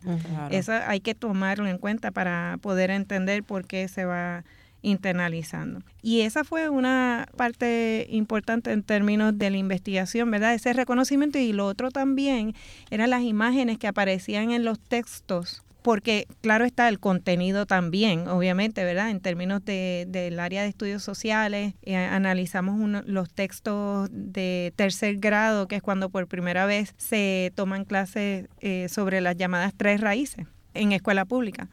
Eso 0.51 0.73
hay 0.87 1.01
que 1.01 1.15
tomarlo 1.15 1.67
en 1.67 1.79
cuenta 1.79 2.11
para 2.11 2.59
poder 2.61 2.91
entender 2.91 3.43
por 3.43 3.67
qué 3.67 3.89
se 3.89 4.05
va 4.05 4.45
internalizando. 4.83 5.81
Y 6.03 6.21
esa 6.21 6.45
fue 6.45 6.69
una 6.69 7.27
parte 7.39 8.07
importante 8.11 8.71
en 8.73 8.83
términos 8.83 9.39
de 9.39 9.49
la 9.49 9.57
investigación, 9.57 10.31
¿verdad? 10.31 10.53
Ese 10.53 10.75
reconocimiento 10.75 11.39
y 11.39 11.55
lo 11.55 11.65
otro 11.67 11.91
también 11.91 12.55
eran 12.91 13.09
las 13.09 13.23
imágenes 13.23 13.79
que 13.79 13.87
aparecían 13.87 14.51
en 14.51 14.67
los 14.67 14.79
textos 14.79 15.63
porque 15.83 16.27
claro 16.41 16.65
está 16.65 16.89
el 16.89 17.01
contenido 17.01 17.67
también, 17.67 18.29
obviamente, 18.29 18.85
¿verdad? 18.85 19.11
En 19.11 19.21
términos 19.21 19.65
de, 19.65 20.07
del 20.09 20.39
área 20.41 20.63
de 20.63 20.69
estudios 20.69 21.03
sociales, 21.03 21.75
eh, 21.83 21.97
analizamos 21.97 23.05
los 23.07 23.33
textos 23.33 24.09
de 24.13 24.73
tercer 24.77 25.17
grado, 25.17 25.69
que 25.69 25.77
es 25.77 25.83
cuando 25.83 26.11
por 26.11 26.27
primera 26.27 26.67
vez 26.67 26.95
se 26.97 27.53
toman 27.55 27.85
clases 27.85 28.49
eh, 28.61 28.89
sobre 28.89 29.21
las 29.21 29.37
llamadas 29.37 29.73
tres 29.77 30.01
raíces 30.01 30.47
en 30.75 30.93
escuela 30.93 31.25
pública. 31.25 31.69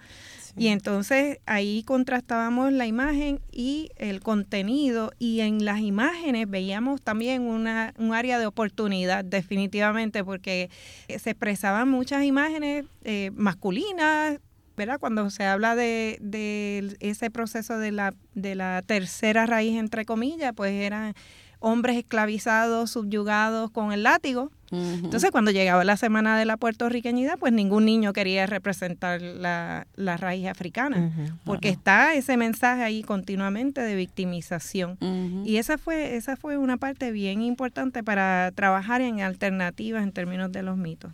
Y 0.58 0.70
entonces 0.70 1.38
ahí 1.46 1.84
contrastábamos 1.84 2.72
la 2.74 2.88
imagen 2.88 3.40
y 3.52 3.90
el 3.96 4.22
contenido 4.22 5.12
y 5.20 5.42
en 5.42 5.64
las 5.64 5.82
imágenes 5.82 6.50
veíamos 6.50 7.02
también 7.02 7.44
una, 7.44 7.94
un 8.00 8.14
área 8.14 8.40
de 8.40 8.48
oportunidad 8.48 9.24
definitivamente 9.24 10.24
porque 10.24 10.72
se 11.08 11.30
expresaban 11.30 11.90
muchas 11.90 12.24
imágenes 12.24 12.86
eh, 13.04 13.30
masculinas, 13.36 14.40
¿verdad? 14.76 15.00
Cuando 15.00 15.30
se 15.30 15.44
habla 15.44 15.76
de, 15.76 16.18
de, 16.22 16.98
ese 17.02 17.30
proceso 17.30 17.78
de 17.78 17.92
la, 17.92 18.16
de 18.34 18.56
la 18.56 18.82
tercera 18.82 19.46
raíz, 19.46 19.78
entre 19.78 20.06
comillas, 20.06 20.54
pues 20.56 20.74
eran 20.74 21.14
hombres 21.60 21.98
esclavizados, 21.98 22.92
subyugados 22.92 23.70
con 23.70 23.92
el 23.92 24.04
látigo. 24.04 24.52
Entonces, 24.72 25.32
cuando 25.32 25.52
llegaba 25.52 25.84
la 25.84 25.98
semana 25.98 26.38
de 26.38 26.46
la 26.46 26.58
puertorriqueñidad, 26.58 27.38
pues 27.40 27.54
ningún 27.54 27.86
niño 27.86 28.14
quería 28.14 28.46
representar 28.46 29.22
la, 29.22 29.88
la 29.96 30.18
raíz 30.18 30.48
africana, 30.48 31.12
porque 31.46 31.70
está 31.70 32.14
ese 32.14 32.38
mensaje 32.38 32.84
ahí 32.84 33.04
continuamente 33.04 33.82
de 33.82 33.96
victimización. 33.96 34.98
Y 35.46 35.58
esa 35.58 35.78
fue, 35.78 36.16
esa 36.16 36.36
fue 36.36 36.58
una 36.58 36.78
parte 36.78 37.12
bien 37.12 37.42
importante 37.42 38.04
para 38.04 38.52
trabajar 38.54 39.02
en 39.02 39.22
alternativas 39.22 40.04
en 40.04 40.12
términos 40.12 40.52
de 40.52 40.64
los 40.64 40.78
mitos. 40.78 41.12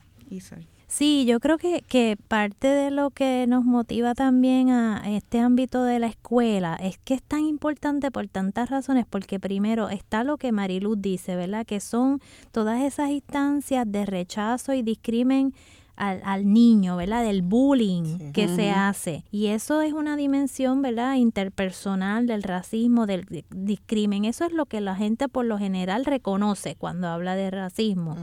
Sí, 0.95 1.25
yo 1.25 1.39
creo 1.39 1.57
que, 1.57 1.81
que 1.81 2.17
parte 2.27 2.67
de 2.67 2.91
lo 2.91 3.09
que 3.09 3.47
nos 3.47 3.65
motiva 3.65 4.13
también 4.13 4.69
a 4.69 5.01
este 5.07 5.39
ámbito 5.39 5.83
de 5.83 5.97
la 5.97 6.05
escuela 6.05 6.75
es 6.75 6.99
que 6.99 7.15
es 7.15 7.23
tan 7.23 7.39
importante 7.39 8.11
por 8.11 8.27
tantas 8.27 8.69
razones, 8.69 9.07
porque 9.09 9.39
primero 9.39 9.89
está 9.89 10.23
lo 10.23 10.37
que 10.37 10.51
Mariluz 10.51 11.01
dice, 11.01 11.35
¿verdad? 11.35 11.65
Que 11.65 11.79
son 11.79 12.21
todas 12.51 12.79
esas 12.83 13.09
instancias 13.09 13.91
de 13.91 14.05
rechazo 14.05 14.75
y 14.75 14.83
discrimen 14.83 15.55
al, 15.95 16.21
al 16.25 16.51
niño, 16.51 16.95
¿verdad? 16.97 17.23
Del 17.23 17.41
bullying 17.41 18.31
que 18.31 18.47
se 18.47 18.71
hace. 18.71 19.23
Y 19.31 19.47
eso 19.47 19.81
es 19.81 19.93
una 19.93 20.15
dimensión, 20.15 20.81
¿verdad? 20.81 21.15
Interpersonal 21.15 22.27
del 22.27 22.43
racismo, 22.43 23.05
del 23.05 23.25
discrimen. 23.51 24.25
Eso 24.25 24.45
es 24.45 24.53
lo 24.53 24.65
que 24.65 24.81
la 24.81 24.95
gente 24.95 25.29
por 25.29 25.45
lo 25.45 25.57
general 25.57 26.05
reconoce 26.05 26.75
cuando 26.75 27.07
habla 27.07 27.35
de 27.35 27.51
racismo. 27.51 28.17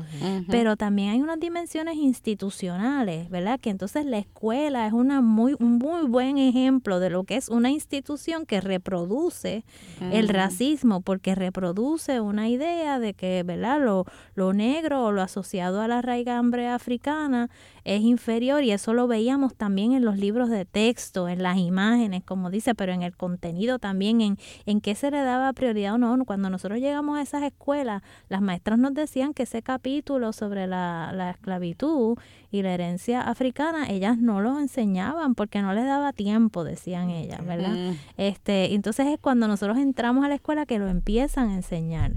Pero 0.49 0.77
también 0.77 1.11
hay 1.11 1.21
unas 1.21 1.39
dimensiones 1.39 1.97
institucionales, 1.97 3.31
¿verdad? 3.31 3.61
Que 3.61 3.71
entonces 3.71 4.05
la 4.05 4.19
escuela 4.19 4.87
es 4.87 4.93
una 4.93 5.21
muy, 5.21 5.55
un 5.61 5.79
muy 5.79 6.07
buen 6.07 6.39
ejemplo 6.39 7.01
de 7.01 7.11
lo 7.11 7.25
que 7.25 7.37
es 7.37 7.49
una 7.49 7.71
institución 7.71 8.47
que 8.47 8.61
reproduce 8.61 9.65
el 10.01 10.29
racismo, 10.29 11.01
porque 11.01 11.35
reproduce 11.35 12.21
una 12.21 12.49
idea 12.49 12.99
de 12.99 13.15
que, 13.15 13.43
¿verdad? 13.45 13.81
Lo, 13.81 14.07
lo 14.35 14.53
negro 14.53 15.05
o 15.05 15.13
lo 15.13 15.23
asociado 15.23 15.81
a 15.81 15.89
la 15.89 16.03
raigambre 16.03 16.69
africana 16.69 17.49
es 17.85 18.03
inferior 18.03 18.63
y 18.63 18.73
eso 18.73 18.93
lo 18.95 19.07
veíamos 19.07 19.55
también 19.55 19.93
en 19.93 20.05
los 20.05 20.19
libros 20.19 20.51
de 20.51 20.65
texto, 20.65 21.29
en 21.29 21.43
las 21.43 21.57
imágenes, 21.57 22.23
como 22.25 22.51
dice, 22.51 22.75
pero 22.75 22.93
en 22.93 23.03
el 23.03 23.17
contenido 23.17 23.79
también, 23.79 24.21
en, 24.21 24.39
en 24.67 24.81
qué 24.81 24.95
se 24.95 25.11
le 25.11 25.23
daba 25.23 25.53
prioridad 25.53 25.95
o 25.95 25.99
no. 25.99 26.25
Cuando 26.25 26.51
nosotros 26.51 26.81
llegamos 26.81 27.19
a 27.19 27.23
esas 27.23 27.43
escuelas, 27.43 28.03
las 28.29 28.43
maestras 28.43 28.79
nos 28.79 28.95
decían 28.95 29.35
que 29.35 29.45
ese 29.45 29.63
capítulo 29.63 30.33
sobre 30.33 30.67
la, 30.67 31.13
la 31.15 31.31
esclavitud 31.31 32.19
y 32.51 32.63
la 32.63 32.75
herencia 32.75 33.23
africana, 33.23 33.89
ellas 33.89 34.19
no 34.19 34.41
lo 34.41 34.59
enseñaban 34.59 35.35
porque 35.35 35.63
no 35.63 35.73
les 35.73 35.85
daba 35.85 36.13
tiempo, 36.13 36.65
decían 36.65 37.11
ellas, 37.11 37.45
¿verdad? 37.47 37.95
Este, 38.17 38.75
entonces 38.75 39.07
es 39.07 39.19
cuando 39.21 39.49
nosotros 39.49 39.79
entramos 39.79 40.25
a 40.25 40.29
la 40.29 40.35
escuela 40.35 40.67
que 40.67 40.79
lo 40.79 40.89
empiezan 40.89 41.51
a 41.51 41.55
enseñar. 41.55 42.13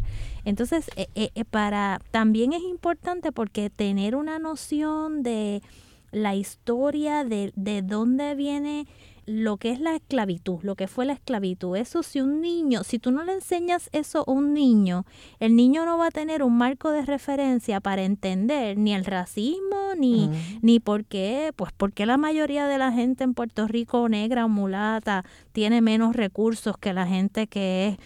Entonces, 0.45 0.89
eh, 0.95 1.07
eh, 1.15 1.31
eh, 1.35 1.45
para 1.45 1.99
también 2.11 2.53
es 2.53 2.61
importante 2.63 3.31
porque 3.31 3.69
tener 3.69 4.15
una 4.15 4.39
noción 4.39 5.23
de 5.23 5.61
la 6.11 6.35
historia 6.35 7.23
de, 7.23 7.51
de 7.55 7.81
dónde 7.81 8.35
viene 8.35 8.85
lo 9.25 9.57
que 9.57 9.71
es 9.71 9.79
la 9.79 9.95
esclavitud, 9.95 10.59
lo 10.63 10.75
que 10.75 10.87
fue 10.87 11.05
la 11.05 11.13
esclavitud. 11.13 11.77
Eso 11.77 12.03
si 12.03 12.19
un 12.19 12.41
niño, 12.41 12.83
si 12.83 12.99
tú 12.99 13.11
no 13.11 13.23
le 13.23 13.33
enseñas 13.33 13.89
eso 13.93 14.23
a 14.27 14.31
un 14.31 14.53
niño, 14.53 15.05
el 15.39 15.55
niño 15.55 15.85
no 15.85 15.97
va 15.97 16.07
a 16.07 16.11
tener 16.11 16.43
un 16.43 16.57
marco 16.57 16.91
de 16.91 17.03
referencia 17.03 17.79
para 17.79 18.03
entender 18.03 18.77
ni 18.77 18.93
el 18.93 19.05
racismo, 19.05 19.93
ni, 19.97 20.29
ni 20.61 20.79
por 20.79 21.05
qué, 21.05 21.53
pues 21.55 21.71
porque 21.75 22.05
la 22.05 22.17
mayoría 22.17 22.67
de 22.67 22.77
la 22.77 22.91
gente 22.91 23.23
en 23.23 23.33
Puerto 23.33 23.67
Rico 23.67 24.09
negra 24.09 24.45
o 24.45 24.49
mulata 24.49 25.23
tiene 25.53 25.81
menos 25.81 26.15
recursos 26.15 26.77
que 26.77 26.93
la 26.93 27.07
gente 27.07 27.47
que 27.47 27.87
es 27.87 27.97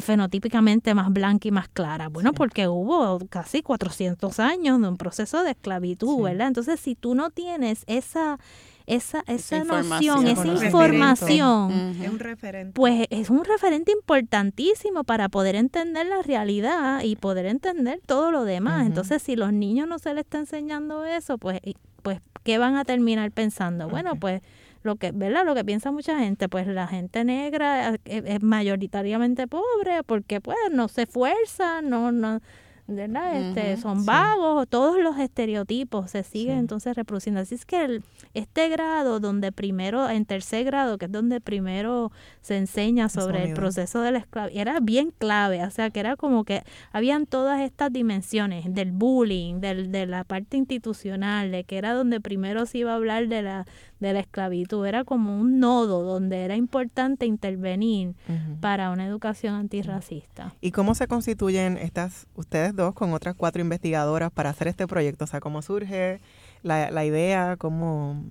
fenotípicamente 0.00 0.94
más 0.94 1.12
blanca 1.12 1.48
y 1.48 1.50
más 1.50 1.68
clara. 1.68 2.08
Bueno, 2.08 2.32
porque 2.32 2.68
hubo 2.68 3.18
casi 3.28 3.62
400 3.62 4.40
años 4.40 4.80
de 4.80 4.88
un 4.88 4.96
proceso 4.96 5.42
de 5.42 5.50
esclavitud, 5.50 6.22
¿verdad? 6.22 6.48
Entonces, 6.48 6.80
si 6.80 6.94
tú 6.94 7.14
no 7.14 7.30
tienes 7.30 7.84
esa 7.86 8.38
esa, 8.86 9.22
esa, 9.26 9.64
noción, 9.64 10.26
esa 10.26 10.46
información, 10.46 11.70
es 12.00 12.10
un 12.10 12.18
referente. 12.18 12.72
pues 12.74 13.06
es 13.10 13.30
un 13.30 13.44
referente 13.44 13.92
importantísimo 13.92 15.04
para 15.04 15.28
poder 15.28 15.54
entender 15.54 16.06
la 16.06 16.22
realidad 16.22 17.02
y 17.02 17.16
poder 17.16 17.46
entender 17.46 18.00
todo 18.04 18.30
lo 18.30 18.44
demás. 18.44 18.86
Entonces, 18.86 19.22
si 19.22 19.36
los 19.36 19.52
niños 19.52 19.88
no 19.88 19.98
se 19.98 20.14
les 20.14 20.24
está 20.24 20.38
enseñando 20.38 21.04
eso, 21.04 21.38
pues, 21.38 21.60
pues 22.02 22.20
¿qué 22.42 22.58
van 22.58 22.76
a 22.76 22.84
terminar 22.84 23.30
pensando? 23.30 23.88
Bueno, 23.88 24.16
pues 24.16 24.42
lo 24.82 24.96
que, 24.96 25.12
¿verdad? 25.12 25.44
Lo 25.44 25.54
que 25.54 25.64
piensa 25.64 25.90
mucha 25.90 26.18
gente, 26.18 26.48
pues 26.48 26.66
la 26.66 26.86
gente 26.86 27.24
negra 27.24 27.96
es, 28.04 28.42
mayoritariamente 28.42 29.46
pobre 29.46 30.02
porque 30.04 30.40
pues 30.40 30.56
no 30.70 30.88
se 30.88 31.02
esfuerza, 31.02 31.82
no, 31.82 32.12
no, 32.12 32.40
¿verdad? 32.86 33.40
Este, 33.40 33.76
son 33.76 34.04
vagos, 34.04 34.68
todos 34.68 34.98
los 34.98 35.18
estereotipos 35.18 36.10
se 36.10 36.22
siguen 36.22 36.58
entonces 36.58 36.94
reproduciendo. 36.96 37.40
Así 37.40 37.54
es 37.54 37.64
que 37.64 37.84
el, 37.84 38.02
este 38.34 38.68
grado 38.68 39.20
donde 39.20 39.52
primero, 39.52 40.08
en 40.08 40.24
tercer 40.24 40.64
grado, 40.64 40.98
que 40.98 41.06
es 41.06 41.12
donde 41.12 41.40
primero 41.40 42.10
se 42.40 42.56
enseña 42.56 43.08
sobre 43.08 43.44
el 43.44 43.54
proceso 43.54 44.00
de 44.00 44.12
la 44.12 44.18
esclavitud, 44.18 44.58
era 44.58 44.80
bien 44.80 45.12
clave, 45.16 45.64
o 45.64 45.70
sea 45.70 45.90
que 45.90 46.00
era 46.00 46.16
como 46.16 46.44
que 46.44 46.62
habían 46.92 47.26
todas 47.26 47.60
estas 47.60 47.92
dimensiones 47.92 48.72
del 48.72 48.92
bullying, 48.92 49.60
del, 49.60 49.92
de 49.92 50.06
la 50.06 50.24
parte 50.24 50.56
institucional, 50.56 51.50
de 51.50 51.64
que 51.64 51.78
era 51.78 51.92
donde 51.92 52.20
primero 52.20 52.66
se 52.66 52.78
iba 52.78 52.92
a 52.92 52.96
hablar 52.96 53.28
de 53.28 53.42
la, 53.42 53.66
de 54.00 54.12
la 54.12 54.20
esclavitud, 54.20 54.86
era 54.86 55.04
como 55.04 55.38
un 55.38 55.60
nodo 55.60 56.02
donde 56.02 56.44
era 56.44 56.56
importante 56.56 57.26
intervenir 57.26 58.14
para 58.60 58.90
una 58.90 59.06
educación 59.06 59.54
antirracista. 59.54 60.54
¿Y 60.60 60.70
cómo 60.72 60.94
se 60.94 61.06
constituyen 61.06 61.76
estas, 61.76 62.26
ustedes 62.34 62.74
dos 62.74 62.94
con 62.94 63.12
otras 63.12 63.34
cuatro 63.34 63.62
investigadoras 63.62 64.30
para 64.32 64.50
hacer 64.50 64.68
este 64.68 64.86
proyecto? 64.86 65.24
O 65.24 65.28
sea, 65.28 65.40
¿cómo 65.40 65.62
surge 65.62 66.20
la, 66.62 66.90
la 66.90 67.04
idea? 67.04 67.56
¿Cómo...? 67.56 68.24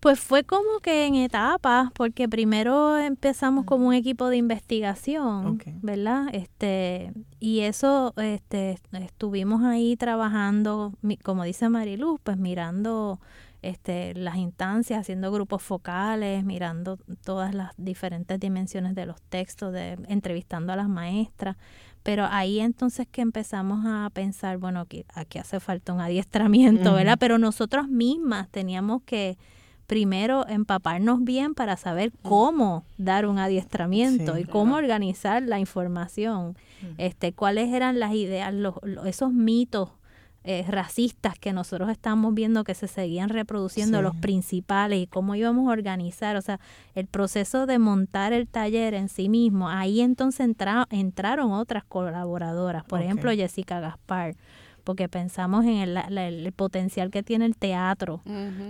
Pues 0.00 0.20
fue 0.20 0.44
como 0.44 0.78
que 0.82 1.06
en 1.06 1.16
etapas, 1.16 1.90
porque 1.92 2.28
primero 2.28 2.96
empezamos 2.96 3.64
como 3.64 3.88
un 3.88 3.94
equipo 3.94 4.28
de 4.28 4.36
investigación, 4.36 5.60
¿verdad? 5.82 6.28
Este, 6.32 7.12
y 7.40 7.60
eso, 7.60 8.12
este, 8.16 8.78
estuvimos 8.92 9.64
ahí 9.64 9.96
trabajando, 9.96 10.92
como 11.24 11.42
dice 11.42 11.68
Mariluz, 11.70 12.20
pues 12.22 12.36
mirando 12.36 13.18
este, 13.62 14.14
las 14.14 14.36
instancias, 14.36 15.00
haciendo 15.00 15.32
grupos 15.32 15.62
focales, 15.62 16.44
mirando 16.44 16.98
todas 17.24 17.52
las 17.52 17.72
diferentes 17.76 18.38
dimensiones 18.38 18.94
de 18.94 19.06
los 19.06 19.20
textos, 19.22 19.72
de, 19.72 19.98
entrevistando 20.08 20.72
a 20.72 20.76
las 20.76 20.88
maestras. 20.88 21.56
Pero 22.06 22.24
ahí 22.30 22.60
entonces 22.60 23.08
que 23.10 23.20
empezamos 23.20 23.84
a 23.84 24.08
pensar, 24.10 24.58
bueno, 24.58 24.78
aquí, 24.78 25.04
aquí 25.12 25.40
hace 25.40 25.58
falta 25.58 25.92
un 25.92 26.00
adiestramiento, 26.00 26.94
¿verdad? 26.94 27.16
Pero 27.18 27.36
nosotros 27.36 27.88
mismas 27.88 28.48
teníamos 28.48 29.02
que 29.02 29.36
primero 29.88 30.46
empaparnos 30.46 31.24
bien 31.24 31.56
para 31.56 31.76
saber 31.76 32.12
cómo 32.22 32.84
dar 32.96 33.26
un 33.26 33.40
adiestramiento 33.40 34.38
y 34.38 34.44
cómo 34.44 34.76
organizar 34.76 35.42
la 35.42 35.58
información, 35.58 36.56
este, 36.96 37.32
cuáles 37.32 37.74
eran 37.74 37.98
las 37.98 38.14
ideas, 38.14 38.54
los, 38.54 38.74
esos 39.04 39.32
mitos 39.32 39.90
eh, 40.48 40.64
racistas 40.68 41.36
que 41.40 41.52
nosotros 41.52 41.90
estamos 41.90 42.32
viendo 42.32 42.62
que 42.62 42.74
se 42.74 42.86
seguían 42.86 43.30
reproduciendo, 43.30 44.00
los 44.00 44.14
principales, 44.14 45.00
y 45.00 45.08
cómo 45.08 45.34
íbamos 45.34 45.68
a 45.68 45.72
organizar, 45.72 46.36
o 46.36 46.40
sea, 46.40 46.60
el 46.94 47.08
proceso 47.08 47.66
de 47.66 47.80
montar 47.80 48.32
el 48.32 48.46
taller 48.46 48.94
en 48.94 49.08
sí 49.08 49.28
mismo, 49.28 49.68
ahí 49.68 50.00
entonces 50.00 50.48
entraron 50.90 51.50
otras 51.50 51.82
colaboradoras, 51.82 52.84
por 52.84 53.02
ejemplo, 53.02 53.32
Jessica 53.32 53.80
Gaspar 53.80 54.36
porque 54.86 55.08
pensamos 55.08 55.64
en 55.64 55.80
el, 56.16 56.52
potencial 56.52 57.10
que 57.10 57.24
tiene 57.24 57.44
el 57.44 57.56
teatro, 57.56 58.22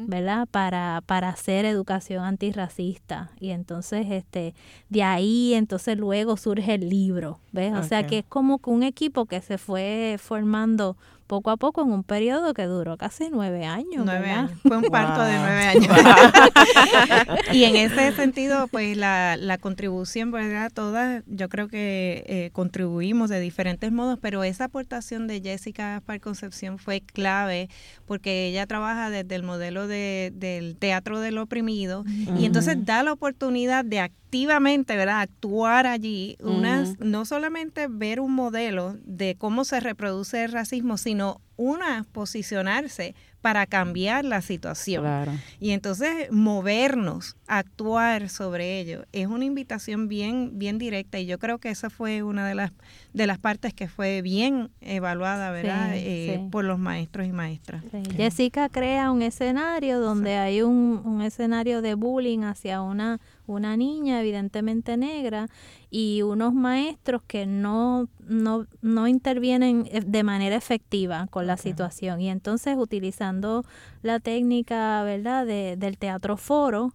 ¿verdad? 0.07 0.49
Para, 0.51 1.03
para 1.05 1.29
hacer 1.29 1.67
educación 1.67 2.25
antirracista. 2.25 3.33
Y 3.39 3.51
entonces, 3.51 4.07
este, 4.11 4.55
de 4.89 5.03
ahí, 5.03 5.53
entonces 5.53 5.99
luego 5.99 6.39
surge 6.39 6.77
el 6.77 6.89
libro, 6.89 7.39
¿ves? 7.53 7.75
O 7.75 7.83
sea 7.83 8.07
que 8.07 8.21
es 8.21 8.25
como 8.25 8.61
que 8.61 8.71
un 8.71 8.83
equipo 8.83 9.27
que 9.27 9.43
se 9.43 9.59
fue 9.59 10.17
formando 10.19 10.97
poco 11.27 11.51
a 11.51 11.57
poco 11.57 11.83
en 11.83 11.93
un 11.93 12.05
periodo 12.05 12.55
que 12.55 12.65
duró 12.65 12.97
casi 12.97 13.29
nueve 13.31 13.65
años. 13.65 14.05
Nueve 14.05 14.31
años. 14.31 14.53
Fue 14.63 14.77
un 14.77 14.85
parto 14.91 15.23
de 15.23 15.37
nueve 15.39 15.65
años. 15.67 15.89
y 17.53 17.65
en 17.65 17.77
ese 17.77 18.13
sentido, 18.13 18.69
pues 18.69 18.97
la, 18.97 19.37
la 19.37 19.59
contribución, 19.59 20.31
¿verdad? 20.31 20.71
Todas, 20.73 21.23
yo 21.27 21.49
creo 21.49 21.69
que 21.69 22.25
eh, 22.27 22.51
contribuimos 22.53 23.31
de 23.31 23.41
diferentes 23.41 23.93
modos, 23.93 24.19
pero 24.21 24.45
esa 24.45 24.65
aportación 24.65 25.27
de 25.27 25.41
Jessica 25.41 26.03
para 26.05 26.19
Concepción 26.19 26.79
fue 26.79 27.01
clave 27.01 27.69
porque 28.07 28.49
ella 28.49 28.67
trabaja 28.67 29.11
desde 29.11 29.35
el 29.35 29.43
modelo 29.43 29.87
de, 29.87 30.33
del 30.35 30.77
teatro 30.77 31.21
del 31.21 31.39
oprimido 31.39 32.05
y 32.39 32.45
entonces 32.45 32.85
da 32.85 33.03
la 33.03 33.13
oportunidad 33.13 33.85
de 33.85 34.01
activamente, 34.27 34.97
¿verdad? 34.97 35.21
Actuar 35.21 35.87
allí, 35.87 36.37
unas, 36.41 36.99
no 36.99 37.25
solamente 37.25 37.87
ver 37.89 38.19
un 38.19 38.33
modelo 38.33 38.97
de 39.05 39.37
cómo 39.39 39.65
se 39.65 39.79
reproduce 39.79 40.43
el 40.43 40.51
racismo, 40.53 40.99
sino 40.99 41.41
una 41.57 42.05
posicionarse 42.13 43.15
para 43.41 43.65
cambiar 43.67 44.25
la 44.25 44.43
situación. 44.43 45.05
Claro. 45.05 45.33
Y 45.61 45.71
entonces 45.71 46.33
movernos, 46.33 47.37
actuar 47.47 48.29
sobre 48.29 48.81
ello, 48.81 49.05
es 49.13 49.29
una 49.29 49.45
invitación 49.45 50.09
bien, 50.09 50.59
bien 50.59 50.79
directa. 50.79 51.21
Y 51.21 51.27
yo 51.27 51.39
creo 51.39 51.59
que 51.59 51.71
esa 51.71 51.89
fue 51.89 52.25
una 52.25 52.47
de 52.49 52.57
las, 52.57 52.73
de 53.13 53.27
las 53.29 53.39
partes 53.39 53.73
que 53.73 53.87
fue 53.89 54.21
bien 54.21 54.71
evaluada, 54.81 55.53
¿verdad? 55.53 55.93
Sí, 55.93 56.01
Eh, 56.05 56.41
sí. 56.43 56.49
por 56.51 56.65
los 56.65 56.79
maestros 56.81 57.27
y 57.29 57.33
maestras. 57.33 57.85
Sí, 57.93 58.03
Jessica 58.17 58.69
crea 58.69 59.13
un 59.13 59.23
escenario 59.23 60.01
donde 60.01 60.37
hay 60.37 60.63
un, 60.63 61.01
un 61.05 61.23
escenario 61.23 61.83
de 61.83 61.95
bullying 61.95 62.41
hacia 62.41 62.83
una, 62.83 63.21
una 63.47 63.77
niña 63.77 64.21
evidentemente 64.21 64.97
negra 64.97 65.47
y 65.91 66.23
unos 66.23 66.53
maestros 66.53 67.23
que 67.27 67.47
no, 67.47 68.09
no, 68.27 68.67
no 68.83 69.09
intervienen 69.09 69.89
eh, 69.91 70.03
de 70.05 70.23
manera 70.23 70.57
efectiva 70.57 71.29
con 71.31 71.47
la 71.47 71.57
situación. 71.57 72.21
Y 72.21 72.29
entonces 72.29 72.77
utilizando 72.79 73.65
la 74.03 74.21
técnica 74.21 75.03
¿verdad? 75.05 75.47
De, 75.47 75.77
del 75.77 75.99
teatro 75.99 76.37
foro, 76.37 76.93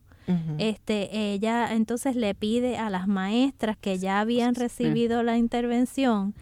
este, 0.59 1.33
ella 1.33 1.73
entonces 1.73 2.15
le 2.15 2.33
pide 2.33 2.77
a 2.77 2.89
las 2.89 3.05
maestras 3.05 3.75
que 3.75 3.97
ya 3.97 4.21
habían 4.21 4.55
recibido 4.55 5.23
la 5.23 5.37
intervención 5.37 6.33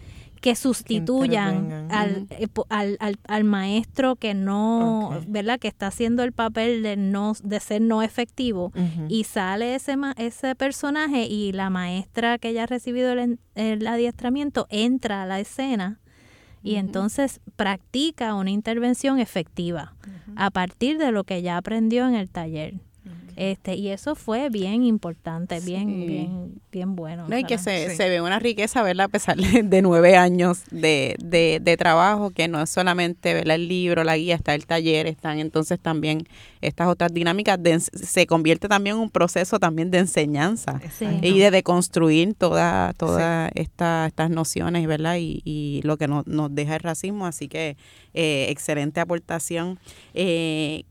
que 0.42 0.56
sustituyan 0.56 1.88
al, 1.92 2.28
eh, 2.30 2.48
al, 2.70 2.98
al, 3.00 3.18
al 3.28 3.44
maestro 3.44 4.16
que 4.16 4.34
no. 4.34 5.10
¿verdad? 5.28 5.60
Que 5.60 5.68
está 5.68 5.88
haciendo 5.88 6.24
el 6.24 6.32
papel 6.32 6.82
de 6.84 6.96
no 6.98 7.34
de 7.44 7.60
ser 7.60 7.82
no 7.82 8.02
efectivo 8.04 8.72
y 9.10 9.24
sale 9.26 9.76
ese 9.76 9.98
ma- 9.98 10.14
ese 10.18 10.56
personaje 10.56 11.26
y 11.26 11.52
la 11.52 11.70
maestra 11.70 12.38
que 12.38 12.54
ya 12.54 12.64
ha 12.64 12.68
recibido 12.68 13.12
el, 13.12 13.40
el 13.56 13.86
adiestramiento 13.88 14.68
entra 14.70 15.24
a 15.24 15.26
la 15.26 15.40
escena 15.40 16.00
y 16.64 16.76
entonces 16.76 17.40
practica 17.56 18.34
una 18.36 18.52
intervención 18.52 19.20
efectiva 19.20 19.94
a 20.36 20.50
partir 20.52 20.98
de 20.98 21.12
lo 21.12 21.24
que 21.24 21.42
ya 21.42 21.58
aprendió 21.58 22.08
en 22.08 22.16
el 22.16 22.30
taller. 22.30 22.76
Este, 23.40 23.76
y 23.76 23.88
eso 23.90 24.16
fue 24.16 24.50
bien 24.50 24.84
importante, 24.84 25.60
bien, 25.62 25.88
Sí. 25.88 26.06
bien, 26.08 26.62
bien 26.72 26.96
bueno. 26.96 27.26
No, 27.30 27.38
y 27.38 27.46
que 27.46 27.58
se, 27.58 27.90
Sí. 27.92 27.96
se 27.96 28.10
ve 28.10 28.20
una 28.22 28.38
riqueza, 28.38 28.84
¿verdad? 28.84 29.06
A 29.06 29.08
pesar 29.08 29.38
de, 29.38 29.82
nueve 29.82 30.18
años 30.18 30.64
de, 30.72 31.16
de, 31.24 31.60
de 31.62 31.78
trabajo, 31.78 32.32
que 32.32 32.48
no 32.50 32.62
es 32.62 32.70
solamente 32.70 33.34
¿verdad? 33.34 33.56
el 33.56 33.68
libro, 33.70 34.04
la 34.04 34.18
guía, 34.18 34.36
está 34.36 34.54
el 34.56 34.66
taller, 34.66 35.08
están 35.08 35.40
entonces 35.40 35.80
también 35.80 36.28
estas 36.62 36.88
otras 36.90 37.14
dinámicas, 37.14 37.62
de, 37.64 37.80
se 37.80 38.28
convierte 38.28 38.68
también 38.68 38.98
en 38.98 39.02
un 39.04 39.10
proceso 39.10 39.58
también 39.58 39.90
de 39.90 40.00
enseñanza 40.00 40.82
Sí. 40.98 41.06
y 41.22 41.40
de 41.40 41.50
deconstruir 41.52 42.34
toda, 42.34 42.94
todas 42.98 43.52
esta, 43.56 44.06
estas 44.08 44.30
nociones, 44.30 44.86
¿verdad? 44.86 45.16
Y, 45.18 45.42
y 45.46 45.80
lo 45.84 45.96
que 45.98 46.08
nos, 46.10 46.28
nos 46.28 46.54
deja 46.54 46.76
el 46.76 46.82
racismo, 46.82 47.26
así 47.26 47.48
que 47.48 47.78
eh, 48.14 48.48
excelente 48.50 49.00
aportación. 49.00 49.80
Eh, 50.14 50.84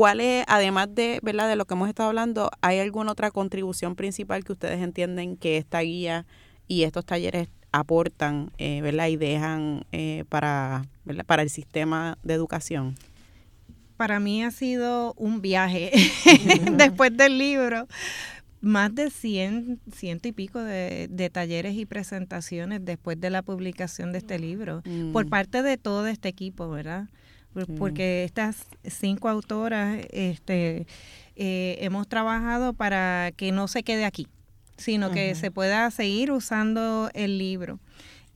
¿Cuál 0.00 0.22
es, 0.22 0.46
además 0.48 0.88
de, 0.94 1.20
¿verdad? 1.22 1.46
de 1.46 1.56
lo 1.56 1.66
que 1.66 1.74
hemos 1.74 1.86
estado 1.86 2.08
hablando, 2.08 2.50
hay 2.62 2.78
alguna 2.78 3.12
otra 3.12 3.30
contribución 3.30 3.96
principal 3.96 4.44
que 4.44 4.52
ustedes 4.52 4.80
entienden 4.80 5.36
que 5.36 5.58
esta 5.58 5.80
guía 5.80 6.24
y 6.66 6.84
estos 6.84 7.04
talleres 7.04 7.48
aportan, 7.70 8.50
eh, 8.56 8.80
¿verdad? 8.80 9.08
Y 9.08 9.18
dejan 9.18 9.84
eh, 9.92 10.24
para, 10.30 10.86
¿verdad? 11.04 11.26
para 11.26 11.42
el 11.42 11.50
sistema 11.50 12.16
de 12.22 12.32
educación? 12.32 12.94
Para 13.98 14.20
mí 14.20 14.42
ha 14.42 14.50
sido 14.50 15.12
un 15.18 15.42
viaje 15.42 15.92
después 16.78 17.14
del 17.14 17.36
libro. 17.36 17.86
Más 18.62 18.94
de 18.94 19.10
100, 19.10 19.80
ciento 19.94 20.28
y 20.28 20.32
pico 20.32 20.60
de, 20.60 21.08
de 21.10 21.28
talleres 21.28 21.74
y 21.74 21.84
presentaciones 21.84 22.82
después 22.82 23.20
de 23.20 23.28
la 23.28 23.42
publicación 23.42 24.12
de 24.12 24.18
este 24.18 24.38
libro, 24.38 24.82
por 25.12 25.26
Mm. 25.26 25.28
parte 25.28 25.62
de 25.62 25.76
todo 25.76 26.06
este 26.06 26.30
equipo, 26.30 26.70
¿verdad? 26.70 27.04
Por-. 27.54 27.66
Porque 27.76 28.24
estas 28.24 28.66
cinco 28.84 29.28
autoras 29.28 30.04
este, 30.10 30.86
eh, 31.36 31.78
hemos 31.80 32.08
trabajado 32.08 32.72
para 32.72 33.32
que 33.36 33.52
no 33.52 33.68
se 33.68 33.82
quede 33.82 34.04
aquí, 34.04 34.26
sino 34.76 35.10
que 35.10 35.34
se 35.34 35.50
pueda 35.50 35.90
seguir 35.90 36.32
usando 36.32 37.10
el 37.14 37.38
libro. 37.38 37.78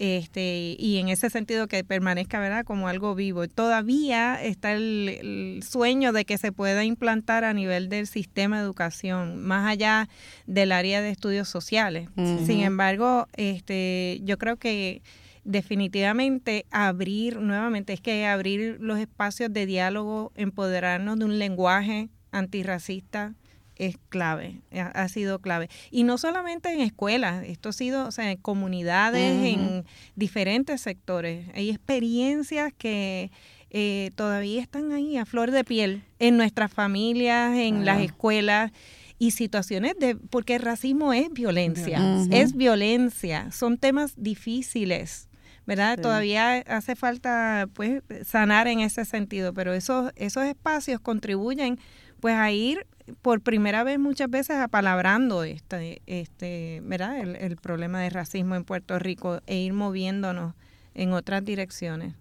Este, 0.00 0.74
y 0.76 0.98
en 0.98 1.08
ese 1.08 1.30
sentido 1.30 1.68
que 1.68 1.84
permanezca 1.84 2.40
¿verdad? 2.40 2.64
como 2.64 2.88
algo 2.88 3.14
vivo. 3.14 3.46
Todavía 3.46 4.42
está 4.42 4.72
el, 4.72 5.08
el 5.08 5.62
sueño 5.62 6.12
de 6.12 6.24
que 6.24 6.36
se 6.36 6.50
pueda 6.50 6.84
implantar 6.84 7.44
a 7.44 7.54
nivel 7.54 7.88
del 7.88 8.08
sistema 8.08 8.56
de 8.56 8.64
educación, 8.64 9.42
más 9.42 9.68
allá 9.68 10.08
del 10.46 10.72
área 10.72 11.00
de 11.00 11.10
estudios 11.10 11.48
sociales. 11.48 12.08
Sin 12.16 12.60
embargo, 12.60 13.28
este, 13.36 14.20
yo 14.24 14.36
creo 14.36 14.56
que 14.56 15.00
definitivamente 15.44 16.66
abrir 16.70 17.38
nuevamente 17.38 17.92
es 17.92 18.00
que 18.00 18.26
abrir 18.26 18.78
los 18.80 18.98
espacios 18.98 19.52
de 19.52 19.66
diálogo, 19.66 20.32
empoderarnos 20.34 21.18
de 21.18 21.24
un 21.24 21.38
lenguaje 21.38 22.08
antirracista 22.32 23.34
es 23.76 23.96
clave, 24.08 24.60
ha, 24.72 25.08
sido 25.08 25.40
clave. 25.40 25.68
Y 25.90 26.04
no 26.04 26.16
solamente 26.16 26.72
en 26.72 26.80
escuelas, 26.80 27.44
esto 27.44 27.70
ha 27.70 27.72
sido 27.72 28.06
o 28.06 28.12
sea, 28.12 28.30
en 28.30 28.38
comunidades, 28.38 29.46
en 29.46 29.84
diferentes 30.14 30.80
sectores. 30.80 31.48
Hay 31.54 31.70
experiencias 31.70 32.72
que 32.76 33.32
eh, 33.70 34.12
todavía 34.14 34.62
están 34.62 34.92
ahí 34.92 35.16
a 35.16 35.26
flor 35.26 35.50
de 35.50 35.64
piel 35.64 36.04
en 36.20 36.36
nuestras 36.36 36.72
familias, 36.72 37.56
en 37.56 37.84
las 37.84 38.00
escuelas 38.00 38.70
y 39.18 39.32
situaciones 39.32 39.94
de 39.98 40.16
porque 40.16 40.56
el 40.56 40.62
racismo 40.62 41.12
es 41.12 41.32
violencia, 41.32 41.98
es 42.30 42.54
violencia, 42.54 43.50
son 43.50 43.78
temas 43.78 44.14
difíciles. 44.16 45.28
¿Verdad? 45.66 45.96
Sí. 45.96 46.02
Todavía 46.02 46.58
hace 46.66 46.94
falta 46.94 47.68
pues 47.72 48.02
sanar 48.26 48.66
en 48.68 48.80
ese 48.80 49.04
sentido, 49.04 49.54
pero 49.54 49.72
esos 49.72 50.12
esos 50.16 50.44
espacios 50.44 51.00
contribuyen 51.00 51.78
pues 52.20 52.34
a 52.34 52.50
ir 52.50 52.86
por 53.22 53.40
primera 53.40 53.84
vez 53.84 53.98
muchas 53.98 54.30
veces 54.30 54.56
apalabrando 54.56 55.44
este 55.44 56.02
este, 56.06 56.80
¿verdad? 56.84 57.18
El, 57.18 57.36
el 57.36 57.56
problema 57.56 58.00
de 58.00 58.10
racismo 58.10 58.54
en 58.54 58.64
Puerto 58.64 58.98
Rico 58.98 59.40
e 59.46 59.56
ir 59.56 59.72
moviéndonos 59.72 60.54
en 60.94 61.12
otras 61.12 61.44
direcciones. 61.44 62.14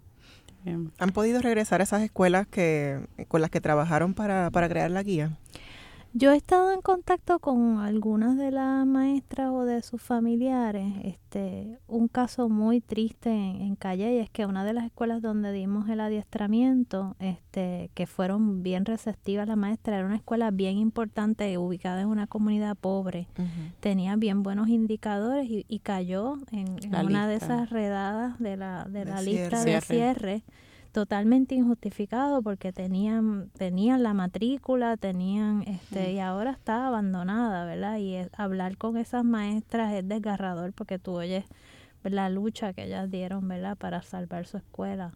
Bien. 0.63 0.91
¿Han 0.97 1.11
podido 1.11 1.41
regresar 1.41 1.81
a 1.81 1.83
esas 1.83 2.01
escuelas 2.01 2.47
que 2.47 3.01
con 3.27 3.41
las 3.41 3.49
que 3.49 3.59
trabajaron 3.59 4.13
para, 4.13 4.49
para 4.51 4.69
crear 4.69 4.89
la 4.91 5.03
guía? 5.03 5.37
Yo 6.15 6.31
he 6.31 6.35
estado 6.37 6.71
en 6.71 6.81
contacto 6.81 7.39
con 7.39 7.79
algunas 7.79 8.37
de 8.37 8.51
las 8.51 8.85
maestras 8.85 9.49
o 9.51 9.65
de 9.65 9.81
sus 9.81 9.99
familiares. 9.99 10.93
Este, 11.03 11.79
un 11.87 12.07
caso 12.07 12.49
muy 12.49 12.81
triste 12.81 13.31
en, 13.31 13.61
en 13.61 13.75
Calle 13.75 14.21
es 14.21 14.29
que 14.29 14.45
una 14.45 14.63
de 14.63 14.73
las 14.73 14.85
escuelas 14.85 15.23
donde 15.23 15.51
dimos 15.51 15.89
el 15.89 15.99
adiestramiento, 15.99 17.15
este, 17.17 17.89
que 17.95 18.05
fueron 18.05 18.61
bien 18.61 18.85
receptivas 18.85 19.47
las 19.47 19.57
maestras, 19.57 19.97
era 19.97 20.05
una 20.05 20.17
escuela 20.17 20.51
bien 20.51 20.77
importante 20.77 21.57
ubicada 21.57 22.01
en 22.01 22.07
una 22.07 22.27
comunidad 22.27 22.75
pobre. 22.75 23.27
Tenía 23.79 24.15
bien 24.15 24.43
buenos 24.43 24.67
indicadores 24.69 25.49
y, 25.49 25.65
y 25.67 25.79
cayó 25.79 26.37
en, 26.51 26.77
en 26.83 26.91
La 26.91 27.03
una 27.03 27.27
de 27.27 27.35
esas 27.37 27.71
redadas 27.71 28.37
de 28.37 28.55
la, 28.55 28.85
de 28.85 28.99
De 28.99 29.05
la 29.05 29.17
cierre. 29.17 29.41
lista 29.41 29.63
de 29.63 29.81
Cierre. 29.81 30.43
Totalmente 30.93 31.55
injustificado 31.55 32.41
porque 32.41 32.71
tenían 32.71 33.49
tenían 33.57 34.03
la 34.03 34.13
matrícula 34.13 34.95
tenían 34.95 35.63
este 35.67 36.13
y 36.13 36.19
ahora 36.19 36.51
está 36.51 36.87
abandonada 36.87 37.65
verdad 37.65 37.97
y 37.97 38.13
es- 38.15 38.29
hablar 38.37 38.77
con 38.77 38.95
esas 38.97 39.25
maestras 39.25 39.91
es 39.93 40.07
desgarrador 40.07 40.71
porque 40.71 40.99
tú 40.99 41.13
oyes 41.17 41.43
la 42.03 42.29
lucha 42.29 42.73
que 42.73 42.83
ellas 42.85 43.09
dieron 43.11 43.47
verdad 43.47 43.75
para 43.77 44.01
salvar 44.01 44.45
su 44.45 44.57
escuela. 44.57 45.13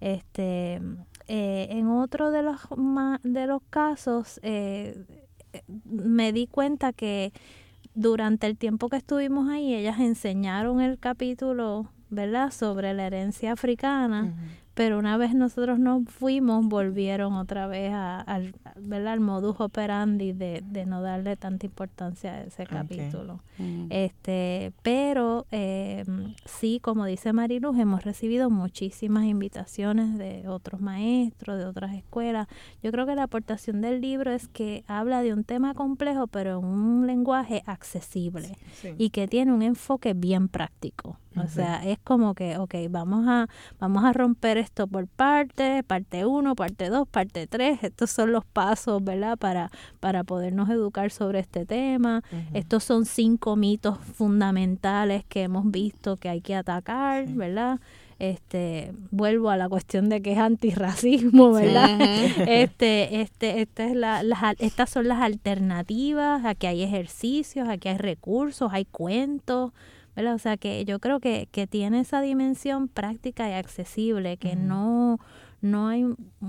Este 0.00 0.80
eh, 1.26 1.66
en 1.70 1.88
otro 1.88 2.30
de 2.30 2.42
los 2.42 2.60
ma- 2.76 3.20
de 3.24 3.46
los 3.46 3.60
casos 3.70 4.38
eh, 4.42 5.04
eh, 5.52 5.62
me 5.84 6.32
di 6.32 6.46
cuenta 6.46 6.92
que 6.92 7.32
durante 7.94 8.46
el 8.46 8.56
tiempo 8.56 8.88
que 8.88 8.96
estuvimos 8.98 9.48
ahí 9.50 9.74
ellas 9.74 9.98
enseñaron 9.98 10.80
el 10.80 10.98
capítulo 10.98 11.90
verdad 12.10 12.50
sobre 12.52 12.94
la 12.94 13.06
herencia 13.06 13.52
africana 13.52 14.32
pero 14.78 14.96
una 14.96 15.16
vez 15.16 15.34
nosotros 15.34 15.80
nos 15.80 16.04
fuimos, 16.08 16.64
volvieron 16.64 17.32
otra 17.32 17.66
vez 17.66 17.92
a, 17.92 18.20
al, 18.20 18.54
al 18.92 19.18
modus 19.18 19.60
operandi 19.60 20.32
de, 20.32 20.62
de, 20.64 20.86
no 20.86 21.02
darle 21.02 21.34
tanta 21.34 21.66
importancia 21.66 22.32
a 22.34 22.42
ese 22.44 22.64
capítulo. 22.64 23.40
Mm. 23.58 23.86
Este, 23.90 24.72
pero 24.82 25.46
eh, 25.50 26.04
sí, 26.44 26.78
como 26.80 27.06
dice 27.06 27.32
Mariluz, 27.32 27.76
hemos 27.76 28.04
recibido 28.04 28.50
muchísimas 28.50 29.24
invitaciones 29.24 30.16
de 30.16 30.46
otros 30.46 30.80
maestros, 30.80 31.58
de 31.58 31.64
otras 31.64 31.92
escuelas. 31.96 32.46
Yo 32.80 32.92
creo 32.92 33.04
que 33.04 33.16
la 33.16 33.24
aportación 33.24 33.80
del 33.80 34.00
libro 34.00 34.30
es 34.30 34.46
que 34.46 34.84
habla 34.86 35.22
de 35.22 35.32
un 35.32 35.42
tema 35.42 35.74
complejo, 35.74 36.28
pero 36.28 36.60
en 36.60 36.64
un 36.66 37.06
lenguaje 37.08 37.64
accesible 37.66 38.56
y 38.96 39.10
que 39.10 39.26
tiene 39.26 39.52
un 39.52 39.62
enfoque 39.62 40.14
bien 40.14 40.46
práctico. 40.46 41.18
O 41.36 41.46
sea, 41.48 41.84
es 41.84 41.98
como 41.98 42.34
que, 42.34 42.56
ok, 42.58 42.74
vamos 42.90 43.26
a, 43.28 43.48
vamos 43.78 44.04
a 44.04 44.12
romper 44.12 44.58
esto 44.68 44.86
por 44.86 45.06
partes, 45.06 45.82
parte 45.84 46.26
1, 46.26 46.54
parte 46.54 46.88
2, 46.90 47.08
parte 47.08 47.46
3. 47.46 47.82
Estos 47.82 48.10
son 48.10 48.32
los 48.32 48.44
pasos, 48.44 49.02
¿verdad? 49.02 49.38
Para, 49.38 49.70
para 49.98 50.24
podernos 50.24 50.68
educar 50.68 51.10
sobre 51.10 51.40
este 51.40 51.64
tema. 51.64 52.22
Estos 52.52 52.84
son 52.84 53.06
cinco 53.06 53.56
mitos 53.56 53.98
fundamentales 53.98 55.24
que 55.24 55.42
hemos 55.42 55.70
visto 55.70 56.16
que 56.16 56.28
hay 56.28 56.40
que 56.40 56.54
atacar, 56.54 57.26
¿verdad? 57.28 57.80
este 58.18 58.90
vuelvo 59.12 59.48
a 59.48 59.56
la 59.56 59.68
cuestión 59.68 60.08
de 60.08 60.20
que 60.20 60.32
es 60.32 60.38
antirracismo, 60.38 61.52
¿verdad? 61.52 62.00
Este, 62.48 63.20
este, 63.20 63.60
esta 63.60 63.84
es 63.84 63.94
la, 63.94 64.24
las, 64.24 64.56
estas 64.58 64.90
son 64.90 65.06
las 65.06 65.20
alternativas, 65.22 66.44
aquí 66.44 66.66
hay 66.66 66.82
ejercicios, 66.82 67.68
aquí 67.68 67.88
hay 67.88 67.98
recursos, 67.98 68.72
hay 68.72 68.86
cuentos, 68.86 69.72
o 70.26 70.38
sea, 70.38 70.56
que 70.56 70.84
yo 70.84 70.98
creo 70.98 71.20
que, 71.20 71.48
que 71.50 71.66
tiene 71.66 72.00
esa 72.00 72.20
dimensión 72.20 72.88
práctica 72.88 73.48
y 73.48 73.52
accesible, 73.52 74.36
que 74.36 74.56
no, 74.56 75.18
no 75.60 75.88
hay 75.88 76.06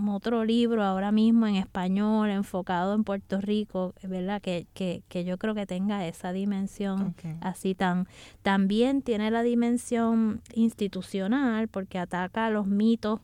otro 0.08 0.46
libro 0.46 0.84
ahora 0.84 1.12
mismo 1.12 1.48
en 1.48 1.56
español 1.56 2.30
enfocado 2.30 2.94
en 2.96 3.04
Puerto 3.04 3.42
Rico, 3.42 3.94
¿verdad? 4.04 4.42
Que, 4.42 4.68
que, 4.74 5.04
que 5.08 5.24
yo 5.24 5.38
creo 5.38 5.56
que 5.56 5.66
tenga 5.66 6.08
esa 6.08 6.32
dimensión 6.32 7.16
así 7.42 7.76
tan... 7.76 8.08
También 8.42 9.02
tiene 9.02 9.32
la 9.32 9.44
dimensión 9.44 10.42
institucional 10.54 11.68
porque 11.68 12.00
ataca 12.00 12.50
los 12.50 12.68
mitos 12.68 13.20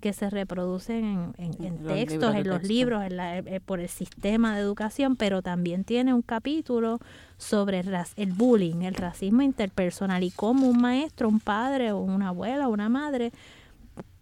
que 0.00 0.12
se 0.12 0.30
reproducen 0.30 1.34
en, 1.38 1.64
en, 1.64 1.78
textos, 1.78 2.34
en 2.34 2.48
los 2.48 2.62
libros, 2.62 3.02
en 3.04 3.16
la, 3.16 3.38
eh, 3.38 3.60
por 3.64 3.80
el 3.80 3.88
sistema 3.88 4.54
de 4.54 4.60
educación, 4.60 5.16
pero 5.16 5.42
también 5.42 5.84
tiene 5.84 6.12
un 6.12 6.22
capítulo 6.22 7.00
sobre 7.38 7.80
el, 7.80 7.94
el 8.16 8.32
bullying, 8.32 8.82
el 8.82 8.94
racismo 8.94 9.42
interpersonal 9.42 10.22
y 10.22 10.30
cómo 10.30 10.68
un 10.68 10.80
maestro, 10.80 11.28
un 11.28 11.40
padre 11.40 11.92
o 11.92 11.98
una 11.98 12.28
abuela 12.28 12.68
o 12.68 12.72
una 12.72 12.88
madre 12.88 13.32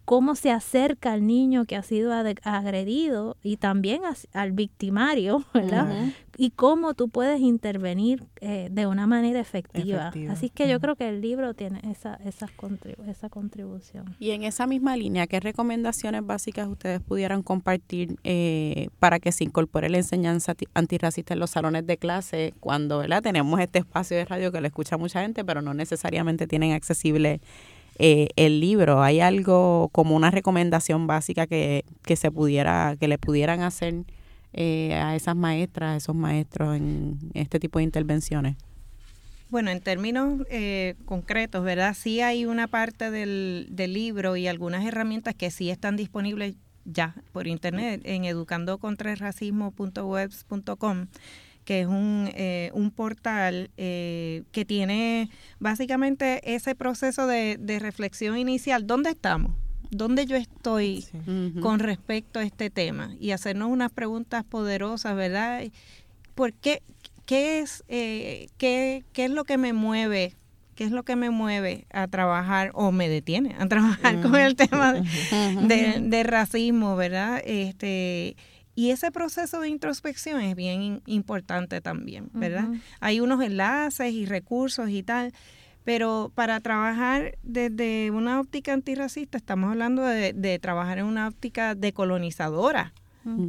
cómo 0.04 0.34
se 0.34 0.50
acerca 0.50 1.12
al 1.12 1.26
niño 1.26 1.64
que 1.64 1.76
ha 1.76 1.82
sido 1.82 2.12
agredido 2.12 3.36
y 3.42 3.56
también 3.56 4.02
al 4.32 4.52
victimario, 4.52 5.44
¿verdad? 5.54 6.12
Y 6.36 6.50
cómo 6.50 6.94
tú 6.94 7.08
puedes 7.08 7.40
intervenir 7.40 8.24
eh, 8.40 8.68
de 8.70 8.86
una 8.86 9.06
manera 9.06 9.40
efectiva. 9.40 10.12
Así 10.28 10.50
que 10.50 10.68
yo 10.68 10.80
creo 10.80 10.96
que 10.96 11.08
el 11.08 11.20
libro 11.20 11.54
tiene 11.54 11.80
esa, 11.90 12.16
esa, 12.24 12.48
esa 13.06 13.28
contribución. 13.28 14.16
Y 14.18 14.30
en 14.30 14.42
esa 14.42 14.66
misma 14.66 14.96
línea, 14.96 15.26
¿qué 15.26 15.40
recomendaciones 15.40 16.26
básicas 16.26 16.68
ustedes 16.68 17.00
pudieran 17.00 17.42
compartir 17.42 18.16
eh, 18.24 18.88
para 18.98 19.20
que 19.20 19.32
se 19.32 19.44
incorpore 19.44 19.88
la 19.88 19.98
enseñanza 19.98 20.54
antirracista 20.74 21.34
en 21.34 21.40
los 21.40 21.50
salones 21.50 21.86
de 21.86 21.96
clase 21.96 22.52
cuando 22.60 22.98
¿verdad? 22.98 23.22
tenemos 23.22 23.60
este 23.60 23.78
espacio 23.78 24.16
de 24.16 24.24
radio 24.24 24.52
que 24.52 24.60
lo 24.60 24.66
escucha 24.66 24.96
mucha 24.96 25.22
gente, 25.22 25.44
pero 25.44 25.62
no 25.62 25.72
necesariamente 25.72 26.46
tienen 26.46 26.72
accesible 26.72 27.40
eh, 27.98 28.28
el 28.36 28.60
libro? 28.60 29.02
¿Hay 29.02 29.20
algo 29.20 29.88
como 29.92 30.16
una 30.16 30.30
recomendación 30.30 31.06
básica 31.06 31.46
que, 31.46 31.84
que 32.02 32.16
se 32.16 32.30
pudiera, 32.30 32.96
que 32.98 33.08
le 33.08 33.18
pudieran 33.18 33.62
hacer 33.62 34.04
eh, 34.52 34.94
a 34.94 35.16
esas 35.16 35.36
maestras, 35.36 35.94
a 35.94 35.96
esos 35.96 36.14
maestros 36.14 36.76
en 36.76 37.18
este 37.34 37.60
tipo 37.60 37.78
de 37.78 37.84
intervenciones? 37.84 38.56
Bueno, 39.50 39.70
en 39.70 39.80
términos 39.80 40.42
eh, 40.50 40.94
concretos, 41.04 41.62
¿verdad? 41.64 41.94
Sí 41.94 42.20
hay 42.20 42.46
una 42.46 42.66
parte 42.66 43.10
del, 43.10 43.68
del 43.70 43.92
libro 43.92 44.36
y 44.36 44.48
algunas 44.48 44.84
herramientas 44.84 45.34
que 45.34 45.50
sí 45.50 45.70
están 45.70 45.96
disponibles 45.96 46.56
ya 46.84 47.14
por 47.32 47.46
internet 47.46 48.00
en 48.04 48.24
educandocontraelracismo.webs.com 48.24 51.06
que 51.64 51.80
es 51.80 51.86
un, 51.86 52.30
eh, 52.34 52.70
un 52.74 52.90
portal 52.90 53.70
eh, 53.76 54.42
que 54.52 54.64
tiene 54.64 55.30
básicamente 55.58 56.54
ese 56.54 56.74
proceso 56.74 57.26
de, 57.26 57.56
de, 57.58 57.78
reflexión 57.78 58.36
inicial. 58.36 58.86
¿Dónde 58.86 59.10
estamos? 59.10 59.52
¿Dónde 59.90 60.26
yo 60.26 60.36
estoy 60.36 61.06
con 61.60 61.78
respecto 61.78 62.40
a 62.40 62.42
este 62.42 62.68
tema? 62.68 63.14
Y 63.20 63.30
hacernos 63.30 63.68
unas 63.70 63.92
preguntas 63.92 64.44
poderosas, 64.44 65.14
¿verdad? 65.14 65.62
¿Por 66.34 66.52
qué, 66.52 66.82
qué, 67.26 67.60
es, 67.60 67.84
eh, 67.88 68.48
qué, 68.58 69.04
qué 69.12 69.26
es 69.26 69.30
lo 69.30 69.44
que 69.44 69.56
me 69.56 69.72
mueve 69.72 70.34
¿Qué 70.74 70.82
es 70.82 70.90
lo 70.90 71.04
que 71.04 71.14
me 71.14 71.30
mueve 71.30 71.86
a 71.92 72.08
trabajar 72.08 72.72
o 72.74 72.90
me 72.90 73.08
detiene 73.08 73.54
a 73.60 73.68
trabajar 73.68 74.20
con 74.20 74.34
el 74.34 74.56
tema 74.56 74.92
de, 75.62 76.00
de, 76.00 76.22
racismo, 76.24 76.96
verdad? 76.96 77.40
Este, 77.44 78.36
y 78.74 78.90
ese 78.90 79.10
proceso 79.10 79.60
de 79.60 79.68
introspección 79.68 80.40
es 80.40 80.56
bien 80.56 81.02
importante 81.06 81.80
también, 81.80 82.28
¿verdad? 82.32 82.68
Hay 83.00 83.20
unos 83.20 83.42
enlaces 83.42 84.12
y 84.12 84.26
recursos 84.26 84.90
y 84.90 85.02
tal, 85.02 85.32
pero 85.84 86.32
para 86.34 86.60
trabajar 86.60 87.38
desde 87.42 88.10
una 88.10 88.40
óptica 88.40 88.72
antirracista 88.72 89.38
estamos 89.38 89.70
hablando 89.70 90.02
de, 90.02 90.58
trabajar 90.60 90.98
en 90.98 91.04
una 91.04 91.28
óptica 91.28 91.74
decolonizadora. 91.74 92.92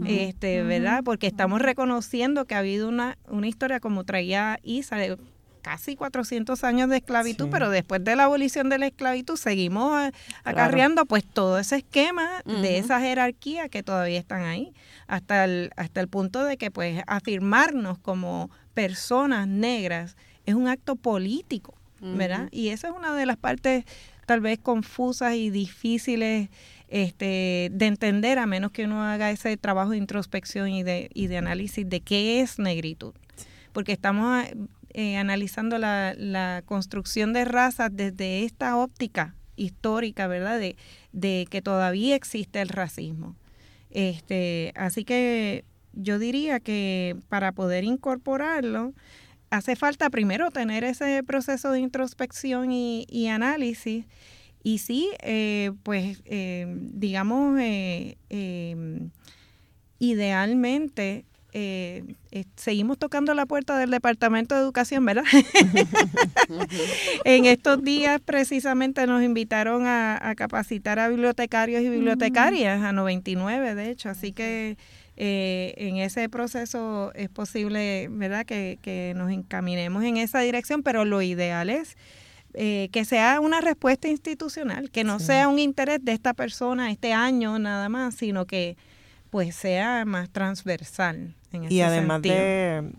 este, 0.06 0.64
¿verdad? 0.64 1.02
Porque 1.04 1.28
estamos 1.28 1.62
reconociendo 1.62 2.46
que 2.46 2.56
ha 2.56 2.60
habido 2.60 2.88
una, 2.88 3.18
una 3.28 3.48
historia 3.48 3.82
como 3.82 4.06
traía 4.06 4.60
Isa 4.64 4.96
de 4.96 5.18
casi 5.66 5.96
400 5.96 6.64
años 6.64 6.90
de 6.90 6.98
esclavitud, 6.98 7.48
pero 7.50 7.72
después 7.72 8.04
de 8.04 8.16
la 8.16 8.26
abolición 8.26 8.70
de 8.70 8.78
la 8.78 8.86
esclavitud 8.86 9.36
seguimos 9.36 10.12
acarreando 10.44 11.08
pues 11.08 11.26
todo 11.26 11.58
ese 11.58 11.78
esquema 11.78 12.44
de 12.46 12.78
esa 12.78 13.00
jerarquía 13.00 13.68
que 13.68 13.82
todavía 13.82 14.20
están 14.20 14.44
ahí, 14.44 14.76
hasta 15.08 15.44
el, 15.44 15.72
hasta 15.76 16.02
el 16.02 16.08
punto 16.08 16.44
de 16.44 16.58
que 16.58 16.70
pues 16.70 17.02
afirmarnos 17.08 17.98
como 17.98 18.52
personas 18.76 19.48
negras 19.48 20.18
es 20.46 20.54
un 20.54 20.68
acto 20.68 20.96
político, 20.96 21.74
¿verdad? 22.00 22.48
Y 22.52 22.70
esa 22.70 22.90
es 22.90 22.94
una 22.96 23.16
de 23.16 23.26
las 23.26 23.38
partes 23.38 23.86
tal 24.28 24.42
vez 24.42 24.60
confusas 24.60 25.34
y 25.34 25.50
difíciles 25.50 26.50
este, 26.90 27.70
de 27.72 27.88
entender, 27.88 28.38
a 28.38 28.46
menos 28.46 28.72
que 28.72 28.86
uno 28.86 29.02
haga 29.02 29.32
ese 29.32 29.58
trabajo 29.58 29.90
de 29.92 29.98
introspección 29.98 30.70
y 30.70 30.84
de, 30.84 31.10
y 31.16 31.26
de 31.26 31.38
análisis 31.38 31.90
de 31.90 32.02
qué 32.02 32.42
es 32.42 32.60
negritud. 32.60 33.16
Porque 33.74 33.94
estamos 33.94 34.46
eh, 34.98 35.18
analizando 35.18 35.78
la, 35.78 36.64
construcción 36.66 37.34
de 37.34 37.44
razas 37.44 37.90
desde 37.92 38.46
esta 38.46 38.78
óptica 38.78 39.36
histórica, 39.58 40.26
¿verdad? 40.28 40.58
De, 40.58 40.78
de, 41.12 41.48
que 41.50 41.62
todavía 41.62 42.16
existe 42.16 42.62
el 42.62 42.70
racismo. 42.70 43.36
Este, 43.92 44.72
así 44.78 45.04
que 45.04 45.66
yo 45.92 46.18
diría 46.18 46.62
que 46.62 47.18
para 47.28 47.52
poder 47.52 47.84
incorporarlo, 47.84 48.94
hace 49.50 49.76
falta 49.76 50.10
primero 50.10 50.50
tener 50.50 50.86
ese 50.86 51.24
proceso 51.24 51.72
de 51.74 51.82
introspección 51.82 52.72
y, 52.72 53.28
análisis. 53.28 54.06
Y 54.64 54.78
sí, 54.78 55.10
eh, 55.20 55.74
pues, 55.84 56.22
eh, 56.24 56.74
digamos, 56.80 57.60
idealmente 60.00 61.26
eh, 61.58 62.04
eh, 62.32 62.44
seguimos 62.58 62.98
tocando 62.98 63.34
la 63.34 63.46
puerta 63.46 63.78
del 63.78 63.90
Departamento 63.90 64.56
de 64.56 64.62
Educación, 64.62 65.06
¿verdad? 65.06 65.24
en 67.24 67.46
estos 67.46 67.82
días 67.82 68.20
precisamente 68.20 69.08
nos 69.08 69.24
invitaron 69.24 69.88
a, 69.88 70.34
capacitar 70.36 71.00
a 71.00 71.08
bibliotecarios 71.08 71.82
y 71.82 71.88
bibliotecarias, 71.88 72.84
a 72.84 72.92
99 72.92 73.74
de 73.74 73.90
hecho, 73.90 74.10
así 74.10 74.34
que 74.34 74.76
eh, 75.16 75.74
en 75.78 75.96
ese 75.96 76.28
proceso 76.28 77.14
es 77.16 77.30
posible, 77.30 78.10
¿verdad?, 78.12 78.46
que, 78.46 79.14
nos 79.16 79.32
encaminemos 79.32 80.04
en 80.04 80.18
esa 80.18 80.42
dirección, 80.42 80.84
pero 80.84 81.06
lo 81.06 81.22
ideal 81.22 81.70
es... 81.70 81.96
que 82.54 83.06
sea 83.08 83.40
una 83.40 83.62
respuesta 83.62 84.10
institucional, 84.10 84.92
que 84.92 85.06
no 85.06 85.20
sea 85.20 85.48
un 85.48 85.60
interés 85.60 86.04
de 86.04 86.12
esta 86.12 86.34
persona 86.34 86.92
este 86.92 87.14
año 87.14 87.60
nada 87.60 87.88
más, 87.88 88.16
sino 88.16 88.46
que 88.46 88.76
pues 89.30 89.56
sea 89.56 90.06
más 90.06 90.30
transversal 90.30 91.36
y 91.70 91.82
además 91.82 92.22
de, 92.22 92.92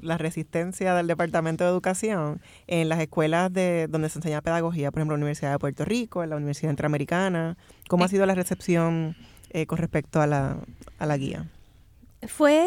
la 0.00 0.18
resistencia 0.18 0.94
del 0.94 1.06
Departamento 1.06 1.64
de 1.64 1.70
Educación, 1.70 2.40
en 2.66 2.88
las 2.88 3.00
escuelas 3.00 3.52
de 3.52 3.86
donde 3.88 4.08
se 4.08 4.18
enseña 4.18 4.40
pedagogía, 4.40 4.90
por 4.90 5.00
ejemplo, 5.00 5.16
la 5.16 5.18
Universidad 5.18 5.52
de 5.52 5.58
Puerto 5.58 5.84
Rico, 5.84 6.22
en 6.22 6.30
la 6.30 6.36
Universidad 6.36 6.70
Interamericana, 6.70 7.56
¿cómo 7.88 8.04
ha 8.04 8.08
sido 8.08 8.26
la 8.26 8.34
recepción 8.34 9.16
eh, 9.50 9.66
con 9.66 9.78
respecto 9.78 10.20
a 10.20 10.26
la, 10.26 10.58
a 10.98 11.06
la 11.06 11.16
guía? 11.16 11.46
Fue 12.26 12.66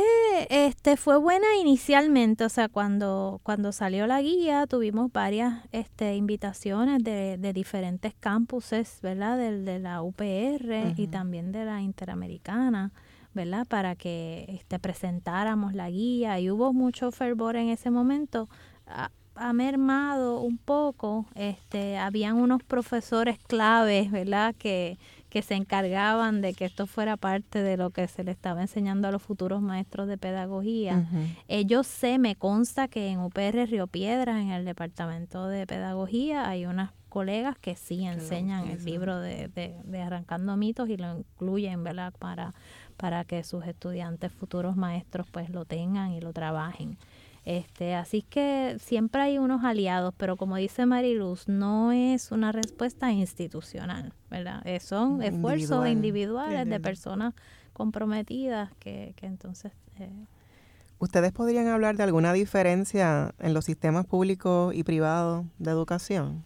este 0.49 0.95
fue 0.95 1.17
buena 1.17 1.47
inicialmente, 1.59 2.45
o 2.45 2.49
sea, 2.49 2.69
cuando, 2.69 3.41
cuando 3.43 3.71
salió 3.71 4.07
la 4.07 4.21
guía 4.21 4.67
tuvimos 4.67 5.11
varias 5.11 5.65
este, 5.71 6.15
invitaciones 6.15 7.03
de, 7.03 7.37
de 7.37 7.51
diferentes 7.51 8.13
campuses, 8.13 8.99
¿verdad? 9.01 9.37
De, 9.37 9.61
de 9.61 9.79
la 9.79 10.01
UPR 10.01 10.93
y 10.95 11.07
también 11.07 11.51
de 11.51 11.65
la 11.65 11.81
Interamericana, 11.81 12.91
¿verdad? 13.33 13.65
Para 13.67 13.95
que 13.95 14.45
este, 14.49 14.79
presentáramos 14.79 15.73
la 15.73 15.89
guía 15.89 16.39
y 16.39 16.51
hubo 16.51 16.73
mucho 16.73 17.11
fervor 17.11 17.55
en 17.55 17.69
ese 17.69 17.91
momento. 17.91 18.49
Ha, 18.87 19.11
ha 19.35 19.53
mermado 19.53 20.41
un 20.41 20.57
poco, 20.57 21.25
este, 21.35 21.97
habían 21.97 22.35
unos 22.35 22.61
profesores 22.63 23.37
claves, 23.39 24.11
¿verdad? 24.11 24.53
Que, 24.57 24.97
que 25.29 25.41
se 25.41 25.55
encargaban 25.55 26.41
de 26.41 26.53
que 26.53 26.65
esto 26.65 26.87
fuera 26.87 27.15
parte 27.15 27.61
de 27.61 27.77
lo 27.77 27.91
que 27.91 28.07
se 28.07 28.23
le 28.23 28.31
estaba 28.31 28.61
enseñando 28.61 29.07
a 29.07 29.11
los 29.11 29.21
futuros 29.21 29.61
maestros 29.61 30.07
de 30.07 30.17
pedagogía. 30.17 31.07
Ellos 31.47 31.87
sé, 31.87 32.17
me 32.17 32.35
consta 32.35 32.87
que 32.87 33.09
en 33.09 33.19
UPR 33.19 33.67
Río 33.69 33.87
Piedras, 33.87 34.37
en 34.37 34.49
el 34.49 34.65
departamento 34.65 35.47
de 35.47 35.67
pedagogía, 35.67 36.49
hay 36.49 36.65
unas 36.65 36.91
colegas 37.09 37.57
que 37.59 37.75
sí 37.75 38.05
enseñan 38.05 38.67
el 38.67 38.83
libro 38.83 39.19
de, 39.19 39.47
de, 39.47 40.01
Arrancando 40.01 40.55
Mitos 40.57 40.89
y 40.89 40.97
lo 40.97 41.19
incluyen, 41.19 41.83
¿verdad? 41.83 42.13
Para, 42.17 42.53
para 42.99 43.23
que 43.23 43.45
sus 43.45 43.65
estudiantes 43.65 44.29
futuros 44.33 44.75
maestros 44.75 45.25
pues 45.31 45.49
lo 45.49 45.63
tengan 45.63 46.11
y 46.11 46.19
lo 46.19 46.33
trabajen. 46.33 46.97
Este, 47.45 47.95
así 47.95 48.21
que 48.21 48.75
siempre 48.79 49.21
hay 49.21 49.37
unos 49.37 49.63
aliados, 49.63 50.13
pero 50.17 50.35
como 50.35 50.57
dice 50.57 50.85
Mariluz, 50.85 51.47
no 51.47 51.93
es 51.93 52.33
una 52.33 52.51
respuesta 52.51 53.09
institucional, 53.13 54.13
¿verdad? 54.29 54.61
son 54.81 55.23
esfuerzos 55.23 55.87
individuales 55.87 56.67
de 56.67 56.79
personas 56.81 57.33
comprometidas 57.71 58.69
que, 58.79 59.13
que 59.15 59.27
entonces... 59.27 59.71
Eh, 59.97 60.25
¿Ustedes 60.99 61.31
podrían 61.31 61.67
hablar 61.67 61.95
de 61.95 62.03
alguna 62.03 62.33
diferencia 62.33 63.33
en 63.39 63.53
los 63.53 63.63
sistemas 63.63 64.05
públicos 64.05 64.75
y 64.75 64.83
privados 64.83 65.45
de 65.57 65.71
educación? 65.71 66.43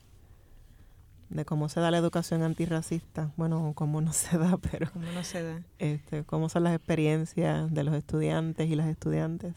De 1.33 1.45
cómo 1.45 1.67
se 1.67 1.79
da 1.79 1.89
la 1.89 1.97
educación 1.97 2.43
antirracista. 2.43 3.31
Bueno, 3.37 3.73
cómo 3.75 4.01
no 4.01 4.13
se 4.13 4.37
da, 4.37 4.57
pero... 4.71 4.91
¿Cómo 4.91 5.11
no 5.11 5.23
se 5.23 5.41
da? 5.41 5.61
Este, 5.79 6.23
¿Cómo 6.23 6.47
son 6.47 6.63
las 6.63 6.75
experiencias 6.75 7.73
de 7.73 7.83
los 7.83 7.95
estudiantes 7.95 8.69
y 8.69 8.75
las 8.75 8.87
estudiantes? 8.87 9.55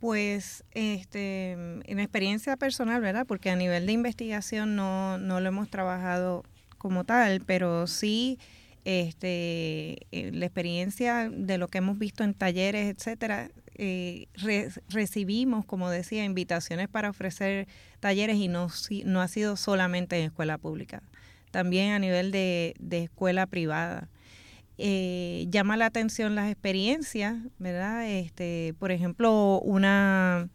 Pues 0.00 0.64
este, 0.72 1.52
en 1.52 2.00
experiencia 2.00 2.56
personal, 2.56 3.00
¿verdad? 3.00 3.24
Porque 3.24 3.50
a 3.50 3.56
nivel 3.56 3.86
de 3.86 3.92
investigación 3.92 4.74
no, 4.74 5.18
no 5.18 5.40
lo 5.40 5.48
hemos 5.48 5.70
trabajado 5.70 6.42
como 6.78 7.04
tal, 7.04 7.40
pero 7.46 7.86
sí 7.86 8.40
este, 8.84 10.08
eh, 10.10 10.32
la 10.32 10.46
experiencia 10.46 11.30
de 11.30 11.58
lo 11.58 11.68
que 11.68 11.78
hemos 11.78 11.98
visto 11.98 12.24
en 12.24 12.34
talleres, 12.34 12.92
etcétera, 12.96 13.50
eh, 13.74 14.26
recibimos, 14.88 15.64
como 15.64 15.90
decía, 15.90 16.24
invitaciones 16.24 16.88
para 16.88 17.10
ofrecer 17.10 17.68
talleres 18.00 18.36
y 18.36 18.48
no, 18.48 18.68
no 19.04 19.20
ha 19.20 19.28
sido 19.28 19.56
solamente 19.56 20.18
en 20.18 20.26
escuela 20.26 20.58
pública, 20.58 21.02
también 21.50 21.92
a 21.92 21.98
nivel 21.98 22.30
de, 22.30 22.74
de 22.78 23.04
escuela 23.04 23.46
privada. 23.46 24.08
Eh, 24.78 25.46
llama 25.50 25.76
la 25.76 25.86
atención 25.86 26.34
las 26.34 26.50
experiencias, 26.50 27.36
¿verdad? 27.58 28.08
Este, 28.08 28.74
por 28.78 28.90
ejemplo, 28.90 29.60
una, 29.60 30.48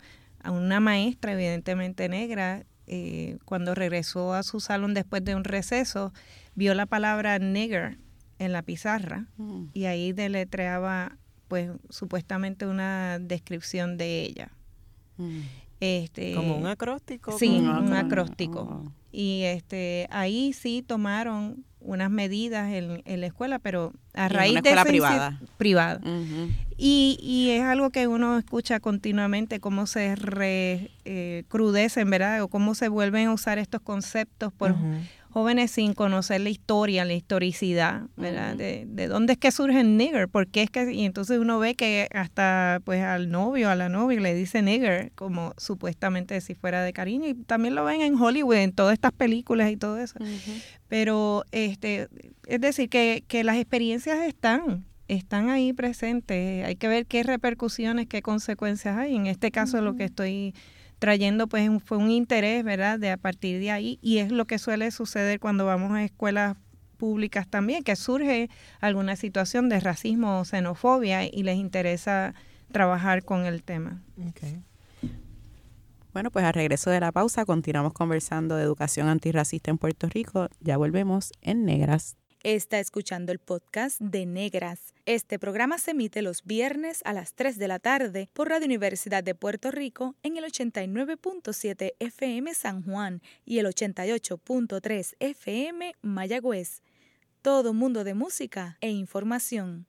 una 0.43 0.80
maestra, 0.80 1.34
evidentemente 1.34 2.09
negra, 2.09 2.65
eh, 2.88 3.38
cuando 3.45 3.76
regresó 3.76 4.34
a 4.34 4.43
su 4.43 4.59
salón 4.59 4.93
después 4.93 5.24
de 5.24 5.36
un 5.36 5.43
receso, 5.43 6.13
vio 6.55 6.74
la 6.74 6.86
palabra 6.86 7.38
nigger 7.38 7.99
en 8.39 8.53
la 8.53 8.61
pizarra 8.61 9.28
mm. 9.38 9.65
y 9.74 9.86
ahí 9.86 10.13
deletreaba, 10.13 11.18
pues, 11.47 11.71
supuestamente 11.89 12.65
una 12.65 13.19
descripción 13.19 13.97
de 13.97 14.21
ella. 14.21 14.51
Mm. 15.17 15.41
Este, 15.79 16.33
como 16.33 16.57
un 16.57 16.65
acróstico. 16.65 17.37
Sí, 17.37 17.49
un 17.49 17.93
acróstico. 17.93 18.61
Oh. 18.61 18.91
Y 19.11 19.43
este, 19.43 20.07
ahí 20.09 20.53
sí 20.53 20.83
tomaron 20.85 21.63
unas 21.79 22.09
medidas 22.09 22.71
en, 22.73 23.01
en, 23.05 23.21
la 23.21 23.27
escuela, 23.27 23.59
pero 23.59 23.93
a 24.13 24.27
raíz 24.27 24.51
una 24.51 24.59
escuela 24.59 24.83
privada. 24.83 25.39
privada. 25.57 26.01
y, 26.75 27.17
y, 27.21 27.51
es 27.51 27.63
algo 27.63 27.91
que 27.91 28.07
uno 28.07 28.37
escucha 28.37 28.79
continuamente, 28.79 29.59
cómo 29.59 29.85
se 29.85 30.15
recrudecen, 30.15 32.07
eh, 32.07 32.11
¿verdad? 32.11 32.41
O 32.41 32.47
cómo 32.47 32.75
se 32.75 32.89
vuelven 32.89 33.27
a 33.27 33.33
usar 33.33 33.59
estos 33.59 33.81
conceptos 33.81 34.51
por 34.51 34.75
jóvenes 35.30 35.71
sin 35.71 35.93
conocer 35.93 36.41
la 36.41 36.49
historia, 36.49 37.05
la 37.05 37.13
historicidad, 37.13 38.03
¿verdad? 38.15 38.55
de, 38.55 38.86
de, 38.88 39.07
dónde 39.07 39.34
es 39.34 39.39
que 39.39 39.51
surge 39.51 39.80
el 39.82 39.97
nigger, 39.97 40.28
porque 40.28 40.63
es 40.63 40.69
que, 40.69 40.91
y 40.91 41.05
entonces 41.05 41.39
uno 41.39 41.59
ve 41.59 41.75
que 41.75 42.07
hasta 42.13 42.82
pues 42.84 43.03
al 43.03 43.30
novio, 43.30 43.69
a 43.69 43.75
la 43.75 43.89
novia 43.89 44.19
le 44.19 44.34
dice 44.34 44.61
nigger, 44.61 45.11
como 45.15 45.53
supuestamente 45.57 46.39
si 46.41 46.55
fuera 46.55 46.84
de 46.84 46.93
cariño, 46.93 47.28
y 47.28 47.34
también 47.34 47.75
lo 47.75 47.86
ven 47.86 48.01
en 48.01 48.15
Hollywood, 48.15 48.55
en 48.55 48.71
todas 48.71 48.93
estas 48.93 49.11
películas 49.11 49.71
y 49.71 49.78
todo 49.78 49.97
eso. 49.97 50.19
Pero, 50.88 51.43
este, 51.51 52.07
es 52.47 52.61
decir, 52.61 52.89
que, 52.89 53.23
que 53.28 53.43
las 53.43 53.57
experiencias 53.57 54.19
están, 54.25 54.86
están 55.07 55.49
ahí 55.49 55.73
presentes, 55.73 56.65
hay 56.65 56.75
que 56.75 56.88
ver 56.88 57.05
qué 57.05 57.23
repercusiones, 57.23 58.07
qué 58.07 58.21
consecuencias 58.21 58.97
hay. 58.97 59.15
En 59.15 59.28
este 59.28 59.51
caso, 59.51 59.82
lo 59.82 59.95
que 59.95 60.05
estoy 60.05 60.53
trayendo 60.99 61.47
pues 61.47 61.69
fue 61.83 61.97
un 61.97 62.09
interés, 62.09 62.63
¿verdad? 62.63 62.99
De 62.99 63.11
a 63.11 63.17
partir 63.17 63.59
de 63.59 63.71
ahí 63.71 63.99
y 64.01 64.17
es 64.17 64.31
lo 64.31 64.45
que 64.45 64.59
suele 64.59 64.91
suceder 64.91 65.39
cuando 65.39 65.65
vamos 65.65 65.91
a 65.91 66.03
escuelas 66.03 66.57
públicas 66.97 67.47
también, 67.47 67.83
que 67.83 67.95
surge 67.95 68.49
alguna 68.81 69.15
situación 69.15 69.69
de 69.69 69.79
racismo 69.79 70.39
o 70.39 70.45
xenofobia 70.45 71.25
y 71.25 71.43
les 71.43 71.57
interesa 71.57 72.33
trabajar 72.71 73.23
con 73.23 73.45
el 73.45 73.63
tema. 73.63 74.01
Bueno, 76.11 76.31
pues 76.31 76.43
al 76.45 76.53
regreso 76.53 76.89
de 76.89 76.99
la 76.99 77.11
pausa 77.11 77.45
continuamos 77.45 77.93
conversando 77.93 78.55
de 78.55 78.63
educación 78.63 79.07
antirracista 79.07 79.69
en 79.69 79.77
Puerto 79.77 80.07
Rico. 80.07 80.49
Ya 80.59 80.77
volvemos 80.77 81.31
en 81.41 81.63
Negras. 81.65 82.17
Está 82.47 82.79
escuchando 82.79 83.33
el 83.33 83.39
podcast 83.39 83.99
de 83.99 84.25
Negras. 84.25 84.93
Este 85.05 85.37
programa 85.37 85.77
se 85.79 85.91
emite 85.91 86.21
los 86.21 86.45
viernes 86.45 87.01
a 87.03 87.11
las 87.11 87.33
3 87.33 87.57
de 87.57 87.67
la 87.67 87.77
tarde 87.77 88.29
por 88.31 88.47
Radio 88.47 88.67
Universidad 88.67 89.21
de 89.21 89.35
Puerto 89.35 89.69
Rico 89.69 90.15
en 90.23 90.37
el 90.37 90.45
89.7 90.45 91.95
FM 91.99 92.53
San 92.53 92.83
Juan 92.83 93.21
y 93.43 93.59
el 93.59 93.65
88.3 93.65 95.15
FM 95.19 95.93
Mayagüez. 96.01 96.83
Todo 97.41 97.73
mundo 97.73 98.05
de 98.05 98.13
música 98.13 98.77
e 98.79 98.91
información. 98.91 99.85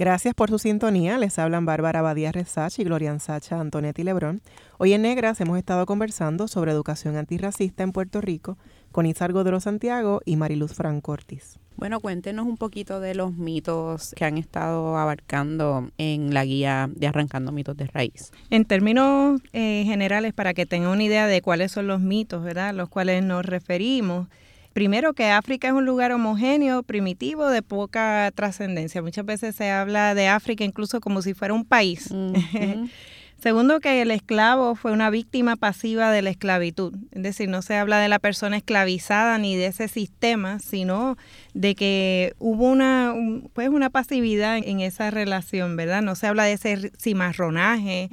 Gracias 0.00 0.34
por 0.34 0.48
su 0.48 0.58
sintonía. 0.58 1.18
Les 1.18 1.38
hablan 1.38 1.64
Bárbara 1.64 2.02
Badía 2.02 2.32
Resach 2.32 2.78
y 2.78 2.84
Gloria 2.84 3.18
Sacha 3.18 3.58
Antonetti 3.58 4.02
Lebrón. 4.02 4.42
Hoy 4.78 4.94
en 4.94 5.02
Negras 5.02 5.40
hemos 5.42 5.58
estado 5.58 5.84
conversando 5.84 6.46
sobre 6.46 6.72
educación 6.72 7.16
antirracista 7.16 7.82
en 7.82 7.92
Puerto 7.92 8.20
Rico 8.20 8.58
con 8.92 9.04
Isar 9.06 9.32
Godro 9.32 9.60
Santiago 9.60 10.20
y 10.24 10.36
Mariluz 10.36 10.72
Franco 10.72 11.12
Ortiz. 11.12 11.58
Bueno, 11.80 12.00
cuéntenos 12.00 12.46
un 12.46 12.58
poquito 12.58 13.00
de 13.00 13.14
los 13.14 13.32
mitos 13.32 14.12
que 14.14 14.26
han 14.26 14.36
estado 14.36 14.98
abarcando 14.98 15.88
en 15.96 16.34
la 16.34 16.44
guía 16.44 16.90
de 16.94 17.06
Arrancando 17.06 17.52
Mitos 17.52 17.74
de 17.74 17.86
Raíz. 17.86 18.32
En 18.50 18.66
términos 18.66 19.40
eh, 19.54 19.84
generales, 19.86 20.34
para 20.34 20.52
que 20.52 20.66
tengan 20.66 20.90
una 20.90 21.02
idea 21.02 21.26
de 21.26 21.40
cuáles 21.40 21.72
son 21.72 21.86
los 21.86 21.98
mitos, 21.98 22.44
¿verdad? 22.44 22.74
Los 22.74 22.90
cuales 22.90 23.24
nos 23.24 23.46
referimos. 23.46 24.28
Primero 24.74 25.14
que 25.14 25.30
África 25.30 25.68
es 25.68 25.72
un 25.72 25.86
lugar 25.86 26.12
homogéneo, 26.12 26.82
primitivo, 26.82 27.48
de 27.48 27.62
poca 27.62 28.30
trascendencia. 28.34 29.00
Muchas 29.00 29.24
veces 29.24 29.56
se 29.56 29.70
habla 29.70 30.14
de 30.14 30.28
África 30.28 30.64
incluso 30.64 31.00
como 31.00 31.22
si 31.22 31.32
fuera 31.32 31.54
un 31.54 31.64
país. 31.64 32.12
Segundo, 33.40 33.80
que 33.80 34.02
el 34.02 34.10
esclavo 34.10 34.74
fue 34.74 34.92
una 34.92 35.08
víctima 35.08 35.56
pasiva 35.56 36.12
de 36.12 36.20
la 36.20 36.28
esclavitud. 36.28 36.94
Es 37.10 37.22
decir, 37.22 37.48
no 37.48 37.62
se 37.62 37.74
habla 37.74 37.98
de 37.98 38.08
la 38.08 38.18
persona 38.18 38.58
esclavizada 38.58 39.38
ni 39.38 39.56
de 39.56 39.66
ese 39.66 39.88
sistema, 39.88 40.58
sino 40.58 41.16
de 41.54 41.74
que 41.74 42.34
hubo 42.38 42.68
una, 42.68 43.14
pues 43.54 43.70
una 43.70 43.88
pasividad 43.88 44.58
en 44.58 44.80
esa 44.80 45.10
relación, 45.10 45.74
¿verdad? 45.74 46.02
No 46.02 46.16
se 46.16 46.26
habla 46.26 46.44
de 46.44 46.52
ese 46.52 46.92
cimarronaje 46.98 48.10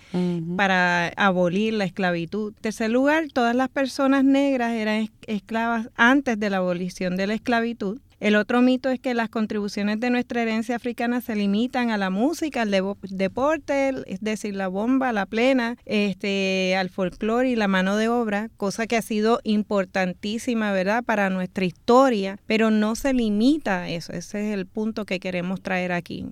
para 0.56 1.10
abolir 1.18 1.74
la 1.74 1.84
esclavitud. 1.84 2.54
En 2.56 2.62
tercer 2.62 2.90
lugar, 2.90 3.26
todas 3.34 3.54
las 3.54 3.68
personas 3.68 4.24
negras 4.24 4.72
eran 4.72 5.10
esclavas 5.28 5.90
antes 5.98 6.40
de 6.40 6.50
la 6.50 6.58
abolición 6.58 7.18
de 7.18 7.28
la 7.28 7.34
esclavitud. 7.34 8.00
El 8.20 8.36
otro 8.36 8.64
mito 8.64 8.90
es 8.90 9.00
que 9.00 9.14
las 9.14 9.30
contribuciones 9.30 10.00
de 10.00 10.10
nuestra 10.10 10.42
herencia 10.42 10.76
africana 10.76 11.22
se 11.22 11.36
limitan 11.36 11.92
a 11.92 11.98
la 11.98 12.10
música, 12.10 12.64
al 12.64 12.72
deporte, 12.72 13.94
es 14.08 14.22
decir, 14.22 14.56
la 14.56 14.68
bomba, 14.68 15.14
la 15.14 15.28
plena, 15.28 15.78
este, 15.86 16.76
al 16.76 16.90
folclore 16.90 17.52
y 17.52 17.56
la 17.56 17.68
mano 17.68 17.96
de 17.96 18.10
obra, 18.10 18.50
cosa 18.58 18.88
que 18.88 18.98
ha 18.98 19.04
sido 19.04 19.40
importantísima, 19.44 20.72
¿verdad?, 20.72 21.04
para 21.04 21.30
nuestra 21.30 21.66
historia, 21.66 22.40
pero 22.48 22.72
no 22.72 22.96
se 22.96 23.14
limita 23.14 23.84
a 23.84 23.90
eso. 23.90 24.14
Ese 24.14 24.48
es 24.48 24.54
el 24.54 24.66
punto 24.66 25.06
que 25.06 25.20
queremos 25.20 25.62
traer 25.62 25.92
aquí. 25.92 26.26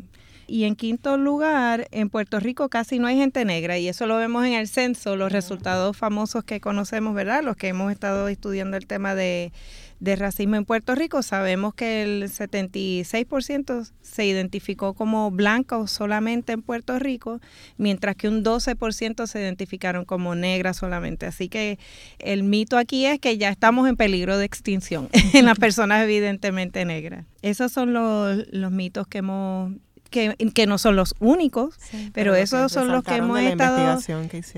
Y 0.48 0.66
en 0.66 0.76
quinto 0.76 1.18
lugar, 1.18 1.88
en 1.92 2.10
Puerto 2.10 2.40
Rico 2.40 2.70
casi 2.70 3.00
no 3.00 3.08
hay 3.08 3.18
gente 3.18 3.46
negra 3.46 3.80
y 3.80 3.88
eso 3.88 4.06
lo 4.06 4.18
vemos 4.18 4.46
en 4.46 4.54
el 4.54 4.68
censo, 4.68 5.16
los 5.16 5.32
resultados 5.32 5.98
famosos 5.98 6.44
que 6.44 6.60
conocemos, 6.60 7.16
¿verdad? 7.16 7.44
Los 7.44 7.58
que 7.58 7.70
hemos 7.70 7.92
estado 7.92 8.28
estudiando 8.28 8.78
el 8.78 8.86
tema 8.86 9.16
de 9.16 9.52
de 10.00 10.16
racismo 10.16 10.56
en 10.56 10.66
Puerto 10.66 10.96
Rico, 10.96 11.24
sabemos 11.24 11.74
que 11.74 12.04
el 12.04 12.24
76% 12.24 13.92
se 14.02 14.26
identificó 14.26 14.94
como 14.94 15.32
blanco 15.32 15.88
solamente 15.88 16.54
en 16.54 16.62
Puerto 16.62 17.00
Rico, 17.00 17.40
mientras 17.78 18.16
que 18.16 18.28
un 18.28 18.44
12% 18.44 19.28
se 19.28 19.40
identificaron 19.40 20.06
como 20.06 20.36
negra 20.36 20.74
solamente. 20.74 21.26
Así 21.26 21.50
que 21.50 21.80
el 22.20 22.44
mito 22.44 22.78
aquí 22.78 23.06
es 23.06 23.20
que 23.20 23.38
ya 23.38 23.50
estamos 23.50 23.88
en 23.88 23.96
peligro 23.96 24.38
de 24.38 24.46
extinción 24.46 25.10
en 25.34 25.46
las 25.46 25.58
personas 25.58 26.04
evidentemente 26.04 26.84
negras. 26.86 27.26
Esos 27.42 27.72
son 27.72 27.94
los, 27.94 28.46
los 28.52 28.72
mitos 28.72 29.08
que 29.08 29.20
hemos 29.20 29.72
que, 30.16 30.68
no 30.68 30.78
son 30.78 30.96
los 30.96 31.14
únicos, 31.20 31.76
pero 32.14 32.36
esos 32.36 32.72
son 32.72 32.88
los 32.88 33.04
que 33.04 33.16
hemos 33.16 33.40
estado 33.40 34.00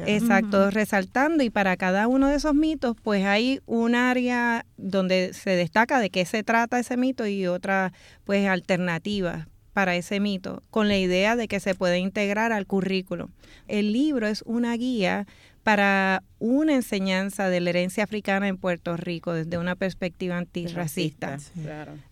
exacto, 0.05 0.69
resaltando 0.69 1.43
y 1.43 1.49
para 1.49 1.75
cada 1.77 2.07
uno 2.07 2.27
de 2.27 2.35
esos 2.35 2.53
mitos 2.53 2.95
pues 3.01 3.25
hay 3.25 3.59
un 3.65 3.95
área 3.95 4.65
donde 4.77 5.33
se 5.33 5.51
destaca 5.51 5.99
de 5.99 6.09
qué 6.09 6.25
se 6.25 6.43
trata 6.43 6.79
ese 6.79 6.97
mito 6.97 7.25
y 7.25 7.47
otra 7.47 7.91
pues 8.23 8.47
alternativa 8.47 9.47
para 9.73 9.95
ese 9.95 10.19
mito, 10.19 10.63
con 10.71 10.87
la 10.87 10.97
idea 10.97 11.35
de 11.35 11.47
que 11.47 11.59
se 11.59 11.75
puede 11.75 11.99
integrar 11.99 12.51
al 12.51 12.65
currículo. 12.65 13.29
El 13.67 13.93
libro 13.93 14.27
es 14.27 14.41
una 14.43 14.75
guía 14.75 15.27
para 15.67 16.23
una 16.39 16.75
enseñanza 16.75 17.49
de 17.49 17.59
la 17.59 17.71
herencia 17.71 18.05
africana 18.05 18.47
en 18.47 18.55
Puerto 18.55 18.95
Rico 18.95 19.33
desde 19.33 19.57
una 19.57 19.75
perspectiva 19.75 20.37
antirracista. 20.37 21.39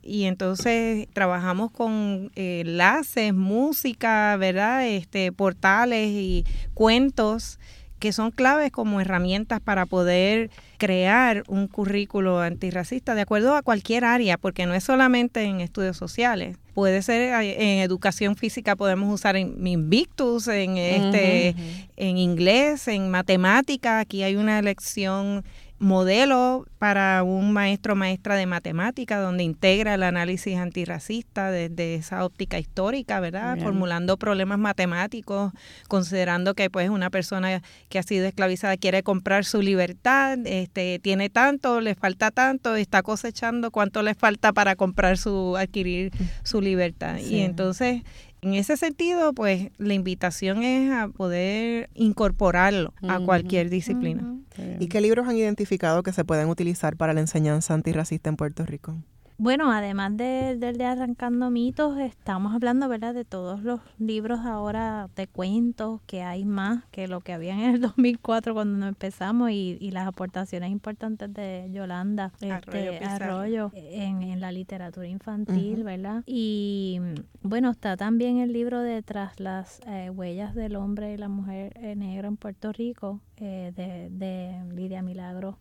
Y 0.03 0.25
entonces 0.25 1.07
trabajamos 1.13 1.71
con 1.71 2.33
eh, 2.35 2.63
enlaces, 2.65 3.33
música, 3.33 4.35
¿verdad? 4.35 4.85
Este, 4.85 5.31
portales 5.31 6.09
y 6.09 6.43
cuentos 6.73 7.57
que 8.05 8.13
son 8.13 8.29
claves 8.29 8.71
como 8.71 9.01
herramientas 9.01 9.59
para 9.59 9.87
poder 9.87 10.51
crear 10.77 11.43
un 11.47 11.67
currículo 11.67 12.39
antirracista 12.39 13.15
de 13.15 13.21
acuerdo 13.21 13.55
a 13.55 13.63
cualquier 13.63 14.05
área, 14.05 14.37
porque 14.37 14.67
no 14.67 14.75
es 14.75 14.83
solamente 14.83 15.41
en 15.41 15.59
estudios 15.59 15.97
sociales. 15.97 16.55
Puede 16.75 17.01
ser 17.01 17.33
en 17.41 17.79
educación 17.79 18.35
física, 18.35 18.75
podemos 18.75 19.11
usar 19.11 19.35
en 19.37 19.65
Invictus, 19.65 20.47
en 20.47 20.77
este, 20.77 21.55
en 21.97 22.17
inglés, 22.19 22.87
en 22.87 23.09
matemática. 23.09 23.97
Aquí 23.97 24.21
hay 24.21 24.35
una 24.35 24.61
lección 24.61 25.43
modelo 25.79 26.65
para 26.79 27.23
un 27.23 27.51
maestro 27.51 27.93
o 27.93 27.95
maestra 27.95 28.35
de 28.35 28.45
matemática 28.45 29.19
donde 29.19 29.43
integra 29.43 29.95
el 29.95 30.03
análisis 30.03 30.57
antirracista 30.57 31.51
desde 31.51 31.95
esa 31.95 32.23
óptica 32.23 32.59
histórica, 32.59 33.19
¿verdad? 33.19 33.57
Formulando 33.57 34.17
problemas 34.17 34.57
matemáticos, 34.57 35.51
considerando 35.87 36.53
que 36.53 36.69
pues 36.69 36.89
una 36.89 37.09
persona 37.09 37.61
que 37.89 37.99
ha 37.99 38.03
sido 38.03 38.25
esclavizada 38.25 38.77
quiere 38.77 39.03
comprar 39.03 39.43
su 39.43 39.61
libertad, 39.61 40.37
este 40.45 40.99
tiene 40.99 41.29
tanto, 41.29 41.81
le 41.81 41.95
falta 41.95 42.31
tanto, 42.31 42.75
está 42.75 43.03
cosechando 43.03 43.71
cuánto 43.71 44.01
le 44.01 44.15
falta 44.15 44.53
para 44.53 44.75
comprar 44.75 45.17
su 45.17 45.57
adquirir 45.57 46.11
su 46.43 46.61
libertad. 46.61 47.17
Y 47.17 47.41
entonces 47.41 48.03
en 48.45 48.53
ese 48.53 48.77
sentido, 48.77 49.33
pues 49.33 49.71
la 49.79 49.95
invitación 49.95 50.61
es 50.61 50.91
a 50.91 51.07
poder 51.07 51.89
incorporarlo 51.95 52.93
a 53.07 53.19
cualquier 53.19 53.71
disciplina. 53.71 54.37
¿Y 54.79 54.87
qué 54.87 55.01
libros 55.01 55.27
han 55.27 55.35
identificado 55.35 56.03
que 56.03 56.13
se 56.13 56.23
pueden 56.23 56.47
utilizar 56.49 56.95
para 56.95 57.13
la 57.13 57.21
enseñanza 57.21 57.73
antirracista 57.73 58.29
en 58.29 58.35
Puerto 58.35 58.63
Rico? 58.63 58.95
Bueno, 59.37 59.69
además 59.69 60.15
del 60.15 60.61
de, 60.61 60.85
Arrancando 60.85 61.49
Mitos, 61.51 61.99
estamos 61.99 62.55
hablando, 62.55 62.87
¿verdad?, 62.87 63.13
de 63.13 63.25
todos 63.25 63.61
los 63.63 63.81
libros 63.99 64.39
ahora 64.45 65.09
de 65.17 65.27
cuentos, 65.27 65.99
que 66.07 66.23
hay 66.23 66.45
más 66.45 66.85
que 66.91 67.09
lo 67.09 67.19
que 67.19 67.33
había 67.33 67.53
en 67.53 67.59
el 67.59 67.81
2004 67.81 68.53
cuando 68.53 68.87
empezamos 68.87 69.51
y, 69.51 69.77
y 69.81 69.91
las 69.91 70.07
aportaciones 70.07 70.71
importantes 70.71 71.33
de 71.33 71.69
Yolanda 71.73 72.31
este, 72.39 73.03
Arroyo, 73.03 73.71
en, 73.73 74.39
la 74.39 74.53
literatura 74.53 75.07
infantil, 75.07 75.83
¿verdad? 75.83 76.23
Y 76.25 76.99
bueno, 77.41 77.71
está 77.71 77.97
también 77.97 78.37
el 78.37 78.53
libro 78.53 78.79
de 78.79 79.01
Tras 79.01 79.39
las 79.39 79.81
eh, 79.85 80.09
huellas 80.09 80.55
del 80.55 80.77
hombre 80.77 81.13
y 81.13 81.17
la 81.17 81.27
mujer 81.27 81.73
eh, 81.75 81.95
negra 81.95 82.29
en 82.29 82.37
Puerto 82.37 82.71
Rico, 82.71 83.19
eh, 83.37 83.73
de, 83.75 84.09
de 84.11 84.73
Lidia 84.73 85.01
Milagro 85.01 85.57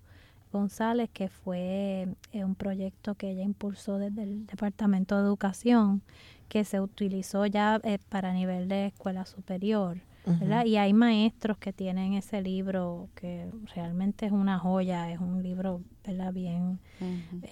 González, 0.55 1.11
que 1.13 1.29
fue 1.29 2.09
eh, 2.33 2.45
un 2.45 2.55
proyecto 2.55 3.15
que 3.15 3.31
ella 3.31 3.43
impulsó 3.43 3.99
desde 3.99 4.23
el 4.23 4.47
Departamento 4.47 5.17
de 5.17 5.23
Educación, 5.23 6.03
que 6.49 6.65
se 6.65 6.81
utilizó 6.81 7.45
ya 7.47 7.81
eh, 7.85 7.99
para 8.09 8.33
nivel 8.33 8.69
de 8.69 8.87
escuela 8.87 9.27
superior. 9.27 9.99
¿verdad? 10.27 10.65
Y 10.65 10.79
hay 10.79 10.95
maestros 10.95 11.59
que 11.59 11.75
tienen 11.75 12.15
ese 12.15 12.41
libro 12.41 13.11
que 13.15 13.51
realmente 13.75 14.25
es 14.25 14.33
una 14.33 14.59
joya, 14.59 15.13
es 15.13 15.21
un 15.21 15.43
libro 15.43 15.83
¿verdad? 16.03 16.33
bien 16.33 16.81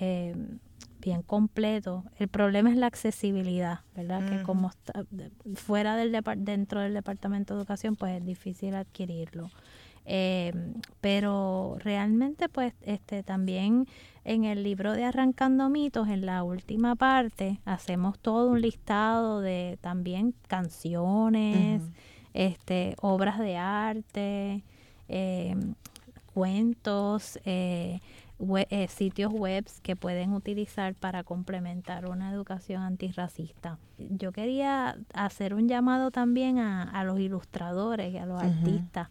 eh, 0.01 0.35
bien 1.03 1.23
completo. 1.23 2.05
El 2.17 2.29
problema 2.29 2.71
es 2.71 2.77
la 2.77 2.87
accesibilidad, 2.87 3.81
¿verdad? 3.95 4.27
Que 4.27 4.43
como 4.43 4.71
está 4.71 5.05
fuera 5.55 5.97
del 5.97 6.17
dentro 6.39 6.81
del 6.81 6.95
departamento 6.95 7.55
de 7.55 7.61
educación, 7.61 7.97
pues 7.97 8.17
es 8.17 8.25
difícil 8.25 8.75
adquirirlo. 8.75 9.51
Eh, 10.05 10.53
pero 11.01 11.77
realmente 11.79 12.49
pues 12.49 12.75
este 12.83 13.23
también 13.23 13.87
en 14.25 14.45
el 14.45 14.63
libro 14.63 14.93
de 14.93 15.05
Arrancando 15.05 15.69
Mitos, 15.69 16.09
en 16.09 16.27
la 16.27 16.45
última 16.45 16.95
parte, 16.95 17.61
hacemos 17.65 18.19
todo 18.19 18.51
un 18.51 18.61
listado 18.61 19.41
de 19.41 19.79
también 19.81 20.35
canciones, 20.47 21.83
este, 22.33 22.95
obras 23.01 23.39
de 23.39 23.57
arte, 23.57 24.63
eh, 25.09 25.57
cuentos, 26.33 27.39
eh, 27.45 28.01
eh, 28.71 28.89
sitios 28.89 29.33
web 29.33 29.65
que 29.83 29.95
pueden 29.95 30.33
utilizar 30.33 30.95
para 30.95 31.23
complementar 31.23 32.07
una 32.07 32.31
educación 32.33 32.83
antirracista. 32.83 33.79
Yo 33.99 34.33
quería 34.33 34.99
hacer 35.15 35.55
un 35.55 35.69
llamado 35.69 36.11
también 36.11 36.59
a, 36.59 37.05
los 37.05 37.21
ilustradores 37.21 38.13
y 38.13 38.19
a 38.19 38.27
los 38.27 38.43
artistas, 38.43 39.09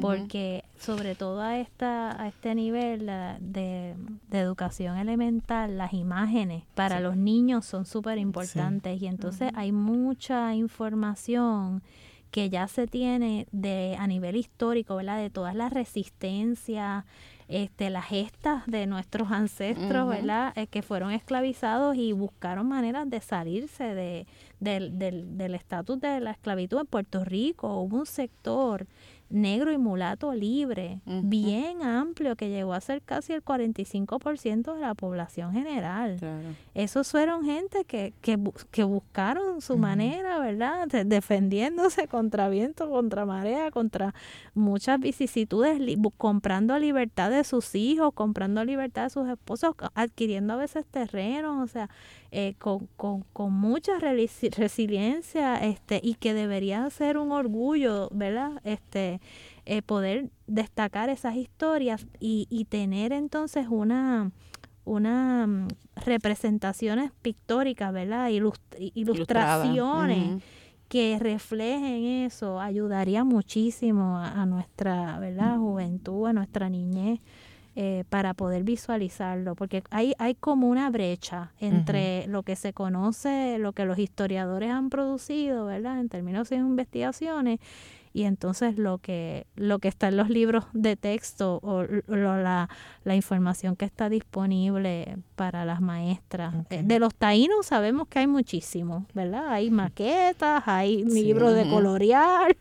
porque 0.00 0.64
sobre 0.78 1.14
todo 1.14 1.40
a, 1.42 1.58
esta, 1.58 2.20
a 2.20 2.26
este 2.26 2.54
nivel 2.56 3.06
de, 3.40 3.94
educación 4.32 4.96
elemental, 4.96 5.78
las 5.78 5.92
imágenes 5.92 6.64
para 6.74 6.98
los 6.98 7.16
niños 7.16 7.64
son 7.64 7.84
súper 7.84 8.18
importantes 8.18 9.00
y 9.00 9.06
entonces 9.06 9.52
hay 9.54 9.70
mucha 9.70 10.54
información 10.56 11.82
que 12.32 12.48
ya 12.48 12.66
se 12.66 12.86
tiene 12.86 13.46
de 13.52 13.94
a 13.98 14.06
nivel 14.06 14.36
histórico, 14.36 14.96
¿verdad? 14.96 15.18
De 15.18 15.28
todas 15.28 15.54
las 15.54 15.70
resistencias, 15.70 17.04
este, 17.48 17.90
las 17.90 18.06
gestas 18.06 18.66
de 18.66 18.86
nuestros 18.86 19.30
ancestros, 19.30 20.08
¿verdad? 20.08 20.52
Eh, 20.56 20.66
que 20.66 20.82
fueron 20.82 21.12
esclavizados 21.12 21.96
y 21.96 22.12
buscaron 22.12 22.68
maneras 22.68 23.08
de 23.08 23.20
salirse 23.20 23.94
de, 23.94 24.26
del 24.60 25.54
estatus 25.54 26.00
de 26.00 26.20
la 26.20 26.30
esclavitud 26.32 26.80
en 26.80 26.86
Puerto 26.86 27.24
Rico. 27.24 27.80
Hubo 27.80 27.98
un 27.98 28.06
sector 28.06 28.86
negro 29.32 29.72
y 29.72 29.78
mulato 29.78 30.32
libre, 30.34 31.00
bien 31.06 31.82
amplio, 31.82 32.36
que 32.36 32.50
llegó 32.50 32.74
a 32.74 32.80
ser 32.80 33.02
casi 33.02 33.32
el 33.32 33.42
45% 33.42 34.74
de 34.74 34.80
la 34.80 34.94
población 34.94 35.52
general. 35.52 36.18
Esos 36.74 37.10
fueron 37.10 37.44
gente 37.44 37.84
que, 37.84 38.12
que, 38.20 38.38
que 38.70 38.84
buscaron 38.84 39.60
su 39.60 39.78
manera, 39.78 40.38
¿verdad? 40.38 40.86
defendiéndose 41.06 42.06
contra 42.08 42.48
viento, 42.48 42.90
contra 42.90 43.24
marea, 43.24 43.70
contra 43.70 44.14
muchas 44.54 45.00
vicisitudes, 45.00 45.80
comprando 46.18 46.78
libertad 46.78 47.30
de 47.30 47.44
sus 47.44 47.74
hijos, 47.74 48.12
comprando 48.14 48.64
libertad 48.64 49.04
de 49.04 49.10
sus 49.10 49.28
esposos, 49.28 49.74
adquiriendo 49.94 50.54
a 50.54 50.56
veces 50.56 50.86
terrenos, 50.86 51.62
o 51.62 51.66
sea, 51.66 51.88
eh, 52.34 52.54
con, 52.58 52.88
con, 52.96 53.24
con, 53.34 53.52
mucha 53.52 53.98
resiliencia 53.98 55.56
este, 55.56 56.00
y 56.02 56.14
que 56.14 56.32
debería 56.32 56.88
ser 56.88 57.18
un 57.18 57.30
orgullo, 57.30 58.08
¿verdad? 58.10 58.52
Este, 58.64 59.20
eh, 59.66 59.82
poder 59.82 60.30
destacar 60.46 61.10
esas 61.10 61.36
historias 61.36 62.06
y, 62.20 62.46
y 62.48 62.64
tener 62.64 63.12
entonces 63.12 63.66
una, 63.68 64.32
una 64.86 65.46
mm, 65.46 65.68
representaciones 66.06 67.12
pictóricas, 67.20 67.92
¿verdad? 67.92 68.30
ilustraciones. 68.94 70.42
que 70.88 71.18
reflejen 71.18 72.24
eso 72.24 72.60
ayudaría 72.60 73.24
muchísimo 73.24 74.16
a, 74.16 74.40
a 74.40 74.46
nuestra 74.46 75.18
¿verdad? 75.18 75.58
juventud, 75.58 76.28
a 76.28 76.32
nuestra 76.32 76.70
niñez 76.70 77.20
eh, 77.74 78.04
para 78.10 78.34
poder 78.34 78.64
visualizarlo, 78.64 79.54
porque 79.54 79.82
hay, 79.90 80.14
hay 80.18 80.34
como 80.34 80.68
una 80.68 80.90
brecha 80.90 81.52
entre 81.58 82.26
lo 82.26 82.42
que 82.42 82.54
se 82.54 82.72
conoce, 82.72 83.58
lo 83.58 83.72
que 83.72 83.86
los 83.86 83.98
historiadores 83.98 84.70
han 84.70 84.90
producido, 84.90 85.66
¿verdad? 85.66 85.98
En 86.00 86.08
términos 86.08 86.50
de 86.50 86.56
investigaciones 86.56 87.60
y 88.14 88.24
entonces 88.24 88.76
lo 88.78 88.98
que 88.98 89.46
lo 89.56 89.78
que 89.78 89.88
está 89.88 90.08
en 90.08 90.16
los 90.16 90.28
libros 90.28 90.66
de 90.72 90.96
texto 90.96 91.60
o, 91.62 91.84
la, 92.08 92.68
la, 93.04 93.16
información 93.16 93.76
que 93.76 93.84
está 93.84 94.08
disponible 94.08 95.16
para 95.34 95.64
las 95.64 95.80
maestras. 95.80 96.54
Eh, 96.70 96.82
de 96.84 96.98
los 96.98 97.14
taínos 97.14 97.66
sabemos 97.66 98.08
que 98.08 98.18
hay 98.18 98.26
muchísimo, 98.26 99.06
¿verdad? 99.14 99.48
Hay 99.48 99.70
maquetas, 99.70 100.62
hay 100.66 101.04
libros 101.04 101.54
de 101.54 101.68
colorear, 101.68 102.54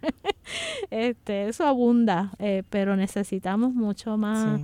este, 0.90 1.50
eso 1.50 1.66
abunda, 1.66 2.32
eh, 2.40 2.64
pero 2.70 2.96
necesitamos 2.96 3.74
mucho 3.74 4.18
más 4.18 4.62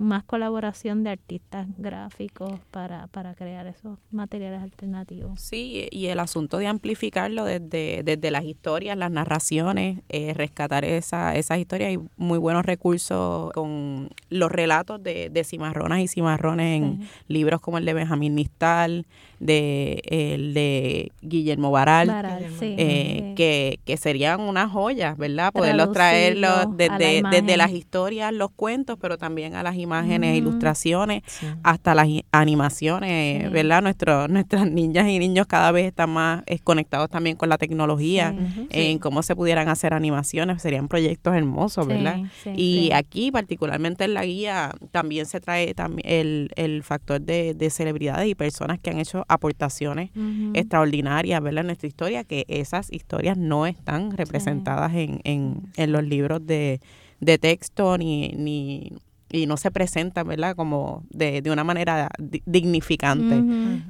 más 0.00 0.24
colaboración 0.24 1.04
de 1.04 1.10
artistas 1.10 1.66
gráficos 1.76 2.58
para, 2.70 3.06
para 3.08 3.34
crear 3.34 3.66
esos 3.66 3.98
materiales 4.10 4.62
alternativos. 4.62 5.38
Sí, 5.40 5.88
y 5.90 6.06
el 6.06 6.20
asunto 6.20 6.56
de 6.56 6.66
amplificarlo 6.66 7.44
desde, 7.44 8.02
desde 8.02 8.30
las 8.30 8.44
historias, 8.44 8.96
las 8.96 9.10
narraciones, 9.10 10.00
eh, 10.08 10.32
rescatar 10.32 10.86
esa, 10.86 11.36
esas 11.36 11.58
historias. 11.58 11.90
Hay 11.90 11.98
muy 12.16 12.38
buenos 12.38 12.64
recursos 12.64 13.52
con 13.52 14.08
los 14.30 14.50
relatos 14.50 15.02
de, 15.02 15.28
de 15.28 15.44
cimarronas 15.44 16.00
y 16.00 16.08
cimarrones 16.08 16.78
en 16.80 17.08
libros 17.28 17.60
como 17.60 17.76
el 17.76 17.84
de 17.84 17.92
Benjamín 17.92 18.34
Nistal, 18.34 19.06
de 19.40 20.02
el 20.04 20.52
de 20.52 21.12
Guillermo 21.22 21.70
Baral, 21.70 22.46
eh, 22.60 23.32
que, 23.36 23.80
que, 23.86 23.96
serían 23.96 24.40
unas 24.40 24.70
joyas, 24.70 25.16
¿verdad? 25.16 25.50
Poderlos 25.50 25.92
traerlos 25.92 26.76
desde, 26.76 27.22
desde 27.28 27.56
las 27.56 27.72
historias, 27.72 28.34
los 28.34 28.50
cuentos, 28.50 28.98
pero 29.00 29.16
también 29.16 29.54
a 29.54 29.62
las 29.62 29.76
imágenes, 29.76 30.36
ilustraciones, 30.36 31.22
hasta 31.62 31.94
las 31.94 32.06
animaciones, 32.32 33.50
¿verdad? 33.50 33.82
Nuestro, 33.82 34.28
nuestras 34.28 34.70
niñas 34.70 35.08
y 35.08 35.18
niños 35.18 35.46
cada 35.46 35.72
vez 35.72 35.86
están 35.86 36.10
más 36.10 36.42
eh, 36.46 36.58
conectados 36.58 37.08
también 37.08 37.36
con 37.36 37.48
la 37.48 37.56
tecnología, 37.56 38.34
en 38.68 38.98
cómo 38.98 39.22
se 39.22 39.34
pudieran 39.34 39.68
hacer 39.70 39.94
animaciones, 39.94 40.60
serían 40.60 40.86
proyectos 40.86 41.34
hermosos, 41.34 41.86
¿verdad? 41.86 42.20
y 42.54 42.90
aquí, 42.92 43.32
particularmente 43.32 44.04
en 44.04 44.12
la 44.12 44.24
guía, 44.26 44.72
también 44.90 45.24
se 45.24 45.40
trae 45.40 45.72
también 45.72 46.06
el, 46.06 46.50
el 46.56 46.82
factor 46.82 47.22
de, 47.22 47.54
de 47.54 47.70
celebridades 47.70 48.28
y 48.28 48.34
personas 48.34 48.78
que 48.78 48.90
han 48.90 48.98
hecho 48.98 49.24
aportaciones 49.30 50.10
extraordinarias, 50.54 51.42
¿verdad? 51.42 51.60
En 51.60 51.66
nuestra 51.68 51.88
historia, 51.88 52.24
que 52.24 52.44
esas 52.48 52.92
historias 52.92 53.36
no 53.36 53.66
están 53.66 54.16
representadas 54.16 54.92
en, 54.94 55.20
en, 55.24 55.62
en, 55.76 55.92
los 55.92 56.04
libros 56.04 56.44
de, 56.46 56.80
de 57.20 57.38
texto 57.38 57.96
ni, 57.96 58.28
ni 58.36 58.92
y 59.32 59.46
no 59.46 59.56
se 59.56 59.70
presentan, 59.70 60.26
¿verdad? 60.26 60.56
Como 60.56 61.04
de, 61.10 61.40
de 61.40 61.50
una 61.50 61.64
manera 61.64 62.10
dignificante. 62.46 63.42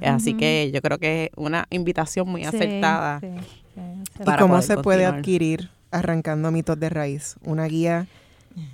Así 0.05 0.35
que 0.35 0.71
yo 0.73 0.81
creo 0.81 0.99
que 0.99 1.25
es 1.25 1.29
una 1.35 1.65
invitación 1.71 2.29
muy 2.29 2.43
acertada. 2.43 3.19
¿Y 3.23 4.37
cómo 4.37 4.61
se 4.61 4.77
puede 4.77 5.05
adquirir 5.05 5.69
Arrancando 5.93 6.51
mitos 6.51 6.79
de 6.79 6.89
raíz? 6.89 7.35
Una 7.43 7.65
guía 7.65 8.07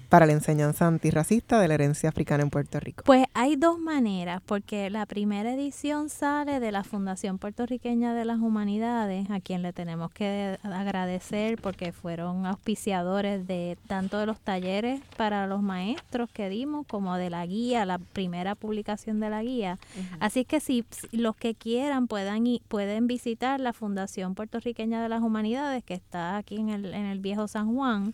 para 0.09 0.25
la 0.25 0.33
enseñanza 0.33 0.87
antirracista 0.87 1.59
de 1.59 1.67
la 1.67 1.73
herencia 1.73 2.09
africana 2.09 2.43
en 2.43 2.49
Puerto 2.49 2.79
Rico? 2.79 3.03
Pues 3.05 3.25
hay 3.33 3.55
dos 3.55 3.79
maneras, 3.79 4.41
porque 4.45 4.89
la 4.89 5.05
primera 5.05 5.53
edición 5.53 6.09
sale 6.09 6.59
de 6.59 6.71
la 6.71 6.83
Fundación 6.83 7.37
Puertorriqueña 7.37 8.13
de 8.13 8.25
las 8.25 8.39
Humanidades, 8.39 9.29
a 9.29 9.39
quien 9.39 9.61
le 9.61 9.73
tenemos 9.73 10.11
que 10.11 10.57
agradecer 10.63 11.59
porque 11.61 11.91
fueron 11.91 12.45
auspiciadores 12.45 13.47
de 13.47 13.77
tanto 13.87 14.19
de 14.19 14.25
los 14.25 14.39
talleres 14.39 15.01
para 15.17 15.47
los 15.47 15.61
maestros 15.61 16.29
que 16.31 16.49
dimos 16.49 16.85
como 16.87 17.17
de 17.17 17.29
la 17.29 17.45
guía, 17.45 17.85
la 17.85 17.97
primera 17.97 18.55
publicación 18.55 19.19
de 19.19 19.29
la 19.29 19.43
guía. 19.43 19.77
Así 20.19 20.45
que 20.45 20.59
si 20.59 20.85
los 21.11 21.35
que 21.35 21.55
quieran 21.55 22.07
puedan 22.07 22.37
pueden 22.67 23.07
visitar 23.07 23.59
la 23.59 23.73
Fundación 23.73 24.35
Puertorriqueña 24.35 25.01
de 25.01 25.09
las 25.09 25.21
Humanidades 25.21 25.83
que 25.83 25.95
está 25.95 26.37
aquí 26.37 26.57
en 26.57 26.69
el, 26.69 26.93
en 26.93 27.05
el 27.05 27.19
viejo 27.19 27.47
San 27.47 27.73
Juan 27.73 28.13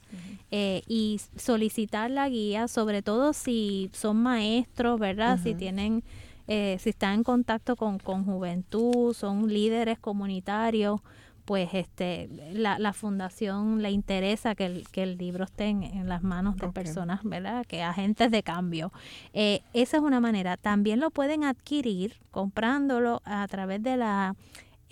eh, 0.50 0.82
y 0.88 1.20
solicitar 1.36 1.83
la 1.92 2.30
guía, 2.30 2.68
sobre 2.68 3.02
todo 3.02 3.34
si 3.34 3.90
son 3.94 4.18
maestros, 4.18 5.00
¿verdad? 5.00 5.40
Si 5.42 5.56
tienen, 5.56 6.04
eh, 6.48 6.78
si 6.80 6.90
están 6.90 7.16
en 7.16 7.24
contacto 7.24 7.76
con, 7.76 8.00
con 8.00 8.26
juventud, 8.26 9.14
son 9.14 9.48
líderes 9.48 10.00
comunitarios, 10.00 11.02
pues 11.46 11.74
este 11.74 12.30
la, 12.54 12.80
la 12.80 12.94
fundación 12.94 13.82
le 13.82 13.92
interesa 13.92 14.56
que 14.56 14.66
el, 14.66 14.88
que 14.90 15.04
el 15.04 15.18
libro 15.18 15.44
esté 15.44 15.68
en, 15.68 16.08
las 16.08 16.24
manos 16.24 16.56
de 16.58 16.70
personas, 16.70 17.20
¿verdad? 17.24 17.66
Que 17.66 17.84
agentes 17.84 18.32
de 18.32 18.44
cambio. 18.44 18.92
Eh, 19.34 19.62
esa 19.74 19.98
es 19.98 20.04
una 20.04 20.20
manera. 20.20 20.58
También 20.58 21.00
lo 21.00 21.12
pueden 21.12 21.44
adquirir 21.44 22.16
comprándolo 22.32 23.22
a 23.26 23.48
través 23.48 23.84
de 23.84 23.98
la 23.98 24.36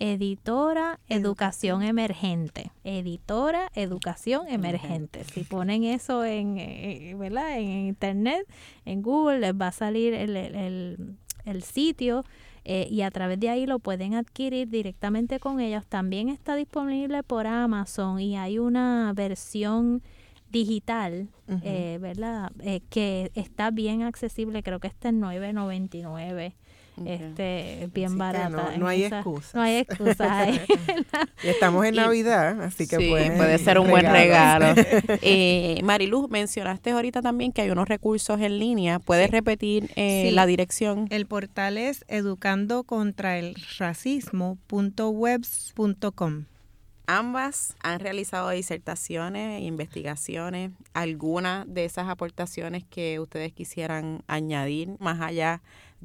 Editora 0.02 0.98
Educación 1.08 1.84
Emergente. 1.84 2.72
Editora 2.82 3.70
Educación 3.76 4.48
Emergente. 4.48 5.22
Si 5.22 5.44
ponen 5.44 5.84
eso 5.84 6.24
en, 6.24 6.58
eh, 6.58 7.14
¿verdad? 7.16 7.56
en 7.56 7.86
internet, 7.86 8.44
en 8.84 9.00
Google, 9.00 9.38
les 9.38 9.54
va 9.54 9.68
a 9.68 9.72
salir 9.72 10.12
el, 10.12 10.36
el, 10.36 11.16
el 11.44 11.62
sitio 11.62 12.24
eh, 12.64 12.88
y 12.90 13.02
a 13.02 13.12
través 13.12 13.38
de 13.38 13.48
ahí 13.50 13.64
lo 13.64 13.78
pueden 13.78 14.14
adquirir 14.14 14.68
directamente 14.70 15.38
con 15.38 15.60
ellos. 15.60 15.86
También 15.86 16.30
está 16.30 16.56
disponible 16.56 17.22
por 17.22 17.46
Amazon 17.46 18.18
y 18.18 18.36
hay 18.36 18.58
una 18.58 19.12
versión 19.14 20.02
digital, 20.50 21.28
eh, 21.62 21.98
¿verdad? 22.00 22.50
que 22.90 23.30
está 23.36 23.70
bien 23.70 24.02
accesible, 24.02 24.64
creo 24.64 24.80
que 24.80 24.88
está 24.88 25.10
en 25.10 25.22
9.99 25.22 26.54
este 27.06 27.88
bien 27.92 28.18
barata. 28.18 28.76
No, 28.78 28.86
hay 28.86 29.04
excusa. 29.04 29.50
No 29.54 29.62
hay 29.62 29.76
excusa. 29.76 30.50
y 31.42 31.48
estamos 31.48 31.86
en 31.86 31.94
Navidad, 31.94 32.60
así 32.62 32.86
que 32.86 32.96
puede 32.96 33.58
ser 33.58 33.78
un 33.78 33.88
buen 33.88 34.04
regalo. 34.04 34.74
eh, 35.22 35.80
Mariluz, 35.84 36.28
mencionaste 36.30 36.90
ahorita 36.90 37.22
también 37.22 37.52
que 37.52 37.62
hay 37.62 37.70
unos 37.70 37.88
recursos 37.88 38.38
en 38.40 38.58
línea. 38.58 38.98
¿Puedes 38.98 39.30
repetir 39.30 39.90
eh, 39.96 40.30
la 40.32 40.44
dirección? 40.46 41.06
El 41.10 41.26
portal 41.26 41.78
es 41.78 42.04
educando 42.08 42.82
contra 42.84 43.38
el 43.38 43.56
racismo.webs.com. 43.78 46.44
Ambas 47.06 47.74
han 47.82 48.00
realizado 48.00 48.50
disertaciones 48.50 49.60
e 49.60 49.64
investigaciones. 49.64 50.70
¿Alguna 50.94 51.64
de 51.66 51.84
esas 51.84 52.08
aportaciones 52.08 52.84
que 52.84 53.18
ustedes 53.18 53.52
quisieran 53.52 54.22
añadir 54.28 54.94
más 55.00 55.20
allá 55.20 55.54
de 55.54 55.60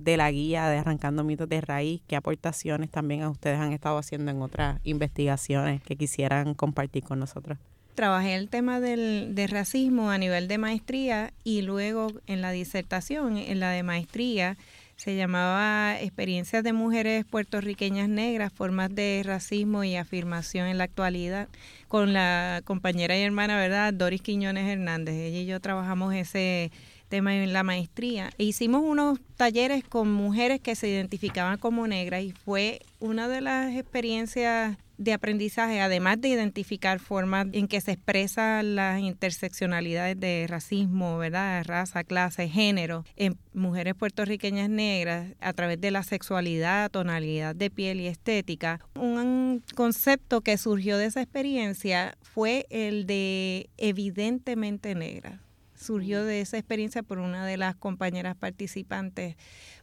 la 0.06 0.32
guía 0.32 0.70
de 0.70 0.78
Arrancando 0.78 1.24
Mitos 1.24 1.50
de 1.50 1.62
Raíz, 1.62 2.02
qué 2.08 2.16
aportaciones 2.16 2.90
también 2.90 3.24
a 3.24 3.30
ustedes 3.30 3.60
han 3.60 3.74
estado 3.74 3.98
haciendo 3.98 4.32
en 4.32 4.42
otras 4.42 4.80
investigaciones 4.84 5.82
que 5.82 5.96
quisieran 5.96 6.54
compartir 6.54 7.04
con 7.04 7.20
nosotros. 7.20 7.58
Trabajé 7.96 8.36
el 8.36 8.48
tema 8.48 8.80
del, 8.80 9.34
racismo 9.50 10.12
a 10.12 10.20
nivel 10.20 10.48
de 10.48 10.60
maestría 10.60 11.34
y 11.44 11.64
luego 11.64 12.12
en 12.28 12.42
la 12.42 12.52
disertación, 12.52 13.38
en 13.38 13.60
la 13.60 13.72
de 13.72 13.82
maestría, 13.82 14.56
se 14.98 15.16
llamaba 15.16 16.00
Experiencias 16.00 16.64
de 16.64 16.74
Mujeres 16.74 17.26
Puertorriqueñas 17.26 18.08
Negras, 18.08 18.54
Formas 18.54 18.94
de 18.94 19.22
Racismo 19.26 19.84
y 19.84 19.96
Afirmación 19.96 20.68
en 20.68 20.78
la 20.78 20.84
Actualidad, 20.84 21.48
con 21.88 22.14
la 22.14 22.62
compañera 22.66 23.18
y 23.18 23.22
hermana, 23.22 23.58
¿verdad? 23.58 23.94
Doris 23.94 24.22
Quiñones 24.22 24.68
Hernández. 24.68 25.16
Ella 25.16 25.40
y 25.40 25.46
yo 25.46 25.60
trabajamos 25.60 26.14
ese 26.14 26.72
tema 27.08 27.36
en 27.36 27.54
la 27.54 27.64
maestría. 27.64 28.32
E 28.38 28.44
hicimos 28.44 28.84
unos 28.84 29.20
talleres 29.36 29.84
con 29.84 30.12
mujeres 30.12 30.60
que 30.60 30.76
se 30.76 30.90
identificaban 30.90 31.58
como 31.58 31.88
negras 31.88 32.24
y 32.24 32.32
fue 32.32 32.82
una 33.00 33.28
de 33.28 33.42
las 33.42 33.76
experiencias 33.76 34.78
de 34.98 35.14
aprendizaje, 35.14 35.80
además 35.80 36.20
de 36.22 36.30
identificar 36.30 37.00
formas 37.00 37.48
en 37.52 37.68
que 37.68 37.82
se 37.82 37.92
expresan 37.92 38.76
las 38.76 39.00
interseccionalidades 39.00 40.20
de 40.20 40.46
racismo, 40.48 41.18
¿verdad? 41.18 41.64
Raza, 41.66 42.04
clase, 42.04 42.50
género 42.50 43.06
en 43.16 43.38
mujeres 43.54 43.94
puertorriqueñas 43.96 44.70
negras 44.70 45.34
a 45.40 45.54
través 45.54 45.80
de 45.80 45.92
la 45.92 46.04
sexualidad, 46.04 46.90
tonalidad 46.90 47.56
de 47.56 47.70
piel 47.70 48.02
y 48.02 48.08
estética. 48.08 48.80
Un 48.96 49.64
concepto 49.76 50.42
que 50.42 50.58
surgió 50.58 50.98
de 50.98 51.06
esa 51.06 51.22
experiencia 51.22 52.18
fue 52.22 52.66
el 52.70 53.06
de 53.06 53.70
evidentemente 53.78 54.96
negra 54.96 55.42
surgió 55.78 56.24
de 56.26 56.42
esa 56.42 56.58
experiencia 56.58 57.04
por 57.04 57.20
una 57.20 57.46
de 57.46 57.58
las 57.58 57.76
compañeras 57.76 58.36
participantes, 58.36 59.36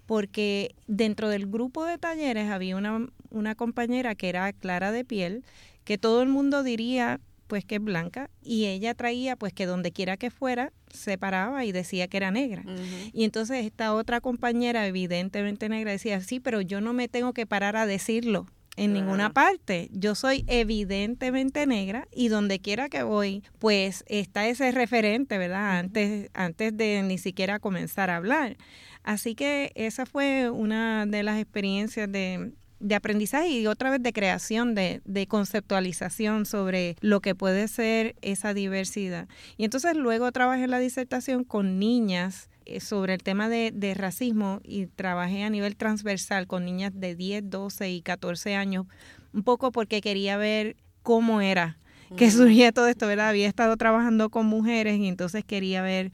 porque 0.07 0.75
dentro 0.87 1.29
del 1.29 1.47
grupo 1.47 1.85
de 1.85 1.99
talleres 1.99 2.51
había 2.51 2.77
una, 2.77 3.09
una 3.31 3.55
compañera 3.55 4.15
que 4.15 4.29
era 4.29 4.53
clara 4.53 4.93
de 4.93 5.05
piel, 5.05 5.45
que 5.85 5.97
todo 5.99 6.23
el 6.23 6.29
mundo 6.29 6.63
diría 6.63 7.21
pues 7.47 7.65
que 7.65 7.77
es 7.77 7.83
blanca 7.83 8.31
y 8.43 8.67
ella 8.67 8.95
traía 8.95 9.37
pues 9.37 9.53
que 9.53 9.67
donde 9.67 9.93
quiera 9.93 10.17
que 10.17 10.31
fuera 10.31 10.73
se 10.91 11.19
paraba 11.19 11.65
y 11.65 11.73
decía 11.73 12.09
que 12.09 12.17
era 12.17 12.31
negra. 12.31 12.65
Y 13.13 13.25
entonces 13.25 13.65
esta 13.65 13.95
otra 13.95 14.21
compañera 14.21 14.87
evidentemente 14.87 15.69
negra 15.69 15.93
decía, 15.93 16.21
sí, 16.21 16.41
pero 16.41 16.61
yo 16.63 16.81
no 16.81 16.93
me 16.93 17.09
tengo 17.09 17.33
que 17.33 17.47
parar 17.47 17.77
a 17.77 17.87
decirlo 17.87 18.47
en 18.77 18.93
ninguna 18.93 19.33
parte. 19.33 19.89
Yo 19.93 20.15
soy 20.15 20.45
evidentemente 20.49 21.67
negra 21.67 22.09
y 22.13 22.29
donde 22.29 22.61
quiera 22.61 22.89
que 22.89 23.03
voy, 23.03 23.43
pues 23.59 24.05
está 24.09 24.47
ese 24.49 24.71
referente, 24.73 25.39
¿verdad? 25.39 25.79
Antes, 25.79 26.31
antes 26.35 26.77
de 26.77 27.03
ni 27.03 27.19
siquiera 27.19 27.59
comenzar 27.59 28.11
a 28.11 28.17
hablar. 28.17 28.57
Así 29.03 29.35
que 29.35 29.73
esa 29.75 30.07
fue 30.07 30.51
una 30.51 31.07
de 31.07 31.23
las 31.23 31.39
experiencias 31.39 32.11
de, 32.11 32.53
de 32.81 32.95
aprendizaje 32.95 33.49
y 33.49 33.67
otra 33.67 33.91
vez 33.91 34.03
de 34.03 34.13
creación, 34.13 34.75
de, 34.75 35.03
de, 35.05 35.27
conceptualización 35.27 36.47
sobre 36.47 36.97
lo 37.01 37.21
que 37.21 37.35
puede 37.35 37.69
ser 37.69 38.17
esa 38.23 38.55
diversidad. 38.55 39.29
Y 39.57 39.65
entonces 39.65 39.95
luego 39.97 40.31
trabajé 40.33 40.65
en 40.65 40.71
la 40.71 40.79
disertación 40.79 41.45
con 41.45 41.79
niñas 41.79 42.49
sobre 42.81 43.15
el 43.15 43.23
tema 43.23 43.49
de, 43.49 43.71
de, 43.73 43.95
racismo 43.95 44.61
y 44.65 44.87
trabajé 44.87 45.45
a 45.45 45.51
nivel 45.51 45.77
transversal 45.77 46.47
con 46.47 46.65
niñas 46.65 46.93
de 46.95 47.15
10, 47.15 47.51
12 47.51 47.91
y 47.91 48.03
14 48.03 48.55
años, 48.55 48.87
un 49.33 49.43
poco 49.43 49.73
porque 49.73 50.01
quería 50.01 50.37
ver 50.37 50.77
cómo 51.03 51.41
era 51.41 51.79
que 52.17 52.31
surgía 52.31 52.73
todo 52.73 52.89
esto, 52.89 53.07
¿verdad? 53.07 53.29
Había 53.29 53.49
estado 53.49 53.77
trabajando 53.77 54.31
con 54.31 54.47
mujeres 54.47 54.99
y 54.99 55.09
entonces 55.09 55.45
quería 55.45 55.83
ver 55.83 56.13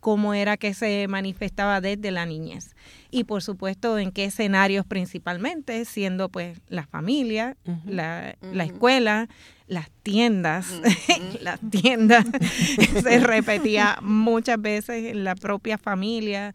cómo 0.00 0.34
era 0.34 0.56
que 0.56 0.74
se 0.74 1.06
manifestaba 1.08 1.80
desde 1.80 2.10
la 2.10 2.26
niñez. 2.26 2.74
Y 3.10 3.24
por 3.24 3.42
supuesto, 3.42 3.98
en 3.98 4.10
qué 4.10 4.24
escenarios 4.24 4.84
principalmente, 4.86 5.84
siendo 5.84 6.28
pues 6.28 6.60
la 6.68 6.86
familia, 6.86 7.56
la, 7.86 8.36
escuela, 8.64 9.28
las 9.72 9.90
tiendas, 10.02 10.66
las 11.40 11.58
tiendas, 11.70 12.26
se 13.02 13.18
repetía 13.20 13.98
muchas 14.02 14.60
veces 14.60 15.06
en 15.06 15.24
la 15.24 15.34
propia 15.34 15.78
familia. 15.78 16.54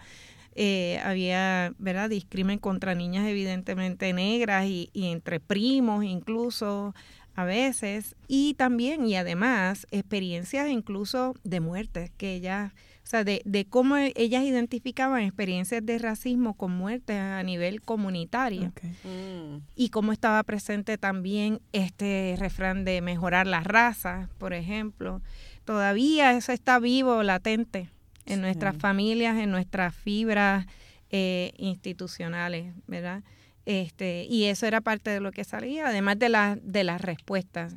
Eh, 0.60 1.00
había, 1.04 1.72
¿verdad?, 1.78 2.10
discrimen 2.10 2.58
contra 2.58 2.96
niñas 2.96 3.28
evidentemente 3.28 4.12
negras 4.14 4.66
y, 4.66 4.90
y 4.92 5.12
entre 5.12 5.40
primos 5.40 6.04
incluso 6.04 6.96
a 7.36 7.46
veces. 7.46 8.16
Y 8.28 8.56
también, 8.56 9.06
y 9.06 9.16
además, 9.16 9.86
experiencias 9.92 10.70
incluso 10.70 11.36
de 11.44 11.60
muerte 11.60 12.12
que 12.18 12.34
ellas 12.34 12.74
o 13.08 13.10
sea, 13.10 13.24
de, 13.24 13.42
de 13.46 13.64
cómo 13.64 13.96
ellas 13.96 14.44
identificaban 14.44 15.22
experiencias 15.22 15.86
de 15.86 15.98
racismo 15.98 16.56
con 16.56 16.74
muertes 16.74 17.16
a 17.16 17.42
nivel 17.42 17.82
comunitario. 17.82 18.74
Mm. 19.06 19.62
Y 19.76 19.90
cómo 19.92 20.12
estaba 20.12 20.44
presente 20.44 20.98
también 20.98 21.62
este 21.72 22.36
refrán 22.38 22.84
de 22.84 23.00
mejorar 23.00 23.48
las 23.48 23.64
razas, 23.64 24.28
por 24.38 24.52
ejemplo. 24.52 25.22
Todavía 25.64 26.34
eso 26.34 26.52
está 26.52 26.80
vivo, 26.80 27.24
latente 27.24 27.90
en 28.26 28.42
nuestras 28.42 28.76
familias, 28.76 29.38
en 29.38 29.52
nuestras 29.52 29.96
fibras 29.96 30.66
eh, 31.10 31.54
institucionales, 31.56 32.74
¿verdad? 32.88 33.24
Este, 33.66 34.26
y 34.30 34.46
eso 34.46 34.66
era 34.66 34.82
parte 34.82 35.12
de 35.12 35.22
lo 35.22 35.32
que 35.32 35.46
salía, 35.46 35.88
además 35.88 36.20
de, 36.20 36.28
la, 36.28 36.58
de 36.62 36.84
las 36.84 37.00
respuestas. 37.00 37.74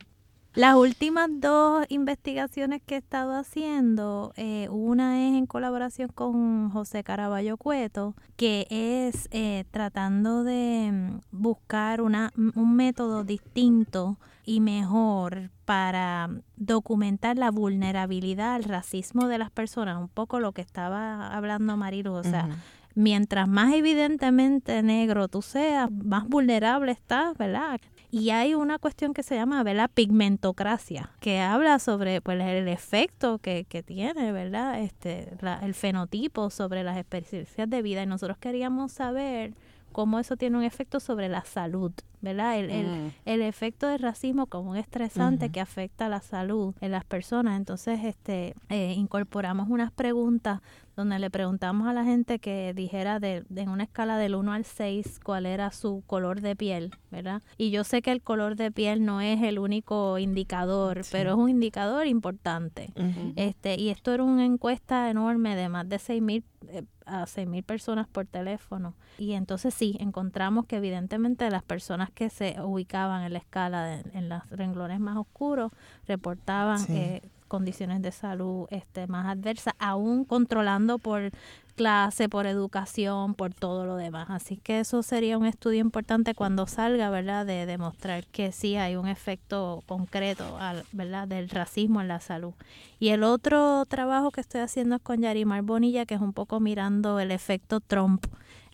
Las 0.54 0.74
últimas 0.74 1.28
dos 1.32 1.86
investigaciones 1.90 2.82
que 2.84 2.96
he 2.96 2.98
estado 2.98 3.34
haciendo, 3.34 4.32
eh, 4.36 4.68
una 4.68 5.28
es 5.28 5.36
en 5.36 5.46
colaboración 5.46 6.08
con 6.12 6.70
José 6.70 7.04
Caraballo 7.04 7.56
Cueto, 7.56 8.16
que 8.36 8.66
es 8.68 9.28
eh, 9.30 9.64
tratando 9.70 10.42
de 10.42 10.90
mm, 10.90 11.20
buscar 11.30 12.00
una, 12.00 12.32
un 12.36 12.74
método 12.74 13.22
distinto 13.22 14.18
y 14.44 14.60
mejor 14.60 15.50
para 15.64 16.28
documentar 16.56 17.38
la 17.38 17.52
vulnerabilidad 17.52 18.54
al 18.54 18.64
racismo 18.64 19.28
de 19.28 19.38
las 19.38 19.52
personas, 19.52 19.98
un 19.98 20.08
poco 20.08 20.40
lo 20.40 20.50
que 20.50 20.62
estaba 20.62 21.28
hablando 21.28 21.76
Marilu, 21.76 22.12
o 22.12 22.24
sea, 22.24 22.48
mientras 22.96 23.46
más 23.46 23.72
evidentemente 23.72 24.82
negro 24.82 25.28
tú 25.28 25.42
seas, 25.42 25.92
más 25.92 26.26
vulnerable 26.28 26.90
estás, 26.90 27.38
¿verdad? 27.38 27.80
Y 28.12 28.30
hay 28.30 28.54
una 28.54 28.78
cuestión 28.78 29.14
que 29.14 29.22
se 29.22 29.36
llama 29.36 29.62
la 29.62 29.86
pigmentocracia, 29.86 31.10
que 31.20 31.40
habla 31.40 31.78
sobre 31.78 32.20
pues, 32.20 32.40
el 32.40 32.66
efecto 32.66 33.38
que, 33.38 33.64
que 33.68 33.84
tiene, 33.84 34.32
¿verdad? 34.32 34.80
Este, 34.80 35.32
el 35.62 35.74
fenotipo 35.74 36.50
sobre 36.50 36.82
las 36.82 36.96
experiencias 36.96 37.70
de 37.70 37.82
vida. 37.82 38.02
Y 38.02 38.06
nosotros 38.06 38.36
queríamos 38.38 38.90
saber 38.92 39.54
cómo 39.92 40.18
eso 40.18 40.36
tiene 40.36 40.56
un 40.56 40.64
efecto 40.64 40.98
sobre 40.98 41.28
la 41.28 41.44
salud, 41.44 41.92
¿verdad? 42.20 42.58
El, 42.58 42.70
el, 42.70 42.86
mm. 42.86 43.12
el 43.24 43.42
efecto 43.42 43.86
del 43.86 43.98
racismo 43.98 44.46
como 44.46 44.70
un 44.70 44.76
estresante 44.76 45.50
que 45.50 45.60
afecta 45.60 46.08
la 46.08 46.20
salud 46.20 46.74
en 46.80 46.92
las 46.92 47.04
personas. 47.04 47.56
Entonces, 47.56 48.04
este, 48.04 48.54
eh, 48.68 48.94
incorporamos 48.96 49.68
unas 49.68 49.90
preguntas 49.92 50.60
donde 50.96 51.18
le 51.18 51.30
preguntamos 51.30 51.88
a 51.88 51.92
la 51.92 52.04
gente 52.04 52.38
que 52.38 52.74
dijera 52.74 53.20
de, 53.20 53.44
en 53.56 53.68
una 53.70 53.84
escala 53.84 54.18
del 54.18 54.34
1 54.34 54.52
al 54.52 54.64
6 54.64 55.20
cuál 55.24 55.46
era 55.46 55.70
su 55.70 56.02
color 56.06 56.42
de 56.42 56.56
piel, 56.56 56.90
¿verdad? 57.10 57.42
Y 57.56 57.70
yo 57.70 57.84
sé 57.84 58.02
que 58.02 58.12
el 58.12 58.20
color 58.20 58.56
de 58.56 58.70
piel 58.70 59.04
no 59.04 59.20
es 59.20 59.42
el 59.42 59.58
único 59.58 60.18
indicador, 60.18 61.02
pero 61.10 61.30
es 61.30 61.36
un 61.36 61.48
indicador 61.48 62.06
importante. 62.06 62.92
este 63.36 63.80
Y 63.80 63.88
esto 63.88 64.12
era 64.12 64.24
una 64.24 64.44
encuesta 64.44 65.08
enorme 65.10 65.56
de 65.56 65.68
más 65.68 65.88
de 65.88 65.98
6 65.98 66.22
mil 66.22 66.44
eh, 66.68 66.82
a 67.06 67.26
6 67.26 67.48
mil 67.48 67.64
personas 67.64 68.06
por 68.06 68.26
teléfono. 68.26 68.94
Y 69.18 69.32
entonces 69.32 69.74
sí, 69.74 69.96
encontramos 69.98 70.66
que 70.66 70.76
evidentemente 70.76 71.50
las 71.50 71.62
personas 71.62 72.09
que 72.10 72.30
se 72.30 72.56
ubicaban 72.60 73.22
en 73.22 73.32
la 73.32 73.38
escala 73.38 74.00
en 74.12 74.28
los 74.28 74.48
renglones 74.50 75.00
más 75.00 75.16
oscuros 75.16 75.72
reportaban 76.06 76.84
eh, 76.88 77.22
condiciones 77.50 78.00
de 78.00 78.12
salud 78.12 78.66
este, 78.70 79.08
más 79.08 79.26
adversas, 79.26 79.74
aún 79.78 80.24
controlando 80.24 80.98
por 80.98 81.32
clase, 81.74 82.28
por 82.28 82.46
educación, 82.46 83.34
por 83.34 83.54
todo 83.54 83.86
lo 83.86 83.96
demás. 83.96 84.28
Así 84.30 84.56
que 84.56 84.80
eso 84.80 85.02
sería 85.02 85.36
un 85.36 85.46
estudio 85.46 85.80
importante 85.80 86.34
cuando 86.34 86.66
salga, 86.66 87.10
¿verdad? 87.10 87.44
De 87.44 87.66
demostrar 87.66 88.26
que 88.26 88.52
sí 88.52 88.76
hay 88.76 88.96
un 88.96 89.08
efecto 89.08 89.82
concreto, 89.86 90.58
¿verdad? 90.92 91.26
Del 91.26 91.48
racismo 91.48 92.00
en 92.00 92.08
la 92.08 92.20
salud. 92.20 92.52
Y 92.98 93.08
el 93.08 93.24
otro 93.24 93.84
trabajo 93.86 94.30
que 94.30 94.40
estoy 94.40 94.60
haciendo 94.60 94.96
es 94.96 95.02
con 95.02 95.20
Yarimar 95.20 95.62
Bonilla, 95.62 96.06
que 96.06 96.14
es 96.14 96.20
un 96.20 96.32
poco 96.32 96.60
mirando 96.60 97.18
el 97.18 97.30
efecto 97.32 97.80
Trump 97.80 98.26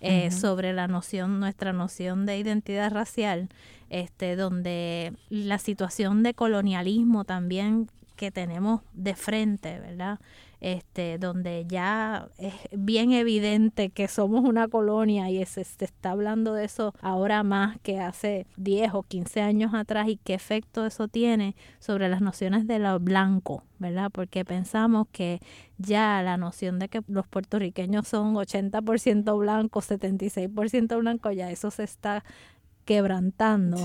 eh, 0.06 0.30
sobre 0.30 0.72
la 0.72 0.88
noción, 0.88 1.40
nuestra 1.40 1.72
noción 1.72 2.26
de 2.26 2.38
identidad 2.38 2.92
racial, 2.92 3.48
este, 3.90 4.36
donde 4.36 5.12
la 5.28 5.58
situación 5.58 6.22
de 6.22 6.34
colonialismo 6.34 7.24
también 7.24 7.88
que 8.16 8.30
tenemos 8.30 8.80
de 8.94 9.14
frente, 9.14 9.78
¿verdad? 9.78 10.18
Este, 10.60 11.18
donde 11.18 11.66
ya 11.68 12.28
es 12.38 12.54
bien 12.72 13.12
evidente 13.12 13.90
que 13.90 14.08
somos 14.08 14.42
una 14.42 14.68
colonia 14.68 15.28
y 15.30 15.44
se, 15.44 15.60
está 15.60 16.12
hablando 16.12 16.54
de 16.54 16.64
eso 16.64 16.94
ahora 17.02 17.42
más 17.42 17.78
que 17.82 18.00
hace 18.00 18.46
10 18.56 18.94
o 18.94 19.02
15 19.02 19.42
años 19.42 19.74
atrás 19.74 20.08
y 20.08 20.16
qué 20.16 20.32
efecto 20.32 20.86
eso 20.86 21.08
tiene 21.08 21.56
sobre 21.78 22.08
las 22.08 22.22
nociones 22.22 22.66
de 22.66 22.78
lo 22.78 22.98
blanco, 22.98 23.64
¿verdad? 23.78 24.10
Porque 24.10 24.46
pensamos 24.46 25.06
que 25.12 25.40
ya 25.76 26.22
la 26.22 26.38
noción 26.38 26.78
de 26.78 26.88
que 26.88 27.02
los 27.06 27.26
puertorriqueños 27.26 28.08
son 28.08 28.34
80% 28.34 29.38
blancos, 29.38 29.90
76% 29.90 30.98
blancos, 30.98 31.36
ya 31.36 31.50
eso 31.50 31.70
se 31.70 31.84
está 31.84 32.24
quebrantando 32.86 33.76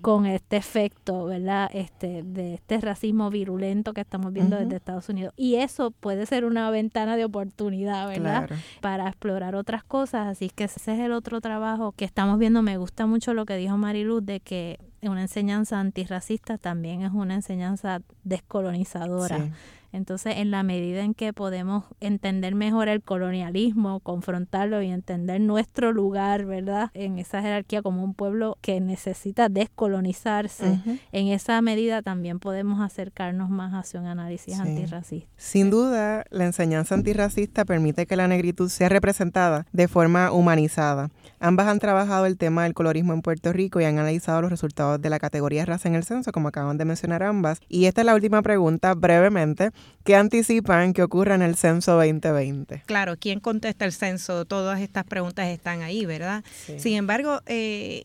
con 0.00 0.26
este 0.26 0.56
efecto, 0.56 1.24
¿verdad? 1.24 1.68
Este, 1.74 2.22
de 2.22 2.54
este 2.54 2.80
racismo 2.80 3.28
virulento 3.28 3.92
que 3.92 4.00
estamos 4.00 4.32
viendo 4.32 4.56
desde 4.56 4.76
Estados 4.76 5.08
Unidos. 5.08 5.34
Y 5.36 5.56
eso 5.56 5.90
puede 5.90 6.24
ser 6.24 6.44
una 6.44 6.70
ventana 6.70 7.16
de 7.16 7.24
oportunidad, 7.24 8.08
¿verdad? 8.08 8.48
Para 8.80 9.08
explorar 9.08 9.56
otras 9.56 9.82
cosas. 9.82 10.28
Así 10.28 10.50
que 10.50 10.64
ese 10.64 10.92
es 10.92 11.00
el 11.00 11.12
otro 11.12 11.40
trabajo 11.40 11.92
que 11.92 12.04
estamos 12.04 12.38
viendo. 12.38 12.62
Me 12.62 12.78
gusta 12.78 13.06
mucho 13.06 13.34
lo 13.34 13.44
que 13.44 13.56
dijo 13.56 13.76
Mariluz 13.76 14.24
de 14.24 14.38
que 14.38 14.78
una 15.02 15.22
enseñanza 15.22 15.80
antirracista 15.80 16.56
también 16.56 17.02
es 17.02 17.12
una 17.12 17.34
enseñanza 17.34 18.02
descolonizadora. 18.22 19.50
Entonces, 19.94 20.38
en 20.38 20.50
la 20.50 20.64
medida 20.64 21.02
en 21.02 21.14
que 21.14 21.32
podemos 21.32 21.84
entender 22.00 22.56
mejor 22.56 22.88
el 22.88 23.00
colonialismo, 23.00 24.00
confrontarlo 24.00 24.82
y 24.82 24.90
entender 24.90 25.40
nuestro 25.40 25.92
lugar, 25.92 26.46
¿verdad? 26.46 26.90
En 26.94 27.20
esa 27.20 27.40
jerarquía 27.40 27.80
como 27.80 28.02
un 28.02 28.12
pueblo 28.12 28.58
que 28.60 28.80
necesita 28.80 29.48
descolonizarse, 29.48 30.80
en 31.12 31.28
esa 31.28 31.62
medida 31.62 32.02
también 32.02 32.40
podemos 32.40 32.80
acercarnos 32.80 33.50
más 33.50 33.72
hacia 33.72 34.00
un 34.00 34.06
análisis 34.06 34.58
antirracista. 34.58 35.28
Sin 35.36 35.70
duda, 35.70 36.24
la 36.30 36.44
enseñanza 36.44 36.96
antirracista 36.96 37.64
permite 37.64 38.06
que 38.06 38.16
la 38.16 38.26
negritud 38.26 38.70
sea 38.70 38.88
representada 38.88 39.64
de 39.72 39.86
forma 39.86 40.32
humanizada. 40.32 41.10
Ambas 41.38 41.68
han 41.68 41.78
trabajado 41.78 42.26
el 42.26 42.36
tema 42.36 42.64
del 42.64 42.74
colorismo 42.74 43.12
en 43.12 43.22
Puerto 43.22 43.52
Rico 43.52 43.80
y 43.80 43.84
han 43.84 43.98
analizado 43.98 44.42
los 44.42 44.50
resultados 44.50 45.00
de 45.00 45.10
la 45.10 45.20
categoría 45.20 45.64
raza 45.64 45.88
en 45.88 45.94
el 45.94 46.02
censo, 46.02 46.32
como 46.32 46.48
acaban 46.48 46.78
de 46.78 46.84
mencionar 46.84 47.22
ambas. 47.22 47.60
Y 47.68 47.84
esta 47.84 48.00
es 48.00 48.06
la 48.06 48.14
última 48.16 48.42
pregunta, 48.42 48.94
brevemente. 48.94 49.70
¿Qué 50.04 50.16
anticipan 50.16 50.92
que 50.92 51.02
ocurra 51.02 51.34
en 51.34 51.40
el 51.40 51.56
censo 51.56 51.92
2020? 51.92 52.82
Claro, 52.84 53.16
¿quién 53.18 53.40
contesta 53.40 53.86
el 53.86 53.92
censo? 53.92 54.44
Todas 54.44 54.80
estas 54.82 55.04
preguntas 55.04 55.48
están 55.48 55.80
ahí, 55.80 56.04
¿verdad? 56.04 56.44
Sin 56.76 56.96
embargo, 56.96 57.40
eh, 57.46 58.04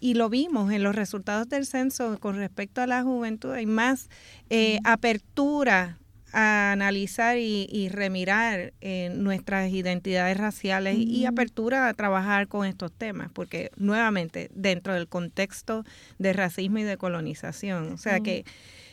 y 0.00 0.14
lo 0.14 0.28
vimos 0.28 0.70
en 0.70 0.82
los 0.82 0.94
resultados 0.94 1.48
del 1.48 1.64
censo 1.64 2.18
con 2.20 2.36
respecto 2.36 2.82
a 2.82 2.86
la 2.86 3.02
juventud, 3.02 3.52
hay 3.52 3.64
más 3.64 4.10
eh, 4.50 4.78
apertura 4.84 5.96
a 6.34 6.72
analizar 6.72 7.38
y, 7.38 7.88
remirar 7.90 8.74
eh, 8.80 9.10
nuestras 9.14 9.70
identidades 9.70 10.36
raciales 10.36 10.96
y 10.98 11.24
apertura 11.26 11.88
a 11.88 11.94
trabajar 11.94 12.48
con 12.48 12.66
estos 12.66 12.92
temas, 12.92 13.30
porque 13.32 13.70
nuevamente 13.76 14.50
dentro 14.52 14.92
del 14.94 15.06
contexto 15.06 15.84
de 16.18 16.32
racismo 16.32 16.78
y 16.78 16.82
de 16.82 16.96
colonización, 16.96 17.92
o 17.92 17.96
sea 17.98 18.20
que 18.20 18.44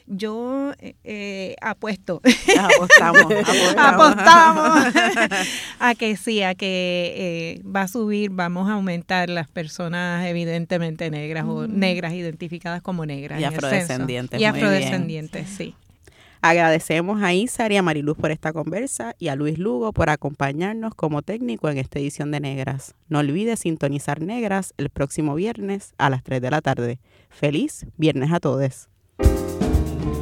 yo 0.07 0.73
eh, 0.79 0.95
eh 1.03 1.55
apuesto. 1.61 2.21
Apostamos, 2.59 3.33
apostamos. 3.77 4.95
a 5.79 5.95
que 5.95 6.15
sí, 6.17 6.43
a 6.43 6.55
que 6.55 7.13
eh, 7.15 7.61
va 7.63 7.83
a 7.83 7.87
subir, 7.87 8.29
vamos 8.31 8.69
a 8.69 8.73
aumentar 8.73 9.29
las 9.29 9.47
personas 9.47 10.25
evidentemente 10.25 11.09
negras 11.09 11.45
o 11.47 11.67
negras 11.67 12.13
identificadas 12.13 12.81
como 12.81 13.05
negras. 13.05 13.39
Y 13.39 13.43
afrodescendientes. 13.43 14.39
Y 14.39 14.45
afrodescendientes, 14.45 15.49
sí. 15.49 15.75
Agradecemos 16.43 17.21
a 17.21 17.35
Isa 17.35 17.71
y 17.71 17.77
a 17.77 17.83
Mariluz 17.83 18.17
por 18.17 18.31
esta 18.31 18.51
conversa 18.51 19.15
y 19.19 19.27
a 19.27 19.35
Luis 19.35 19.59
Lugo 19.59 19.93
por 19.93 20.09
acompañarnos 20.09 20.95
como 20.95 21.21
técnico 21.21 21.69
en 21.69 21.77
esta 21.77 21.99
edición 21.99 22.31
de 22.31 22.39
Negras. 22.39 22.95
No 23.09 23.19
olvides 23.19 23.59
sintonizar 23.59 24.21
Negras 24.21 24.73
el 24.77 24.89
próximo 24.89 25.35
viernes 25.35 25.93
a 25.99 26.09
las 26.09 26.23
3 26.23 26.41
de 26.41 26.49
la 26.49 26.61
tarde. 26.61 26.99
Feliz 27.29 27.85
viernes 27.95 28.31
a 28.33 28.39
todos. 28.39 28.90